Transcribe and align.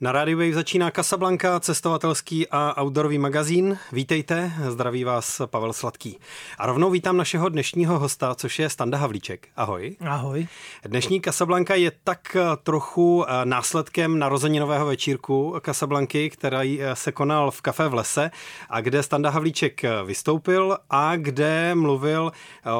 Na 0.00 0.12
Radio 0.12 0.38
Wave 0.38 0.52
začíná 0.52 0.90
Casablanca, 0.90 1.60
cestovatelský 1.60 2.46
a 2.50 2.82
outdoorový 2.82 3.18
magazín. 3.18 3.78
Vítejte, 3.92 4.52
zdraví 4.68 5.04
vás 5.04 5.40
Pavel 5.46 5.72
Sladký. 5.72 6.18
A 6.58 6.66
rovnou 6.66 6.90
vítám 6.90 7.16
našeho 7.16 7.48
dnešního 7.48 7.98
hosta, 7.98 8.34
což 8.34 8.58
je 8.58 8.70
Standa 8.70 8.98
Havlíček. 8.98 9.48
Ahoj. 9.56 9.96
Ahoj. 10.00 10.46
Dnešní 10.84 11.20
Casablanca 11.20 11.74
je 11.74 11.92
tak 12.04 12.36
trochu 12.62 13.24
eh, 13.24 13.44
následkem 13.44 14.18
narozeninového 14.18 14.86
večírku 14.86 15.54
Casablanky, 15.64 16.30
který 16.30 16.82
eh, 16.82 16.96
se 16.96 17.12
konal 17.12 17.50
v 17.50 17.62
kafe 17.62 17.88
v 17.88 17.94
lese 17.94 18.30
a 18.70 18.80
kde 18.80 19.02
Standa 19.02 19.30
Havlíček 19.30 19.84
eh, 19.84 19.90
vystoupil 20.04 20.78
a 20.90 21.16
kde 21.16 21.74
mluvil 21.74 22.32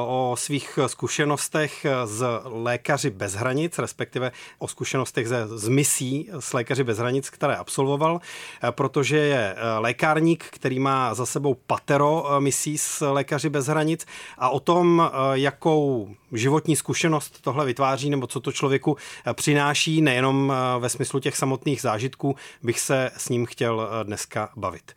o 0.05 0.35
svých 0.37 0.79
zkušenostech 0.87 1.85
z 2.05 2.25
Lékaři 2.43 3.09
bez 3.09 3.33
hranic, 3.33 3.79
respektive 3.79 4.31
o 4.59 4.67
zkušenostech 4.67 5.27
ze, 5.27 5.47
z 5.47 5.67
misí 5.67 6.29
s 6.39 6.53
Lékaři 6.53 6.83
bez 6.83 6.97
hranic 6.97 7.06
hranic, 7.07 7.29
které 7.29 7.55
absolvoval, 7.55 8.19
eh, 8.63 8.71
protože 8.71 9.17
je 9.17 9.55
eh, 9.57 9.77
lékárník, 9.79 10.45
který 10.51 10.79
má 10.79 11.13
za 11.13 11.25
sebou 11.25 11.53
patero 11.67 12.25
eh, 12.27 12.39
misí 12.39 12.77
s 12.77 13.11
Lékaři 13.11 13.49
bez 13.49 13.67
hranic 13.67 14.05
a 14.37 14.49
o 14.49 14.59
tom, 14.59 15.11
jakou 15.33 16.09
životní 16.31 16.75
zkušenost 16.75 17.41
tohle 17.41 17.65
vytváří 17.65 18.09
nebo 18.09 18.27
co 18.27 18.39
to 18.39 18.51
člověku 18.51 18.97
přináší, 19.33 20.01
nejenom 20.01 20.53
ve 20.79 20.89
smyslu 20.89 21.19
těch 21.19 21.37
samotných 21.37 21.81
zážitků, 21.81 22.35
bych 22.63 22.79
se 22.79 23.11
s 23.17 23.29
ním 23.29 23.45
chtěl 23.45 23.89
dneska 24.03 24.49
bavit. 24.55 24.91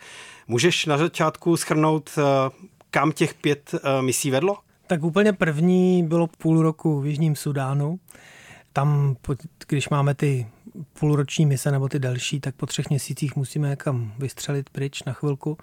Můžeš 0.49 0.87
na 0.87 0.99
začátku 0.99 1.57
schrnout, 1.57 2.11
kam 2.91 3.13
těch 3.13 3.35
pět 3.35 3.75
misí 4.01 4.31
vedlo? 4.31 4.57
Tak 4.87 5.03
úplně 5.03 5.33
první 5.33 6.03
bylo 6.03 6.27
půl 6.27 6.63
roku 6.63 7.01
v 7.01 7.07
Jižním 7.07 7.37
Sudánu. 7.37 7.99
Tam, 8.73 9.17
když 9.69 9.89
máme 9.89 10.15
ty 10.15 10.47
půlroční 11.01 11.47
mise 11.47 11.71
nebo 11.71 11.89
ty 11.89 11.99
delší, 11.99 12.41
tak 12.41 12.55
po 12.55 12.67
třech 12.67 12.91
měsících 12.91 13.37
musíme 13.37 13.69
někam 13.69 14.13
vystřelit 14.19 14.71
pryč 14.71 15.03
na 15.05 15.13
chvilku. 15.13 15.59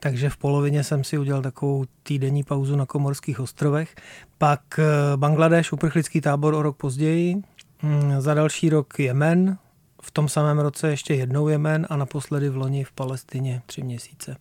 Takže 0.00 0.30
v 0.30 0.36
polovině 0.36 0.84
jsem 0.84 1.04
si 1.04 1.18
udělal 1.18 1.42
takovou 1.42 1.84
týdenní 2.02 2.44
pauzu 2.44 2.76
na 2.76 2.86
Komorských 2.86 3.40
ostrovech. 3.40 3.94
Pak 4.38 4.78
eh, 4.78 4.82
Bangladeš, 5.16 5.72
uprchlický 5.72 6.20
tábor 6.20 6.54
o 6.54 6.62
rok 6.62 6.76
později. 6.76 7.36
Mm, 7.82 8.20
za 8.20 8.34
další 8.34 8.70
rok 8.70 8.98
Jemen, 8.98 9.58
v 10.02 10.10
tom 10.10 10.28
samém 10.28 10.58
roce 10.58 10.90
ještě 10.90 11.14
jednou 11.14 11.48
Jemen 11.48 11.86
a 11.90 11.96
naposledy 11.96 12.48
v 12.48 12.56
loni 12.56 12.84
v 12.84 12.92
Palestině 12.92 13.62
tři 13.66 13.82
měsíce. 13.82 14.36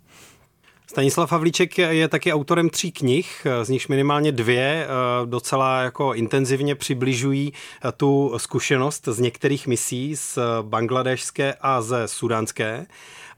Stanislav 0.89 1.31
Havlíček 1.31 1.77
je 1.77 2.07
taky 2.07 2.33
autorem 2.33 2.69
tří 2.69 2.91
knih, 2.91 3.47
z 3.63 3.69
nichž 3.69 3.88
minimálně 3.88 4.31
dvě 4.31 4.88
eh, 4.88 4.88
docela 5.25 5.81
jako 5.81 6.13
intenzivně 6.13 6.75
přibližují 6.75 7.53
eh, 7.53 7.91
tu 7.91 8.33
zkušenost 8.38 9.07
z 9.07 9.19
některých 9.19 9.67
misí 9.67 10.16
z 10.16 10.39
bangladešské 10.61 11.55
a 11.61 11.81
ze 11.81 12.07
sudánské. 12.07 12.85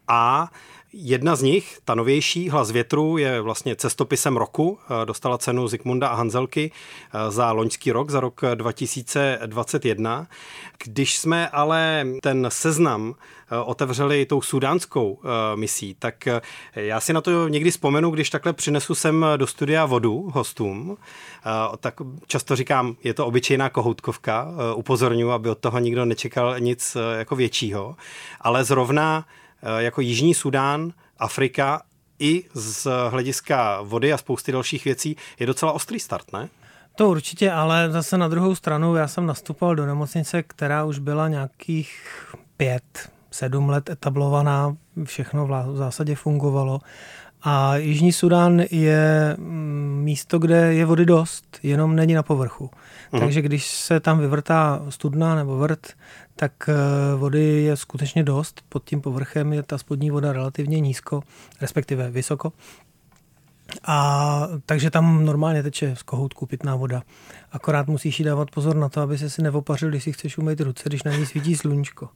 A 0.07 0.51
Jedna 0.93 1.35
z 1.35 1.41
nich, 1.41 1.79
ta 1.85 1.95
novější, 1.95 2.49
Hlas 2.49 2.71
větru, 2.71 3.17
je 3.17 3.41
vlastně 3.41 3.75
cestopisem 3.75 4.37
roku. 4.37 4.79
Eh, 5.01 5.05
dostala 5.05 5.37
cenu 5.37 5.67
Zikmunda 5.67 6.07
a 6.07 6.15
Hanzelky 6.15 6.71
za 7.29 7.51
loňský 7.51 7.91
rok, 7.91 8.09
za 8.09 8.19
rok 8.19 8.41
2021. 8.55 10.27
Když 10.83 11.17
jsme 11.17 11.49
ale 11.49 12.07
ten 12.21 12.47
seznam 12.49 13.15
Eh, 13.51 13.57
otevřeli 13.57 14.25
tou 14.25 14.41
sudánskou 14.41 15.19
eh, 15.23 15.27
misí, 15.55 15.95
tak 15.99 16.27
eh, 16.27 16.41
já 16.75 16.99
si 16.99 17.13
na 17.13 17.21
to 17.21 17.47
někdy 17.47 17.71
vzpomenu, 17.71 18.11
když 18.11 18.29
takhle 18.29 18.53
přinesu 18.53 18.95
sem 18.95 19.25
do 19.37 19.47
studia 19.47 19.85
vodu 19.85 20.31
hostům, 20.33 20.97
tak 21.79 21.93
často 22.27 22.55
říkám, 22.55 22.95
je 23.03 23.13
to 23.13 23.25
obyčejná 23.25 23.69
kohoutkovka, 23.69 24.47
upozorňuji, 24.75 25.31
aby 25.31 25.49
od 25.49 25.57
toho 25.57 25.79
nikdo 25.79 26.05
nečekal 26.05 26.59
nic 26.59 26.97
jako 27.17 27.35
většího, 27.35 27.95
ale 28.41 28.63
zrovna 28.63 29.25
jako 29.77 30.01
Jižní 30.01 30.33
Sudán, 30.33 30.93
Afrika 31.17 31.81
i 32.19 32.43
z 32.53 32.87
hlediska 33.09 33.81
vody 33.81 34.13
a 34.13 34.17
spousty 34.17 34.51
dalších 34.51 34.85
věcí 34.85 35.15
je 35.39 35.45
docela 35.45 35.71
ostrý 35.71 35.99
start, 35.99 36.33
ne? 36.33 36.49
To 36.95 37.09
určitě, 37.09 37.51
ale 37.51 37.91
zase 37.91 38.17
na 38.17 38.27
druhou 38.27 38.55
stranu 38.55 38.95
já 38.95 39.07
jsem 39.07 39.25
nastupoval 39.25 39.75
do 39.75 39.85
nemocnice, 39.85 40.43
která 40.43 40.83
už 40.83 40.99
byla 40.99 41.27
nějakých 41.27 42.03
pět, 42.57 43.11
sedm 43.31 43.69
let 43.69 43.89
etablovaná, 43.89 44.75
všechno 45.03 45.47
v 45.47 45.75
zásadě 45.75 46.15
fungovalo. 46.15 46.79
A 47.41 47.75
Jižní 47.75 48.11
Sudán 48.11 48.63
je 48.71 49.35
mm, 49.37 50.01
místo, 50.03 50.39
kde 50.39 50.73
je 50.73 50.85
vody 50.85 51.05
dost, 51.05 51.59
jenom 51.63 51.95
není 51.95 52.13
na 52.13 52.23
povrchu. 52.23 52.69
Mhm. 53.11 53.21
Takže 53.21 53.41
když 53.41 53.67
se 53.67 53.99
tam 53.99 54.19
vyvrtá 54.19 54.85
studna 54.89 55.35
nebo 55.35 55.57
vrt, 55.57 55.87
tak 56.35 56.51
eh, 56.69 57.15
vody 57.15 57.43
je 57.43 57.77
skutečně 57.77 58.23
dost. 58.23 58.61
Pod 58.69 58.83
tím 58.83 59.01
povrchem 59.01 59.53
je 59.53 59.63
ta 59.63 59.77
spodní 59.77 60.11
voda 60.11 60.33
relativně 60.33 60.79
nízko, 60.79 61.23
respektive 61.61 62.11
vysoko. 62.11 62.53
A 63.83 64.47
takže 64.65 64.89
tam 64.89 65.25
normálně 65.25 65.63
teče 65.63 65.95
z 65.95 66.03
kohoutku 66.03 66.45
pitná 66.45 66.75
voda. 66.75 67.03
Akorát 67.51 67.87
musíš 67.87 68.19
jí 68.19 68.25
dávat 68.25 68.51
pozor 68.51 68.75
na 68.75 68.89
to, 68.89 69.01
aby 69.01 69.17
se 69.17 69.29
si 69.29 69.41
neopařil, 69.41 69.89
když 69.89 70.03
si 70.03 70.13
chceš 70.13 70.37
umýt 70.37 70.61
ruce, 70.61 70.83
když 70.89 71.03
na 71.03 71.15
ní 71.15 71.25
svítí 71.25 71.55
sluníčko. 71.55 72.09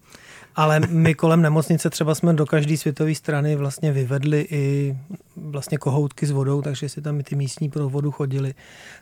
Ale 0.56 0.80
my 0.80 1.16
kolem 1.16 1.41
nemocnice 1.41 1.90
třeba 1.90 2.16
jsme 2.16 2.34
do 2.34 2.46
každé 2.46 2.78
světové 2.78 3.16
strany 3.16 3.56
vlastně 3.56 3.91
vyvedli 3.91 4.47
i 4.50 4.97
vlastně 5.36 5.78
kohoutky 5.78 6.25
s 6.25 6.31
vodou, 6.31 6.62
takže 6.62 6.90
si 6.90 7.02
tam 7.02 7.19
i 7.19 7.24
ty 7.24 7.36
místní 7.36 7.70
pro 7.70 7.90
vodu 7.90 8.12
chodili. 8.12 8.53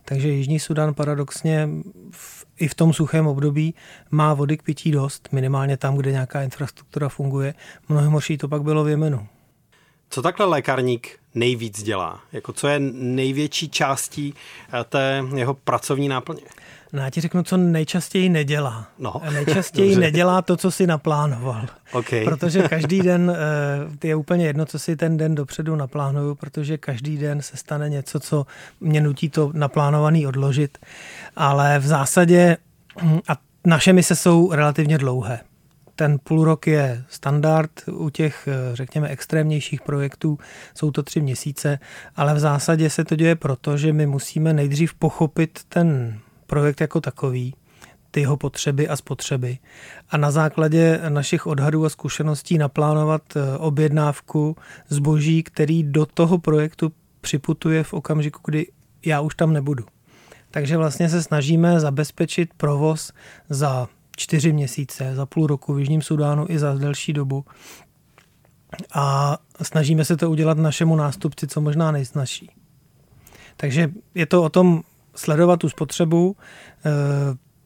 Takže 0.06 0.30
Jižní 0.30 0.60
Sudan 0.60 0.94
paradoxně 0.94 1.70
v, 2.12 2.46
i 2.58 2.68
v 2.68 2.76
tom 2.76 2.94
suchém 2.94 3.28
období 3.28 3.76
má 4.12 4.34
vody 4.34 4.58
k 4.58 4.64
pití 4.64 4.92
dost, 4.92 5.30
minimálně 5.32 5.78
tam, 5.78 5.98
kde 5.98 6.12
nějaká 6.12 6.42
infrastruktura 6.42 7.10
funguje. 7.10 7.54
Mnohem 7.90 8.12
horší 8.12 8.38
to 8.38 8.48
pak 8.48 8.64
bylo 8.64 8.84
v 8.84 8.90
Jemenu. 8.90 9.28
Co 10.12 10.22
takhle 10.22 10.46
lékárník 10.46 11.20
nejvíc 11.36 11.84
dělá? 11.84 12.20
Jako 12.32 12.54
co 12.54 12.68
je 12.68 12.80
největší 12.94 13.70
částí 13.70 14.34
eh, 14.74 14.84
té 14.84 15.24
jeho 15.36 15.54
pracovní 15.54 16.08
náplně? 16.08 16.42
No 16.94 17.02
já 17.02 17.10
ti 17.10 17.22
řeknu, 17.22 17.44
co 17.44 17.58
nejčastěji 17.58 18.30
nedělá. 18.30 18.88
No, 19.00 19.22
nejčastěji 19.34 19.90
dobře. 19.90 20.02
nedělá 20.02 20.42
to, 20.42 20.58
co 20.58 20.72
si 20.72 20.88
naplánoval. 20.88 21.66
Okay. 21.92 22.24
Protože 22.26 22.62
každý 22.62 23.00
den 23.02 23.36
eh, 24.04 24.08
je 24.08 24.16
úplně 24.16 24.46
jedno, 24.46 24.66
co 24.66 24.80
si 24.80 24.96
ten 24.96 25.18
den 25.18 25.36
dopředu 25.36 25.76
naplánuju, 25.76 26.36
protože 26.36 26.78
každý 26.78 27.18
den 27.18 27.42
se 27.42 27.58
stane 27.58 27.90
něco, 27.90 28.20
co 28.20 28.46
mě 28.80 29.02
nutí 29.02 29.30
to 29.30 29.52
naplánovaný 29.54 30.28
odložit. 30.28 30.78
Ale 31.36 31.80
v 31.80 31.86
zásadě, 31.88 32.58
hm, 33.02 33.20
a 33.28 33.38
naše 33.66 33.94
mise 33.94 34.16
jsou 34.16 34.52
relativně 34.52 34.98
dlouhé 34.98 35.40
ten 36.02 36.20
půl 36.24 36.46
rok 36.46 36.68
je 36.68 37.04
standard, 37.10 37.72
u 37.92 38.10
těch, 38.10 38.48
eh, 38.48 38.76
řekněme, 38.76 39.08
extrémnějších 39.08 39.82
projektů 39.82 40.38
jsou 40.76 40.92
to 40.92 41.04
tři 41.04 41.22
měsíce, 41.22 41.80
ale 42.16 42.34
v 42.34 42.40
zásadě 42.40 42.90
se 42.90 43.04
to 43.04 43.16
děje 43.16 43.36
proto, 43.36 43.78
že 43.78 43.94
my 43.94 44.06
musíme 44.06 44.54
nejdřív 44.54 44.94
pochopit 44.94 45.60
ten 45.70 46.20
projekt 46.48 46.82
jako 46.82 47.02
takový, 47.02 47.56
ty 48.12 48.20
jeho 48.20 48.38
potřeby 48.38 48.88
a 48.88 48.96
spotřeby 48.96 49.58
a 50.10 50.18
na 50.18 50.32
základě 50.32 51.02
našich 51.10 51.48
odhadů 51.48 51.86
a 51.86 51.90
zkušeností 51.90 52.58
naplánovat 52.58 53.22
eh, 53.36 53.58
objednávku 53.58 54.56
zboží, 54.90 55.44
který 55.44 55.84
do 55.84 56.06
toho 56.06 56.38
projektu 56.38 56.92
připutuje 57.22 57.84
v 57.84 57.94
okamžiku, 57.94 58.40
kdy 58.46 58.68
já 59.06 59.22
už 59.22 59.36
tam 59.36 59.54
nebudu. 59.54 59.86
Takže 60.52 60.78
vlastně 60.78 61.10
se 61.10 61.24
snažíme 61.24 61.80
zabezpečit 61.80 62.50
provoz 62.58 63.14
za 63.50 63.88
čtyři 64.18 64.54
měsíce, 64.54 65.16
za 65.16 65.26
půl 65.26 65.48
roku 65.48 65.74
v 65.74 65.80
Jižním 65.80 66.02
Sudánu 66.02 66.46
i 66.50 66.60
za 66.60 66.74
delší 66.74 67.14
dobu. 67.14 67.46
A 68.94 69.38
snažíme 69.62 70.06
se 70.06 70.18
to 70.18 70.32
udělat 70.32 70.58
našemu 70.58 70.96
nástupci 70.96 71.48
co 71.48 71.62
možná 71.62 71.92
nejsnažší. 71.92 72.50
Takže 73.58 73.92
je 74.16 74.26
to 74.26 74.44
o 74.44 74.50
tom 74.50 74.82
sledovat 75.16 75.60
tu 75.60 75.70
spotřebu, 75.70 76.36
eh, 76.86 76.90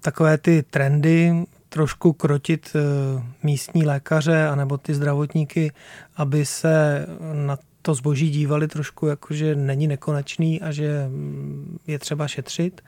takové 0.02 0.38
ty 0.38 0.64
trendy, 0.64 1.46
trošku 1.70 2.14
krotit 2.14 2.70
eh, 2.76 3.24
místní 3.44 3.86
lékaře 3.86 4.48
anebo 4.48 4.78
ty 4.78 4.94
zdravotníky, 4.94 5.72
aby 6.16 6.46
se 6.46 7.06
na 7.34 7.58
to 7.82 7.94
zboží 7.94 8.30
dívali 8.30 8.68
trošku 8.68 9.08
jako, 9.08 9.34
že 9.34 9.56
není 9.56 9.88
nekonečný 9.88 10.62
a 10.62 10.72
že 10.72 11.08
mm, 11.08 11.78
je 11.88 12.00
třeba 12.00 12.28
šetřit 12.28 12.82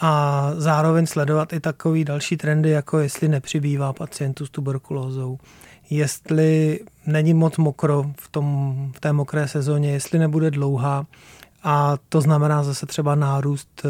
a 0.00 0.50
zároveň 0.56 1.06
sledovat 1.06 1.52
i 1.52 1.60
takový 1.60 2.04
další 2.04 2.36
trendy, 2.36 2.70
jako 2.70 2.98
jestli 2.98 3.28
nepřibývá 3.28 3.92
pacientů 3.92 4.46
s 4.46 4.50
tuberkulózou, 4.50 5.38
jestli 5.90 6.80
není 7.06 7.34
moc 7.34 7.56
mokro 7.56 8.04
v, 8.20 8.28
tom, 8.28 8.74
v 8.96 9.00
té 9.00 9.12
mokré 9.12 9.48
sezóně, 9.48 9.92
jestli 9.92 10.18
nebude 10.18 10.50
dlouhá 10.50 11.06
a 11.62 11.96
to 12.08 12.20
znamená 12.20 12.62
zase 12.62 12.86
třeba 12.86 13.14
nárůst 13.14 13.82
eh, 13.84 13.88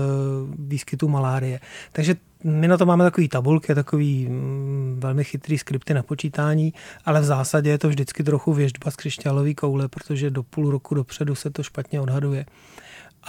výskytu 0.58 1.08
malárie. 1.08 1.60
Takže 1.92 2.14
my 2.44 2.68
na 2.68 2.78
to 2.78 2.86
máme 2.86 3.04
takový 3.04 3.28
tabulky, 3.28 3.74
takový 3.74 4.28
mm, 4.28 4.98
velmi 5.02 5.24
chytrý 5.24 5.58
skripty 5.58 5.94
na 5.94 6.02
počítání, 6.02 6.74
ale 7.04 7.20
v 7.20 7.24
zásadě 7.24 7.70
je 7.70 7.78
to 7.78 7.88
vždycky 7.88 8.24
trochu 8.24 8.52
věžba 8.52 8.90
z 8.90 8.96
křišťálové 8.96 9.54
koule, 9.54 9.88
protože 9.88 10.30
do 10.30 10.42
půl 10.42 10.70
roku 10.70 10.94
dopředu 10.94 11.34
se 11.34 11.50
to 11.50 11.62
špatně 11.62 12.00
odhaduje. 12.00 12.46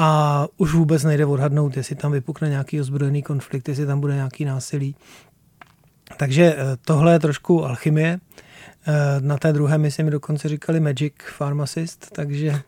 A 0.01 0.47
už 0.57 0.73
vůbec 0.73 1.03
nejde 1.03 1.25
odhadnout, 1.25 1.77
jestli 1.77 1.95
tam 1.95 2.11
vypukne 2.11 2.49
nějaký 2.49 2.81
ozbrojený 2.81 3.23
konflikt, 3.23 3.69
jestli 3.69 3.85
tam 3.85 3.99
bude 3.99 4.15
nějaký 4.15 4.45
násilí. 4.45 4.95
Takže 6.17 6.55
tohle 6.85 7.13
je 7.13 7.19
trošku 7.19 7.65
alchymie. 7.65 8.19
Na 9.19 9.37
té 9.37 9.53
druhé 9.53 9.77
misi 9.77 10.03
mi 10.03 10.11
dokonce 10.11 10.49
říkali 10.49 10.79
Magic 10.79 11.13
Pharmacist, 11.37 12.11
takže 12.11 12.61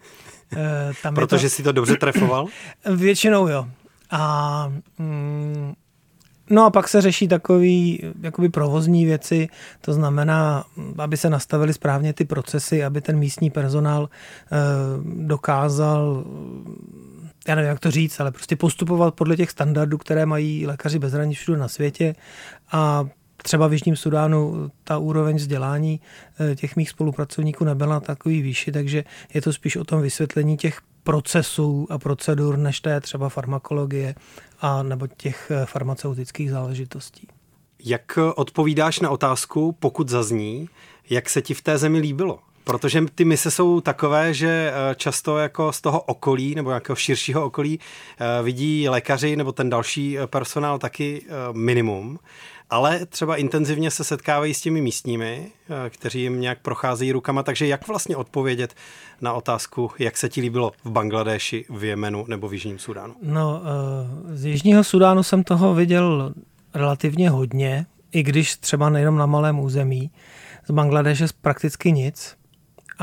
tam 1.03 1.15
Protože 1.15 1.45
to... 1.45 1.49
si 1.49 1.63
to 1.63 1.71
dobře 1.71 1.95
trefoval? 1.95 2.47
Většinou 2.95 3.47
jo. 3.47 3.67
A 4.11 4.73
mm, 4.97 5.73
No 6.49 6.65
a 6.65 6.69
pak 6.69 6.87
se 6.87 7.01
řeší 7.01 7.27
takový 7.27 8.03
jakoby 8.21 8.49
provozní 8.49 9.05
věci, 9.05 9.49
to 9.81 9.93
znamená, 9.93 10.63
aby 10.97 11.17
se 11.17 11.29
nastavily 11.29 11.73
správně 11.73 12.13
ty 12.13 12.25
procesy, 12.25 12.83
aby 12.83 13.01
ten 13.01 13.19
místní 13.19 13.49
personál 13.49 14.09
dokázal, 15.03 16.23
já 17.47 17.55
nevím, 17.55 17.69
jak 17.69 17.79
to 17.79 17.91
říct, 17.91 18.19
ale 18.19 18.31
prostě 18.31 18.55
postupovat 18.55 19.13
podle 19.13 19.37
těch 19.37 19.51
standardů, 19.51 19.97
které 19.97 20.25
mají 20.25 20.67
lékaři 20.67 20.99
bez 20.99 21.13
hranic 21.13 21.37
všude 21.37 21.57
na 21.57 21.67
světě 21.67 22.15
a 22.71 23.05
třeba 23.43 23.67
v 23.67 23.73
Jižním 23.73 23.95
Sudánu 23.95 24.71
ta 24.83 24.97
úroveň 24.97 25.35
vzdělání 25.35 26.01
eh, 26.51 26.55
těch 26.55 26.75
mých 26.75 26.89
spolupracovníků 26.89 27.65
nebyla 27.65 27.99
takový 27.99 28.41
výši, 28.41 28.71
takže 28.71 29.03
je 29.33 29.41
to 29.41 29.53
spíš 29.53 29.75
o 29.75 29.83
tom 29.83 30.01
vysvětlení 30.01 30.57
těch 30.57 30.81
procesů 31.03 31.87
a 31.89 31.97
procedur, 31.97 32.57
než 32.57 32.79
té 32.79 33.01
třeba 33.01 33.29
farmakologie 33.29 34.15
a 34.61 34.83
nebo 34.83 35.07
těch 35.07 35.51
eh, 35.51 35.65
farmaceutických 35.65 36.51
záležitostí. 36.51 37.27
Jak 37.85 38.17
odpovídáš 38.35 38.99
na 38.99 39.09
otázku, 39.09 39.71
pokud 39.71 40.09
zazní, 40.09 40.69
jak 41.09 41.29
se 41.29 41.41
ti 41.41 41.53
v 41.53 41.61
té 41.61 41.77
zemi 41.77 41.99
líbilo? 41.99 42.39
Protože 42.63 43.01
ty 43.15 43.25
mise 43.25 43.51
jsou 43.51 43.81
takové, 43.81 44.33
že 44.33 44.73
eh, 44.73 44.95
často 44.95 45.37
jako 45.37 45.71
z 45.71 45.81
toho 45.81 46.01
okolí 46.01 46.55
nebo 46.55 46.69
nějakého 46.69 46.95
širšího 46.95 47.45
okolí 47.45 47.79
vidí 48.43 48.89
lékaři 48.89 49.35
nebo 49.35 49.51
ten 49.51 49.69
další 49.69 50.17
personál 50.29 50.79
taky 50.79 51.25
minimum 51.51 52.19
ale 52.73 53.05
třeba 53.05 53.35
intenzivně 53.35 53.91
se 53.91 54.03
setkávají 54.03 54.53
s 54.53 54.61
těmi 54.61 54.81
místními, 54.81 55.47
eh, 55.85 55.89
kteří 55.89 56.21
jim 56.21 56.41
nějak 56.41 56.59
procházejí 56.61 57.11
rukama, 57.11 57.43
takže 57.43 57.67
jak 57.67 57.87
vlastně 57.87 58.15
odpovědět 58.15 58.73
na 59.21 59.33
otázku, 59.33 59.91
jak 59.99 60.17
se 60.17 60.29
ti 60.29 60.41
líbilo 60.41 60.71
v 60.83 60.89
Bangladeši, 60.89 61.65
v 61.69 61.83
Jemenu 61.83 62.25
nebo 62.27 62.47
v 62.47 62.53
Jižním 62.53 62.79
Sudánu? 62.79 63.15
No, 63.23 63.61
eh, 63.63 64.35
z 64.35 64.45
Jižního 64.45 64.83
Sudánu 64.83 65.23
jsem 65.23 65.43
toho 65.43 65.73
viděl 65.73 66.33
relativně 66.73 67.29
hodně, 67.29 67.85
i 68.11 68.23
když 68.23 68.57
třeba 68.57 68.89
nejenom 68.89 69.17
na 69.17 69.25
malém 69.25 69.59
území. 69.59 70.11
Z 70.67 70.71
Bangladeše 70.71 71.25
prakticky 71.41 71.91
nic. 71.91 72.35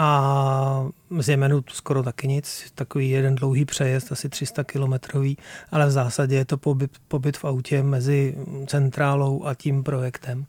A 0.02 0.86
z 1.18 1.28
Jemenu 1.28 1.64
skoro 1.68 2.02
taky 2.02 2.28
nic, 2.28 2.72
takový 2.74 3.10
jeden 3.10 3.34
dlouhý 3.34 3.64
přejezd, 3.64 4.12
asi 4.12 4.28
300 4.28 4.64
kilometrový, 4.64 5.36
ale 5.70 5.86
v 5.86 5.90
zásadě 5.90 6.36
je 6.36 6.44
to 6.44 6.56
pobyt, 6.56 6.90
pobyt 7.08 7.36
v 7.36 7.44
autě 7.44 7.82
mezi 7.82 8.36
centrálou 8.66 9.44
a 9.44 9.54
tím 9.54 9.82
projektem. 9.82 10.46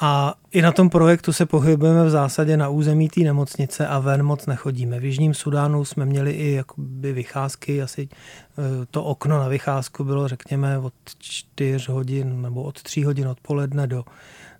A 0.00 0.34
i 0.50 0.62
na 0.62 0.72
tom 0.72 0.90
projektu 0.90 1.32
se 1.32 1.46
pohybujeme 1.46 2.04
v 2.04 2.10
zásadě 2.10 2.56
na 2.56 2.68
území 2.68 3.08
té 3.08 3.20
nemocnice 3.20 3.86
a 3.86 3.98
ven 3.98 4.22
moc 4.22 4.46
nechodíme. 4.46 5.00
V 5.00 5.04
Jižním 5.04 5.34
Sudánu 5.34 5.84
jsme 5.84 6.04
měli 6.04 6.30
i 6.30 6.52
jakoby 6.52 7.12
vycházky, 7.12 7.82
asi 7.82 8.02
e, 8.02 8.86
to 8.86 9.04
okno 9.04 9.38
na 9.38 9.48
vycházku 9.48 10.04
bylo 10.04 10.28
řekněme 10.28 10.78
od 10.78 10.94
4 11.18 11.92
hodin 11.92 12.42
nebo 12.42 12.62
od 12.62 12.82
3 12.82 13.02
hodin 13.02 13.28
odpoledne 13.28 13.86
do 13.86 14.04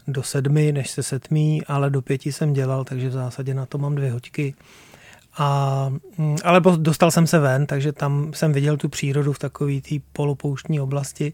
do 0.09 0.23
sedmi, 0.23 0.73
než 0.73 0.91
se 0.91 1.03
setmí, 1.03 1.63
ale 1.67 1.91
do 1.91 2.03
pěti 2.03 2.33
jsem 2.33 2.53
dělal, 2.53 2.85
takže 2.85 3.09
v 3.09 3.13
zásadě 3.13 3.55
na 3.55 3.67
to 3.67 3.79
mám 3.79 3.95
dvě 3.95 4.13
hoďky. 4.13 4.55
A, 5.39 5.89
mm, 6.19 6.37
ale 6.45 6.61
dostal 6.77 7.11
jsem 7.11 7.27
se 7.27 7.39
ven, 7.39 7.67
takže 7.67 7.93
tam 7.93 8.33
jsem 8.35 8.53
viděl 8.53 8.77
tu 8.77 8.89
přírodu 8.89 9.33
v 9.33 9.39
takové 9.39 9.81
té 9.81 9.95
polopouštní 10.13 10.81
oblasti. 10.81 11.33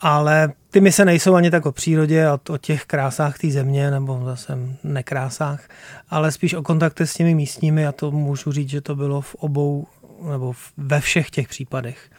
Ale 0.00 0.52
ty 0.70 0.80
mise 0.80 1.04
nejsou 1.04 1.34
ani 1.34 1.50
tak 1.50 1.66
o 1.66 1.72
přírodě 1.72 2.26
a 2.26 2.40
o 2.48 2.58
těch 2.58 2.84
krásách 2.84 3.38
té 3.38 3.50
země, 3.50 3.90
nebo 3.90 4.22
zase 4.24 4.58
nekrásách, 4.84 5.68
ale 6.10 6.32
spíš 6.32 6.54
o 6.54 6.62
kontakte 6.62 7.06
s 7.06 7.14
těmi 7.14 7.34
místními 7.34 7.86
a 7.86 7.92
to 7.92 8.10
můžu 8.10 8.52
říct, 8.52 8.68
že 8.68 8.80
to 8.80 8.96
bylo 8.96 9.20
v 9.20 9.34
obou 9.34 9.86
nebo 10.30 10.52
ve 10.76 11.00
všech 11.00 11.30
těch 11.30 11.48
případech. 11.48 12.10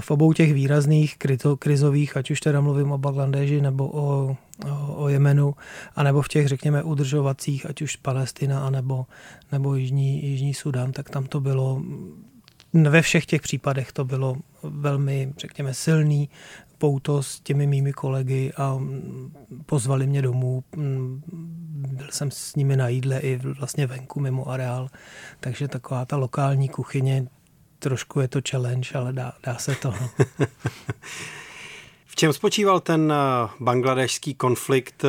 V 0.00 0.10
obou 0.10 0.32
těch 0.32 0.54
výrazných 0.54 1.16
krizových, 1.58 2.16
ať 2.16 2.30
už 2.30 2.40
teda 2.40 2.60
mluvím 2.60 2.92
o 2.92 2.98
Bangladeži 2.98 3.60
nebo 3.60 3.90
o 3.92 4.36
o, 4.64 4.94
o 4.94 5.08
Jemenu, 5.08 5.54
anebo 5.96 6.22
v 6.22 6.28
těch, 6.28 6.48
řekněme, 6.48 6.82
udržovacích, 6.82 7.66
ať 7.66 7.82
už 7.82 7.96
Palestina, 7.96 8.66
anebo, 8.66 9.06
nebo 9.52 9.74
Jižní, 9.74 10.24
Jižní 10.24 10.54
Sudan, 10.54 10.92
tak 10.92 11.10
tam 11.10 11.26
to 11.26 11.40
bylo, 11.40 11.82
ve 12.72 13.02
všech 13.02 13.26
těch 13.26 13.42
případech 13.42 13.92
to 13.92 14.04
bylo 14.04 14.36
velmi, 14.62 15.32
řekněme, 15.38 15.74
silný 15.74 16.28
pouto 16.78 17.22
s 17.22 17.40
těmi 17.40 17.66
mými 17.66 17.92
kolegy 17.92 18.52
a 18.56 18.78
pozvali 19.66 20.06
mě 20.06 20.22
domů. 20.22 20.64
Byl 21.72 22.06
jsem 22.10 22.30
s 22.30 22.56
nimi 22.56 22.76
na 22.76 22.88
jídle 22.88 23.18
i 23.18 23.36
vlastně 23.36 23.86
venku 23.86 24.20
mimo 24.20 24.48
areál, 24.48 24.88
takže 25.40 25.68
taková 25.68 26.04
ta 26.04 26.16
lokální 26.16 26.68
kuchyně, 26.68 27.26
trošku 27.78 28.20
je 28.20 28.28
to 28.28 28.40
challenge, 28.50 28.90
ale 28.94 29.12
dá, 29.12 29.32
dá 29.46 29.58
se 29.58 29.74
to. 29.74 29.94
Čem 32.20 32.32
spočíval 32.32 32.80
ten 32.80 33.12
eh, 33.12 33.48
bangladešský 33.60 34.34
konflikt? 34.34 35.04
Eh, 35.04 35.08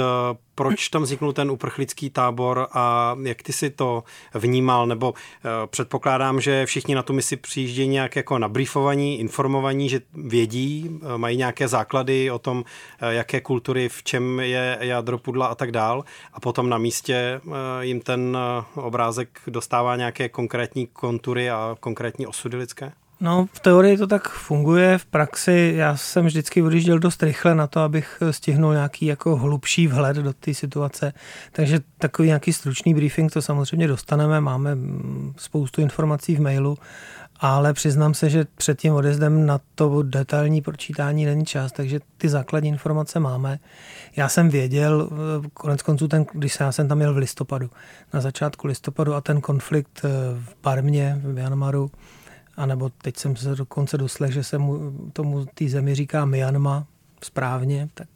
proč 0.55 0.89
tam 0.89 1.03
vzniknul 1.03 1.33
ten 1.33 1.51
uprchlický 1.51 2.09
tábor 2.09 2.67
a 2.73 3.15
jak 3.23 3.43
ty 3.43 3.53
si 3.53 3.69
to 3.69 4.03
vnímal? 4.33 4.87
Nebo 4.87 5.13
eh, 5.13 5.49
předpokládám, 5.67 6.41
že 6.41 6.65
všichni 6.65 6.95
na 6.95 7.03
tu 7.03 7.13
misi 7.13 7.37
přijíždějí 7.37 7.87
nějak 7.87 8.15
jako 8.15 8.39
nabriefovaní, 8.39 9.19
informovaní, 9.19 9.89
že 9.89 10.01
vědí, 10.13 10.99
mají 11.17 11.37
nějaké 11.37 11.67
základy 11.67 12.31
o 12.31 12.39
tom, 12.39 12.63
jaké 13.01 13.41
kultury, 13.41 13.89
v 13.89 14.03
čem 14.03 14.39
je 14.39 14.77
jádro 14.81 15.17
pudla 15.17 15.45
a 15.47 15.55
tak 15.55 15.71
dál. 15.71 16.03
A 16.33 16.39
potom 16.39 16.69
na 16.69 16.77
místě 16.77 17.41
jim 17.81 18.01
ten 18.01 18.37
obrázek 18.75 19.39
dostává 19.47 19.95
nějaké 19.95 20.29
konkrétní 20.29 20.87
kontury 20.87 21.49
a 21.49 21.77
konkrétní 21.79 22.27
osudy 22.27 22.57
lidské? 22.57 22.91
No, 23.21 23.47
v 23.53 23.59
teorii 23.59 23.97
to 23.97 24.07
tak 24.07 24.29
funguje, 24.29 24.97
v 24.97 25.05
praxi 25.05 25.73
já 25.75 25.97
jsem 25.97 26.25
vždycky 26.25 26.61
odjížděl 26.61 26.99
dost 26.99 27.23
rychle 27.23 27.55
na 27.55 27.67
to, 27.67 27.79
abych 27.79 28.23
stihnul 28.31 28.73
nějaký 28.73 29.05
jako 29.05 29.35
hlubší 29.35 29.87
vhled 29.87 30.17
do 30.17 30.33
té 30.33 30.53
situace, 30.53 31.13
takže 31.51 31.79
takový 31.97 32.27
nějaký 32.27 32.53
stručný 32.53 32.93
briefing 32.93 33.31
to 33.31 33.41
samozřejmě 33.41 33.87
dostaneme, 33.87 34.41
máme 34.41 34.77
spoustu 35.37 35.81
informací 35.81 36.35
v 36.35 36.41
mailu, 36.41 36.77
ale 37.39 37.73
přiznám 37.73 38.13
se, 38.13 38.29
že 38.29 38.45
před 38.55 38.79
tím 38.79 38.93
odezdem 38.93 39.45
na 39.45 39.59
to 39.75 40.03
detailní 40.03 40.61
pročítání 40.61 41.25
není 41.25 41.45
čas, 41.45 41.71
takže 41.71 41.99
ty 42.17 42.29
základní 42.29 42.69
informace 42.69 43.19
máme. 43.19 43.59
Já 44.15 44.29
jsem 44.29 44.49
věděl, 44.49 45.09
konec 45.53 45.81
konců, 45.81 46.07
ten, 46.07 46.25
když 46.33 46.59
já 46.59 46.71
jsem 46.71 46.87
tam 46.87 47.01
jel 47.01 47.13
v 47.13 47.17
listopadu, 47.17 47.69
na 48.13 48.21
začátku 48.21 48.67
listopadu 48.67 49.13
a 49.13 49.21
ten 49.21 49.41
konflikt 49.41 50.01
v 50.33 50.55
Barmě, 50.63 51.21
v 51.23 51.33
Myanmaru, 51.33 51.91
a 52.57 52.65
nebo 52.65 52.89
teď 52.89 53.17
jsem 53.17 53.35
se 53.35 53.55
dokonce 53.55 53.97
doslech, 53.97 54.31
že 54.31 54.43
se 54.43 54.57
mu, 54.57 54.93
tomu 55.13 55.45
té 55.45 55.69
zemi 55.69 55.95
říká 55.95 56.25
Myanmar, 56.25 56.83
správně, 57.23 57.89
tak 57.93 58.07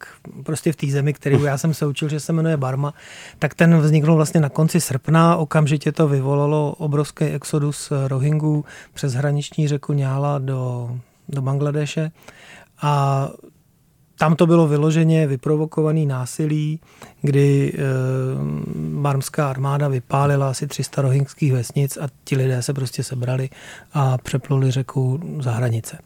prostě 0.44 0.72
v 0.72 0.76
té 0.76 0.86
zemi, 0.86 1.12
kterou 1.12 1.44
já 1.44 1.58
jsem 1.58 1.74
se 1.74 1.86
učil, 1.86 2.08
že 2.08 2.20
se 2.20 2.32
jmenuje 2.32 2.56
Barma, 2.56 2.94
tak 3.38 3.54
ten 3.54 3.78
vznikl 3.78 4.14
vlastně 4.14 4.40
na 4.40 4.48
konci 4.48 4.80
srpna, 4.80 5.36
okamžitě 5.36 5.92
to 5.92 6.08
vyvolalo 6.08 6.74
obrovský 6.78 7.24
exodus 7.24 7.92
Rohingů 8.06 8.64
přes 8.94 9.14
hraniční 9.14 9.68
řeku 9.68 9.92
Něla 9.92 10.38
do, 10.38 10.90
do 11.28 11.42
Bangladeše 11.42 12.10
a 12.82 13.28
tam 14.18 14.36
to 14.36 14.46
bylo 14.46 14.68
vyloženě 14.68 15.26
vyprovokovaný 15.26 16.06
násilí, 16.06 16.80
kdy 17.22 17.72
e, 17.72 17.80
barmská 19.00 19.50
armáda 19.50 19.88
vypálila 19.88 20.50
asi 20.50 20.66
300 20.66 21.02
rohingských 21.02 21.52
vesnic 21.52 21.96
a 21.96 22.08
ti 22.24 22.36
lidé 22.36 22.62
se 22.62 22.74
prostě 22.74 23.02
sebrali 23.02 23.50
a 23.92 24.18
přepluli 24.18 24.70
řeku 24.70 25.20
za 25.40 25.52
hranice. 25.52 25.98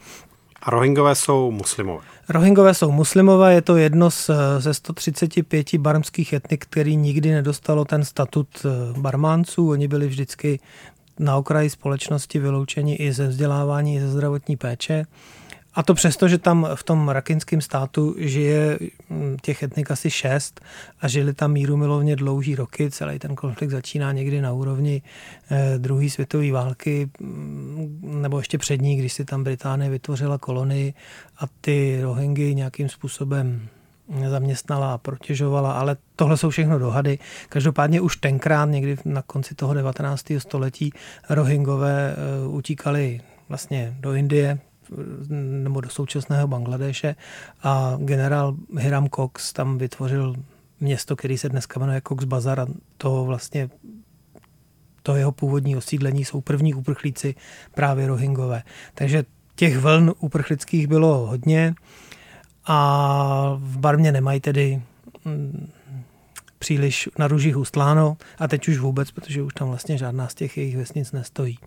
A 0.63 0.71
Rohingové 0.71 1.15
jsou 1.15 1.51
muslimové? 1.51 2.05
Rohingové 2.29 2.75
jsou 2.75 2.93
muslimové, 2.93 3.55
je 3.55 3.63
to 3.63 3.77
jedno 3.77 4.11
z, 4.11 4.31
ze 4.59 4.75
135 4.75 5.75
barmských 5.75 6.33
etnik, 6.33 6.65
který 6.65 6.97
nikdy 6.97 7.31
nedostalo 7.31 7.85
ten 7.85 8.05
statut 8.05 8.49
eh, 8.65 9.01
barmánců. 9.01 9.71
Oni 9.71 9.89
byli 9.89 10.07
vždycky 10.07 10.61
na 11.19 11.37
okraji 11.37 11.71
společnosti 11.71 12.39
vyloučeni 12.39 12.95
i 12.95 13.13
ze 13.13 13.29
vzdělávání, 13.29 13.97
i 13.97 14.01
ze 14.01 14.09
zdravotní 14.09 14.57
péče. 14.57 15.07
A 15.75 15.83
to 15.83 15.95
přesto, 15.95 16.29
že 16.29 16.39
tam 16.39 16.69
v 16.75 16.83
tom 16.83 17.09
rakinském 17.09 17.61
státu 17.61 18.15
žije 18.19 18.79
mm, 19.11 19.37
těch 19.43 19.63
etnik 19.63 19.91
asi 19.91 20.11
šest 20.11 20.61
a 21.01 21.09
žili 21.09 21.35
tam 21.35 21.53
míru 21.53 21.77
milovně 21.77 22.17
dlouhý 22.17 22.55
roky. 22.55 22.91
Celý 22.91 23.19
ten 23.19 23.35
konflikt 23.35 23.71
začíná 23.71 24.13
někdy 24.13 24.41
na 24.41 24.53
úrovni 24.53 25.03
eh, 25.51 25.79
druhé 25.79 26.11
světové 26.11 26.53
války 26.53 27.11
mm, 27.21 28.19
nebo 28.23 28.39
ještě 28.39 28.59
před 28.59 28.81
ní, 28.81 28.97
když 28.97 29.13
si 29.13 29.25
tam 29.25 29.45
Británie 29.45 29.91
vytvořila 29.91 30.39
kolonii 30.39 30.95
a 31.39 31.45
ty 31.61 31.99
Rohingy 32.03 32.55
nějakým 32.55 32.89
způsobem 32.89 33.69
zaměstnala 34.29 34.95
a 34.95 34.99
protěžovala, 34.99 35.73
ale 35.73 35.97
tohle 36.17 36.37
jsou 36.37 36.51
všechno 36.51 36.79
dohady. 36.79 37.19
Každopádně 37.49 38.01
už 38.01 38.17
tenkrát, 38.17 38.65
někdy 38.65 38.97
na 39.05 39.23
konci 39.23 39.55
toho 39.55 39.75
19. 39.75 40.25
století, 40.39 40.93
Rohingové 41.29 42.15
eh, 42.17 42.49
utíkali 42.49 43.21
vlastně 43.49 43.97
do 44.01 44.13
Indie 44.13 44.59
nebo 45.63 45.81
do 45.81 45.89
současného 45.89 46.49
Bangladeše 46.49 47.17
a 47.63 47.97
generál 47.99 48.57
Hiram 48.79 49.09
Cox 49.09 49.53
tam 49.53 49.79
vytvořil 49.79 50.35
město, 50.81 51.17
který 51.17 51.39
se 51.39 51.49
dneska 51.49 51.81
jmenuje 51.81 52.03
Cox 52.09 52.25
Bazar 52.25 52.61
a 52.61 52.67
to 52.97 53.25
vlastně 53.25 53.71
to 55.03 55.17
jeho 55.17 55.33
původní 55.33 55.77
osídlení 55.77 56.25
jsou 56.25 56.41
první 56.41 56.75
uprchlíci 56.75 57.35
právě 57.75 58.07
Rohingové. 58.07 58.63
Takže 58.95 59.25
těch 59.55 59.79
vln 59.79 60.13
uprchlických 60.19 60.87
bylo 60.87 61.27
hodně 61.27 61.75
a 62.67 63.57
v 63.59 63.79
Barmě 63.79 64.13
nemají 64.13 64.41
tedy 64.41 64.83
mm, 65.25 65.71
příliš 66.61 67.09
na 67.19 67.29
růžích 67.29 67.57
ustláno 67.57 68.17
a 68.39 68.49
teď 68.49 68.69
už 68.69 68.79
vůbec, 68.79 69.11
protože 69.11 69.43
už 69.43 69.55
tam 69.55 69.69
vlastně 69.69 69.99
žádná 69.99 70.29
z 70.29 70.35
těch 70.35 70.57
jejich 70.57 70.77
vesnic 70.77 71.13
nestojí. 71.13 71.59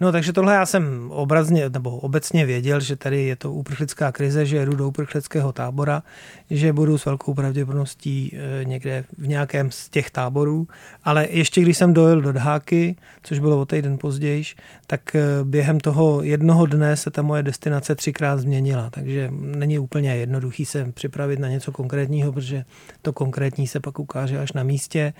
No 0.00 0.12
takže 0.12 0.32
tohle 0.32 0.54
já 0.54 0.66
jsem 0.66 1.10
obrazně 1.10 1.70
nebo 1.70 1.96
obecně 1.96 2.46
věděl, 2.46 2.80
že 2.80 2.96
tady 2.96 3.22
je 3.22 3.36
to 3.36 3.52
uprchlická 3.52 4.12
krize, 4.12 4.46
že 4.46 4.56
jedu 4.56 4.76
do 4.76 4.88
uprchlického 4.88 5.52
tábora, 5.52 6.02
že 6.50 6.72
budu 6.72 6.98
s 6.98 7.04
velkou 7.04 7.34
pravděpodobností 7.34 8.32
eh, 8.34 8.64
někde 8.64 9.04
v 9.18 9.28
nějakém 9.28 9.70
z 9.70 9.88
těch 9.88 10.10
táborů, 10.10 10.68
ale 11.04 11.26
ještě 11.30 11.60
když 11.60 11.76
jsem 11.76 11.94
dojel 11.94 12.20
do 12.20 12.32
Dháky, 12.32 12.96
což 13.22 13.38
bylo 13.38 13.60
o 13.60 13.66
týden 13.66 13.98
později, 13.98 14.44
tak 14.86 15.14
eh, 15.14 15.22
během 15.44 15.80
toho 15.80 16.22
jednoho 16.22 16.66
dne 16.66 16.96
se 16.96 17.10
ta 17.10 17.22
moje 17.22 17.42
destinace 17.42 17.94
třikrát 17.94 18.36
změnila, 18.40 18.90
takže 18.90 19.28
není 19.32 19.78
úplně 19.78 20.16
jednoduchý 20.16 20.64
se 20.64 20.92
připravit 20.92 21.38
na 21.38 21.48
něco 21.48 21.72
konkrétního, 21.72 22.32
protože 22.32 22.64
to 23.02 23.12
konkrétní 23.12 23.66
se 23.66 23.80
pak 23.80 23.98
ukáže 23.98 24.35
až 24.38 24.52
na 24.52 24.62
místě. 24.62 25.12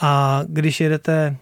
A 0.00 0.42
když 0.46 0.80
jedete 0.80 1.36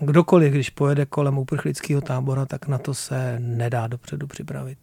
Kdokoliv, 0.00 0.52
když 0.52 0.70
pojede 0.70 1.06
kolem 1.06 1.38
uprchlického 1.38 2.00
tábora, 2.00 2.46
tak 2.46 2.68
na 2.68 2.78
to 2.78 2.94
se 2.94 3.36
nedá 3.38 3.86
dopředu 3.86 4.26
připravit. 4.26 4.78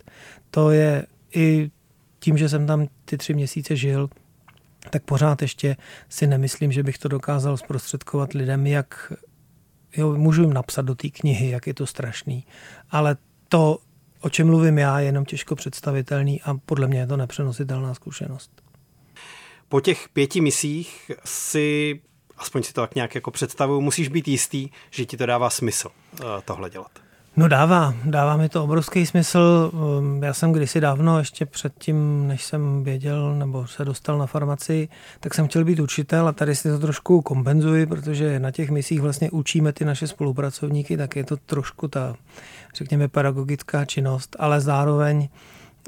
To 0.52 0.72
je 0.72 1.06
i 1.36 1.72
tím, 2.20 2.38
že 2.38 2.50
jsem 2.50 2.68
tam 2.68 2.88
ty 3.06 3.18
tři 3.18 3.34
měsíce 3.34 3.76
žil, 3.76 4.10
tak 4.90 5.04
pořád 5.04 5.42
ještě 5.42 5.78
si 6.10 6.28
nemyslím, 6.28 6.72
že 6.72 6.84
bych 6.84 6.98
to 6.98 7.08
dokázal 7.08 7.58
zprostředkovat 7.58 8.34
lidem, 8.34 8.68
jak 8.68 9.14
jo, 9.98 10.18
můžu 10.18 10.42
jim 10.42 10.54
napsat 10.54 10.82
do 10.82 10.96
té 10.96 11.10
knihy, 11.10 11.50
jak 11.50 11.68
je 11.68 11.74
to 11.74 11.86
strašný, 11.86 12.46
ale 12.90 13.18
to, 13.50 13.78
o 14.22 14.30
čem 14.30 14.48
mluvím 14.48 14.78
já, 14.78 15.00
je 15.00 15.06
jenom 15.06 15.26
těžko 15.26 15.56
představitelný 15.56 16.42
a 16.42 16.54
podle 16.66 16.88
mě 16.88 17.00
je 17.00 17.08
to 17.08 17.18
nepřenositelná 17.18 17.94
zkušenost. 17.94 18.65
Po 19.70 19.82
těch 19.82 20.10
pěti 20.10 20.42
misích 20.42 21.12
si 21.26 22.02
aspoň 22.38 22.64
si 22.64 22.74
to 22.74 22.82
tak 22.82 22.96
nějak 22.96 23.16
jako 23.16 23.32
představuju, 23.32 23.82
musíš 23.82 24.08
být 24.08 24.28
jistý, 24.28 24.70
že 24.92 25.06
ti 25.06 25.18
to 25.18 25.26
dává 25.26 25.50
smysl 25.50 25.88
uh, 25.88 26.28
tohle 26.46 26.70
dělat. 26.70 26.92
No 27.38 27.48
dává, 27.48 27.94
dává 28.06 28.38
mi 28.38 28.50
to 28.50 28.64
obrovský 28.64 29.06
smysl. 29.06 29.72
Um, 29.74 30.24
já 30.24 30.34
jsem 30.34 30.52
kdysi 30.52 30.82
dávno, 30.82 31.20
ještě 31.20 31.46
předtím, 31.46 32.28
než 32.28 32.44
jsem 32.44 32.84
věděl 32.84 33.36
nebo 33.36 33.68
se 33.68 33.86
dostal 33.86 34.18
na 34.18 34.26
farmaci, 34.26 34.90
tak 35.20 35.34
jsem 35.34 35.48
chtěl 35.48 35.66
být 35.66 35.80
učitel 35.80 36.28
a 36.28 36.32
tady 36.32 36.56
si 36.56 36.70
to 36.70 36.80
trošku 36.80 37.22
kompenzuji, 37.22 37.86
protože 37.86 38.40
na 38.40 38.52
těch 38.52 38.70
misích 38.70 39.02
vlastně 39.02 39.32
učíme 39.32 39.74
ty 39.74 39.86
naše 39.86 40.08
spolupracovníky, 40.08 40.98
tak 40.98 41.16
je 41.16 41.24
to 41.24 41.38
trošku 41.38 41.88
ta, 41.88 42.16
řekněme, 42.76 43.08
pedagogická 43.08 43.86
činnost, 43.86 44.36
ale 44.40 44.62
zároveň 44.62 45.28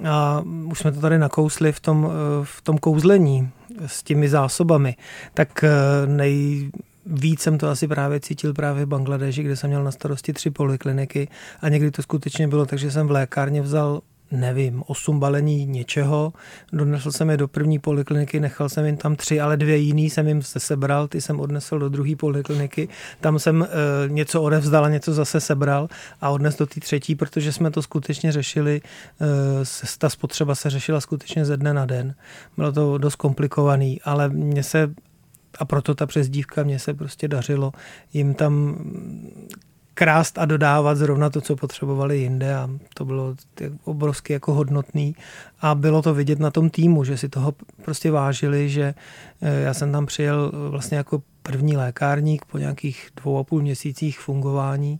a 0.05 0.43
už 0.71 0.79
jsme 0.79 0.91
to 0.91 1.01
tady 1.01 1.17
nakousli 1.17 1.71
v 1.71 1.79
tom, 1.79 2.09
eh, 2.11 2.45
v 2.45 2.61
tom 2.61 2.77
kouzlení 2.77 3.49
s 3.85 4.03
těmi 4.03 4.29
zásobami, 4.29 4.95
tak 5.33 5.63
eh, 5.63 5.71
nejvíc 6.07 7.41
jsem 7.41 7.57
to 7.57 7.69
asi 7.69 7.87
právě 7.87 8.19
cítil 8.19 8.53
právě 8.53 8.85
v 8.85 8.87
Bangladeži, 8.87 9.43
kde 9.43 9.55
jsem 9.55 9.69
měl 9.69 9.83
na 9.83 9.91
starosti 9.91 10.33
tři 10.33 10.49
polikliniky 10.49 11.27
a 11.61 11.69
někdy 11.69 11.91
to 11.91 12.01
skutečně 12.01 12.47
bylo 12.47 12.65
tak, 12.65 12.79
že 12.79 12.91
jsem 12.91 13.07
v 13.07 13.11
lékárně 13.11 13.61
vzal 13.61 14.01
nevím, 14.31 14.83
osm 14.87 15.19
balení 15.19 15.65
něčeho, 15.65 16.33
donesl 16.73 17.11
jsem 17.11 17.29
je 17.29 17.37
do 17.37 17.47
první 17.47 17.79
polikliniky, 17.79 18.39
nechal 18.39 18.69
jsem 18.69 18.85
jim 18.85 18.97
tam 18.97 19.15
tři, 19.15 19.39
ale 19.39 19.57
dvě 19.57 19.77
jiný 19.77 20.09
jsem 20.09 20.27
jim 20.27 20.41
se 20.41 20.59
sebral, 20.59 21.07
ty 21.07 21.21
jsem 21.21 21.39
odnesl 21.39 21.79
do 21.79 21.89
druhé 21.89 22.15
polikliniky, 22.15 22.89
tam 23.21 23.39
jsem 23.39 23.63
e, 23.63 23.67
něco 24.07 24.41
odevzdal 24.41 24.85
a 24.85 24.89
něco 24.89 25.13
zase 25.13 25.39
sebral 25.39 25.87
a 26.21 26.29
odnes 26.29 26.57
do 26.57 26.65
té 26.65 26.79
třetí, 26.79 27.15
protože 27.15 27.53
jsme 27.53 27.71
to 27.71 27.81
skutečně 27.81 28.31
řešili, 28.31 28.81
e, 29.21 29.65
ta 29.97 30.09
spotřeba 30.09 30.55
se 30.55 30.69
řešila 30.69 31.01
skutečně 31.01 31.45
ze 31.45 31.57
dne 31.57 31.73
na 31.73 31.85
den. 31.85 32.15
Bylo 32.57 32.71
to 32.71 32.97
dost 32.97 33.15
komplikovaný, 33.15 34.01
ale 34.01 34.29
mně 34.29 34.63
se 34.63 34.93
a 35.59 35.65
proto 35.65 35.95
ta 35.95 36.05
přezdívka 36.05 36.63
mě 36.63 36.79
se 36.79 36.93
prostě 36.93 37.27
dařilo 37.27 37.71
jim 38.13 38.33
tam 38.33 38.77
krást 39.97 40.37
a 40.37 40.45
dodávat 40.45 40.97
zrovna 40.97 41.29
to, 41.29 41.41
co 41.41 41.55
potřebovali 41.55 42.17
jinde 42.17 42.55
a 42.55 42.69
to 42.93 43.05
bylo 43.05 43.35
obrovsky 43.83 44.33
jako 44.33 44.53
hodnotný 44.53 45.15
a 45.61 45.75
bylo 45.75 46.01
to 46.01 46.13
vidět 46.13 46.39
na 46.39 46.51
tom 46.51 46.69
týmu, 46.69 47.03
že 47.03 47.17
si 47.17 47.29
toho 47.29 47.53
prostě 47.81 48.11
vážili, 48.11 48.69
že 48.69 48.93
eh, 49.41 49.61
já 49.61 49.73
jsem 49.73 49.91
tam 49.91 50.05
přijel 50.05 50.51
vlastně 50.69 50.97
jako 50.97 51.21
první 51.43 51.77
lékárník 51.77 52.45
po 52.45 52.57
nějakých 52.57 53.09
dvou 53.15 53.37
a 53.37 53.43
půl 53.43 53.61
měsících 53.61 54.19
fungování, 54.19 54.99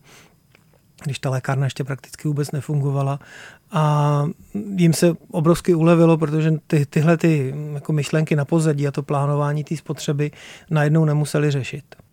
když 1.04 1.20
ta 1.20 1.30
lékárna 1.30 1.66
ještě 1.66 1.84
prakticky 1.84 2.28
vůbec 2.28 2.52
nefungovala 2.52 3.20
a 3.72 4.26
jim 4.76 4.94
se 4.94 5.14
obrovsky 5.32 5.76
ulevilo, 5.76 6.18
protože 6.18 6.54
ty, 6.68 6.86
tyhle 6.86 7.18
ty 7.18 7.56
jako 7.74 7.94
myšlenky 7.94 8.36
na 8.36 8.46
pozadí 8.46 8.88
a 8.88 8.92
to 8.92 9.04
plánování 9.04 9.64
té 9.64 9.78
spotřeby 9.78 10.32
najednou 10.70 11.06
nemuseli 11.06 11.52
řešit. 11.52 12.07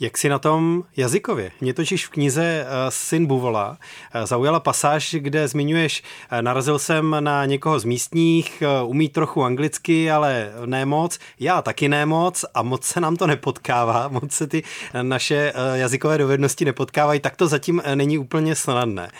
Jak 0.00 0.18
si 0.18 0.28
na 0.28 0.38
tom 0.38 0.82
jazykově? 0.96 1.50
Mě 1.60 1.74
totiž 1.74 2.06
v 2.06 2.10
knize 2.10 2.66
uh, 2.66 2.70
Syn 2.88 3.26
Buvola 3.26 3.70
uh, 3.70 4.26
zaujala 4.26 4.60
pasáž, 4.60 5.16
kde 5.18 5.48
zmiňuješ, 5.48 6.02
uh, 6.32 6.42
narazil 6.42 6.78
jsem 6.78 7.16
na 7.20 7.44
někoho 7.44 7.80
z 7.80 7.84
místních, 7.84 8.62
umí 8.86 9.08
trochu 9.08 9.44
anglicky, 9.44 10.10
ale 10.10 10.52
ne 10.66 10.86
moc, 10.86 11.18
já 11.40 11.62
taky 11.62 11.88
ne 11.88 12.06
moc 12.06 12.44
a 12.54 12.62
moc 12.62 12.84
se 12.84 13.00
nám 13.00 13.16
to 13.16 13.26
nepotkává, 13.26 14.08
moc 14.12 14.32
se 14.32 14.46
ty 14.46 14.62
naše 15.02 15.52
jazykové 15.74 16.18
dovednosti 16.18 16.64
nepotkávají, 16.64 17.20
tak 17.20 17.36
to 17.36 17.48
zatím 17.48 17.82
není 17.94 18.18
úplně 18.18 18.54
snadné. 18.54 19.10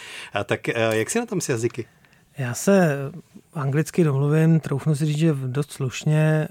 Tak 0.44 0.68
jak 0.90 1.10
si 1.10 1.18
na 1.18 1.26
tom 1.26 1.40
s 1.40 1.48
jazyky? 1.48 1.86
Já 2.38 2.54
se 2.54 2.98
anglicky 3.54 4.04
domluvím, 4.04 4.60
troufnu 4.60 4.94
si 4.94 5.06
říct, 5.06 5.18
že 5.18 5.34
dost 5.46 5.72
slušně. 5.72 6.48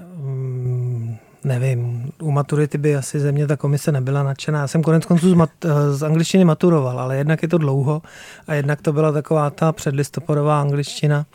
Nevím, 1.47 2.11
u 2.21 2.31
maturity 2.31 2.77
by 2.77 2.95
asi 2.95 3.19
ze 3.19 3.31
mě 3.31 3.47
ta 3.47 3.57
komise 3.57 3.91
nebyla 3.91 4.23
nadšená. 4.23 4.59
Já 4.59 4.67
jsem 4.67 4.83
konec 4.83 5.05
konců 5.05 5.29
z, 5.29 5.33
mat, 5.33 5.49
z 5.91 6.03
angličtiny 6.03 6.45
maturoval, 6.45 6.99
ale 6.99 7.17
jednak 7.17 7.41
je 7.41 7.47
to 7.47 7.57
dlouho 7.57 8.01
a 8.47 8.53
jednak 8.53 8.81
to 8.81 8.93
byla 8.93 9.11
taková 9.11 9.49
ta 9.49 9.71
předlistopadová 9.71 10.61
angličtina, 10.61 11.25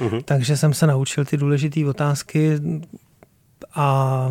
uh-huh. 0.00 0.22
takže 0.24 0.56
jsem 0.56 0.74
se 0.74 0.86
naučil 0.86 1.24
ty 1.24 1.36
důležité 1.36 1.86
otázky 1.86 2.60
a 3.74 4.28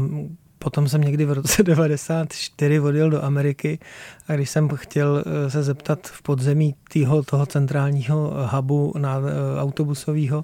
Potom 0.63 0.87
jsem 0.87 1.01
někdy 1.01 1.25
v 1.25 1.31
roce 1.31 1.63
94 1.63 2.79
odjel 2.79 3.09
do 3.09 3.23
Ameriky 3.23 3.79
a 4.27 4.33
když 4.33 4.49
jsem 4.49 4.69
chtěl 4.75 5.23
eh, 5.25 5.49
se 5.49 5.63
zeptat 5.63 5.99
v 6.07 6.21
podzemí 6.21 6.75
týho, 6.89 7.23
toho 7.23 7.45
centrálního 7.45 8.33
hubu 8.51 8.93
na 8.97 9.17
eh, 9.17 9.61
autobusového, 9.61 10.43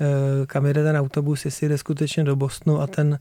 eh, 0.00 0.46
kam 0.46 0.66
jede 0.66 0.82
ten 0.84 0.96
autobus, 0.96 1.44
jestli 1.44 1.68
jde 1.68 1.78
skutečně 1.78 2.24
do 2.24 2.36
Bostonu 2.36 2.80
a 2.80 2.86
ten 2.86 3.18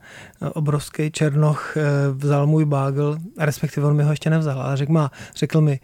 obrovský 0.53 1.11
černoch 1.11 1.77
vzal 2.11 2.47
můj 2.47 2.65
bágl, 2.65 3.17
respektive 3.39 3.87
on 3.87 3.95
mi 3.95 4.03
ho 4.03 4.11
ještě 4.11 4.29
nevzal, 4.29 4.61
ale 4.61 4.77
řekl, 4.77 4.91
má, 4.91 5.11
řekl 5.35 5.61
mi, 5.61 5.79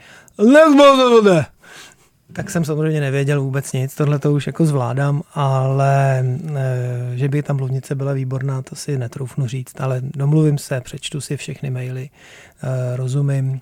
ne, 0.45 1.45
tak 2.33 2.50
jsem 2.50 2.65
samozřejmě 2.65 3.01
nevěděl 3.01 3.41
vůbec 3.41 3.74
nic, 3.74 3.95
tohle 3.95 4.19
to 4.19 4.33
už 4.33 4.48
jako 4.48 4.65
zvládám, 4.65 5.21
ale 5.33 6.19
e, 6.19 7.17
že 7.17 7.27
by 7.29 7.43
tam 7.43 7.55
mluvnice 7.55 7.95
byla 7.95 8.13
výborná, 8.13 8.62
to 8.62 8.75
si 8.75 8.98
netroufnu 8.98 9.48
říct, 9.48 9.81
ale 9.81 10.01
domluvím 10.01 10.57
se, 10.57 10.81
přečtu 10.81 11.21
si 11.21 11.38
všechny 11.38 11.69
maily, 11.69 12.09
e, 12.63 12.98
rozumím. 12.98 13.59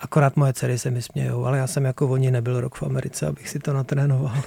Akorát 0.00 0.36
moje 0.36 0.52
dcery 0.52 0.78
se 0.78 0.90
mi 0.90 1.02
smějou, 1.02 1.44
ale 1.44 1.58
já 1.58 1.66
jsem 1.66 1.84
jako 1.84 2.08
oni 2.08 2.30
nebyl 2.30 2.60
rok 2.60 2.74
v 2.74 2.82
Americe, 2.82 3.26
abych 3.26 3.48
si 3.48 3.58
to 3.58 3.72
natrénoval. 3.72 4.36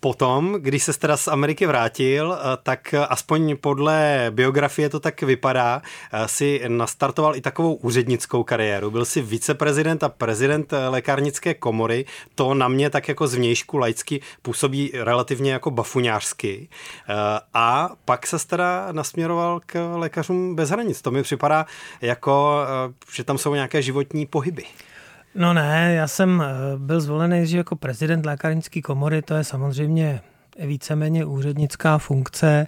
Potom, 0.00 0.56
když 0.58 0.82
se 0.82 0.98
teda 0.98 1.16
z 1.16 1.28
Ameriky 1.28 1.66
vrátil, 1.66 2.38
eh, 2.38 2.56
tak 2.62 2.94
aspoň 3.08 3.56
podle 3.56 4.26
biografie 4.30 4.88
to 4.88 5.00
tak 5.00 5.22
vypadá, 5.22 5.82
eh, 6.12 6.28
si 6.28 6.60
nastartoval 6.68 7.36
i 7.36 7.40
takovou 7.40 7.74
úřednickou 7.74 8.42
kariéru. 8.42 8.90
Byl 8.90 9.04
si 9.04 9.22
viceprezident 9.22 10.02
a 10.02 10.08
prezident 10.08 10.72
eh, 10.72 10.88
lékárnické 10.88 11.54
komory. 11.54 12.04
To 12.34 12.54
na 12.54 12.68
mě 12.68 12.90
tak 12.90 13.08
jako 13.08 13.26
zvnějšku 13.26 13.78
laicky 13.78 14.20
působí 14.42 14.90
relativně 14.94 15.52
jako 15.52 15.70
bafuňářsky. 15.70 16.68
A 17.54 17.90
pak 18.04 18.26
se 18.26 18.46
teda 18.46 18.88
nasměroval 18.92 19.60
k 19.66 19.96
lékařům 19.96 20.54
bez 20.54 20.70
hranic. 20.70 21.02
To 21.02 21.10
mi 21.10 21.22
připadá 21.22 21.66
jako, 22.00 22.60
že 23.14 23.24
tam 23.24 23.38
jsou 23.38 23.54
nějaké 23.54 23.82
životní 23.82 24.26
pohyby. 24.26 24.64
No 25.36 25.54
ne, 25.54 25.94
já 25.94 26.08
jsem 26.08 26.42
eh, 26.42 26.78
byl 26.78 27.00
zvolený 27.00 27.52
jako 27.52 27.76
prezident 27.76 28.26
lékárnické 28.26 28.82
komory, 28.82 29.22
to 29.22 29.34
je 29.34 29.44
samozřejmě 29.44 30.20
víceméně 30.66 31.24
úřednická 31.24 31.98
funkce, 31.98 32.66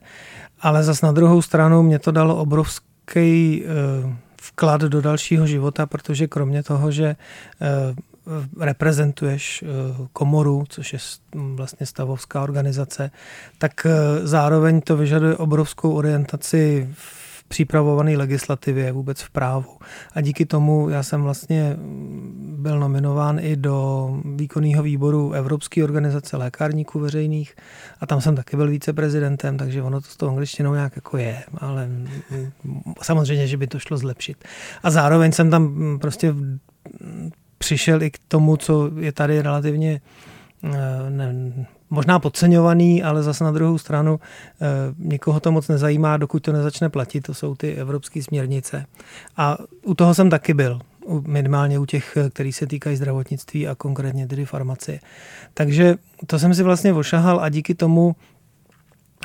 ale 0.60 0.82
zas 0.82 1.02
na 1.02 1.12
druhou 1.12 1.42
stranu 1.42 1.82
mě 1.82 1.98
to 1.98 2.10
dalo 2.10 2.36
obrovský 2.36 3.64
eh, 3.64 3.68
vklad 4.40 4.80
do 4.80 5.00
dalšího 5.00 5.46
života, 5.46 5.86
protože 5.86 6.26
kromě 6.26 6.62
toho, 6.62 6.90
že 6.90 7.16
eh, 7.60 7.94
reprezentuješ 8.60 9.64
komoru, 10.12 10.64
což 10.68 10.92
je 10.92 10.98
vlastně 11.34 11.86
stavovská 11.86 12.42
organizace, 12.42 13.10
tak 13.58 13.86
zároveň 14.22 14.80
to 14.80 14.96
vyžaduje 14.96 15.36
obrovskou 15.36 15.92
orientaci 15.92 16.88
v 16.92 17.17
připravované 17.48 18.16
legislativě, 18.16 18.92
vůbec 18.92 19.22
v 19.22 19.30
právu. 19.30 19.78
A 20.14 20.20
díky 20.20 20.46
tomu 20.46 20.88
já 20.88 21.02
jsem 21.02 21.22
vlastně 21.22 21.76
byl 22.38 22.78
nominován 22.78 23.38
i 23.40 23.56
do 23.56 24.08
výkonného 24.36 24.82
výboru 24.82 25.32
Evropské 25.32 25.84
organizace 25.84 26.36
lékárníků 26.36 26.98
veřejných 26.98 27.54
a 28.00 28.06
tam 28.06 28.20
jsem 28.20 28.36
taky 28.36 28.56
byl 28.56 28.68
viceprezidentem, 28.68 29.56
takže 29.56 29.82
ono 29.82 30.00
to 30.00 30.06
s 30.06 30.16
tou 30.16 30.28
angličtinou 30.28 30.74
nějak 30.74 30.96
jako 30.96 31.16
je, 31.16 31.44
ale 31.58 31.88
samozřejmě, 33.02 33.46
že 33.46 33.56
by 33.56 33.66
to 33.66 33.78
šlo 33.78 33.96
zlepšit. 33.96 34.44
A 34.82 34.90
zároveň 34.90 35.32
jsem 35.32 35.50
tam 35.50 35.98
prostě 36.00 36.34
přišel 37.58 38.02
i 38.02 38.10
k 38.10 38.18
tomu, 38.28 38.56
co 38.56 38.90
je 38.98 39.12
tady 39.12 39.42
relativně 39.42 40.00
eh, 40.64 41.10
ne, 41.10 41.34
možná 41.90 42.18
podceňovaný, 42.18 43.02
ale 43.02 43.22
zase 43.22 43.44
na 43.44 43.52
druhou 43.52 43.78
stranu 43.78 44.20
e, 44.20 44.66
někoho 44.98 45.40
to 45.40 45.52
moc 45.52 45.68
nezajímá, 45.68 46.16
dokud 46.16 46.42
to 46.42 46.52
nezačne 46.52 46.88
platit. 46.88 47.20
To 47.20 47.34
jsou 47.34 47.54
ty 47.54 47.74
evropské 47.74 48.22
směrnice. 48.22 48.86
A 49.36 49.58
u 49.84 49.94
toho 49.94 50.14
jsem 50.14 50.30
taky 50.30 50.54
byl 50.54 50.80
minimálně 51.26 51.78
u 51.78 51.86
těch, 51.86 52.18
který 52.30 52.52
se 52.52 52.66
týkají 52.66 52.96
zdravotnictví 52.96 53.68
a 53.68 53.74
konkrétně 53.74 54.26
tedy 54.26 54.44
farmacie. 54.44 55.00
Takže 55.54 55.94
to 56.26 56.38
jsem 56.38 56.54
si 56.54 56.62
vlastně 56.62 56.92
ošahal 56.92 57.40
a 57.40 57.48
díky 57.48 57.74
tomu 57.74 58.16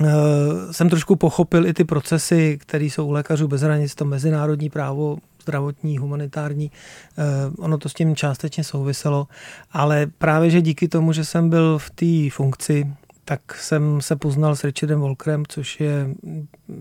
e, 0.01 0.74
jsem 0.74 0.89
trošku 0.89 1.15
pochopil 1.15 1.67
i 1.67 1.74
ty 1.74 1.84
procesy, 1.84 2.58
které 2.62 2.86
jsou 2.86 3.08
u 3.08 3.12
lékařů 3.12 3.48
bez 3.48 3.62
hranic, 3.62 3.96
to 3.96 4.05
mezinárodní 4.05 4.70
právo, 4.70 5.17
zdravotní, 5.43 5.97
humanitární, 5.97 6.71
eh, 6.71 7.23
ono 7.57 7.77
to 7.77 7.89
s 7.89 7.93
tím 7.93 8.15
částečně 8.15 8.63
souviselo, 8.63 9.27
ale 9.71 10.07
právě, 10.17 10.50
že 10.50 10.62
díky 10.62 10.88
tomu, 10.88 11.13
že 11.13 11.25
jsem 11.25 11.50
byl 11.50 11.77
v 11.77 11.89
té 11.89 12.29
funkci, 12.35 12.88
tak 13.25 13.55
jsem 13.55 14.01
se 14.01 14.15
poznal 14.15 14.55
s 14.55 14.63
Richardem 14.63 15.00
Volkrem, 15.00 15.43
což 15.47 15.79
je 15.79 16.09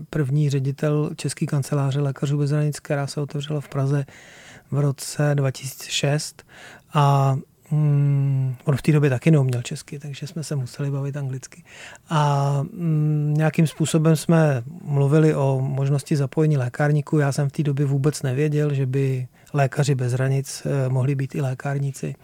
první 0.09 0.49
ředitel 0.49 1.09
České 1.15 1.45
kanceláře 1.45 2.01
lékařů 2.01 2.37
bez 2.37 2.51
hranic, 2.51 2.79
která 2.79 3.07
se 3.07 3.21
otevřela 3.21 3.61
v 3.61 3.69
Praze 3.69 4.05
v 4.71 4.79
roce 4.79 5.31
2006 5.35 6.43
a 6.93 7.35
Hmm, 7.73 8.55
on 8.63 8.77
v 8.77 8.81
té 8.81 8.91
době 8.91 9.09
taky 9.09 9.31
neuměl 9.31 9.61
česky, 9.61 9.99
takže 9.99 10.27
jsme 10.27 10.43
se 10.43 10.55
museli 10.55 10.91
bavit 10.91 11.17
anglicky. 11.17 11.63
A 12.09 12.49
hmm, 12.51 13.33
nějakým 13.37 13.67
způsobem 13.67 14.15
jsme 14.15 14.63
mluvili 14.83 15.35
o 15.35 15.59
možnosti 15.61 16.15
zapojení 16.15 16.57
lékárníků. 16.57 17.19
Já 17.19 17.31
jsem 17.31 17.49
v 17.49 17.51
té 17.51 17.63
době 17.63 17.85
vůbec 17.85 18.21
nevěděl, 18.21 18.73
že 18.73 18.85
by 18.85 19.27
lékaři 19.53 19.95
bez 19.95 20.13
hranic 20.13 20.65
eh, 20.65 20.89
mohli 20.89 21.15
být 21.15 21.35
i 21.35 21.41
lékárníci. 21.41 22.15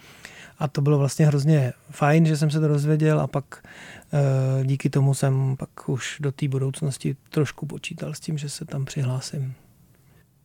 A 0.59 0.67
to 0.67 0.81
bylo 0.81 0.97
vlastně 0.97 1.25
hrozně 1.25 1.73
fajn, 1.91 2.25
že 2.25 2.37
jsem 2.37 2.51
se 2.51 2.59
to 2.59 2.67
dozvěděl 2.67 3.19
a 3.19 3.27
pak 3.27 3.45
eh, 3.63 4.65
díky 4.65 4.89
tomu 4.89 5.13
jsem 5.13 5.55
pak 5.57 5.89
už 5.89 6.17
do 6.19 6.31
té 6.31 6.47
budoucnosti 6.47 7.15
trošku 7.29 7.65
počítal 7.65 8.13
s 8.13 8.19
tím, 8.19 8.37
že 8.37 8.49
se 8.49 8.65
tam 8.65 8.85
přihlásím. 8.85 9.53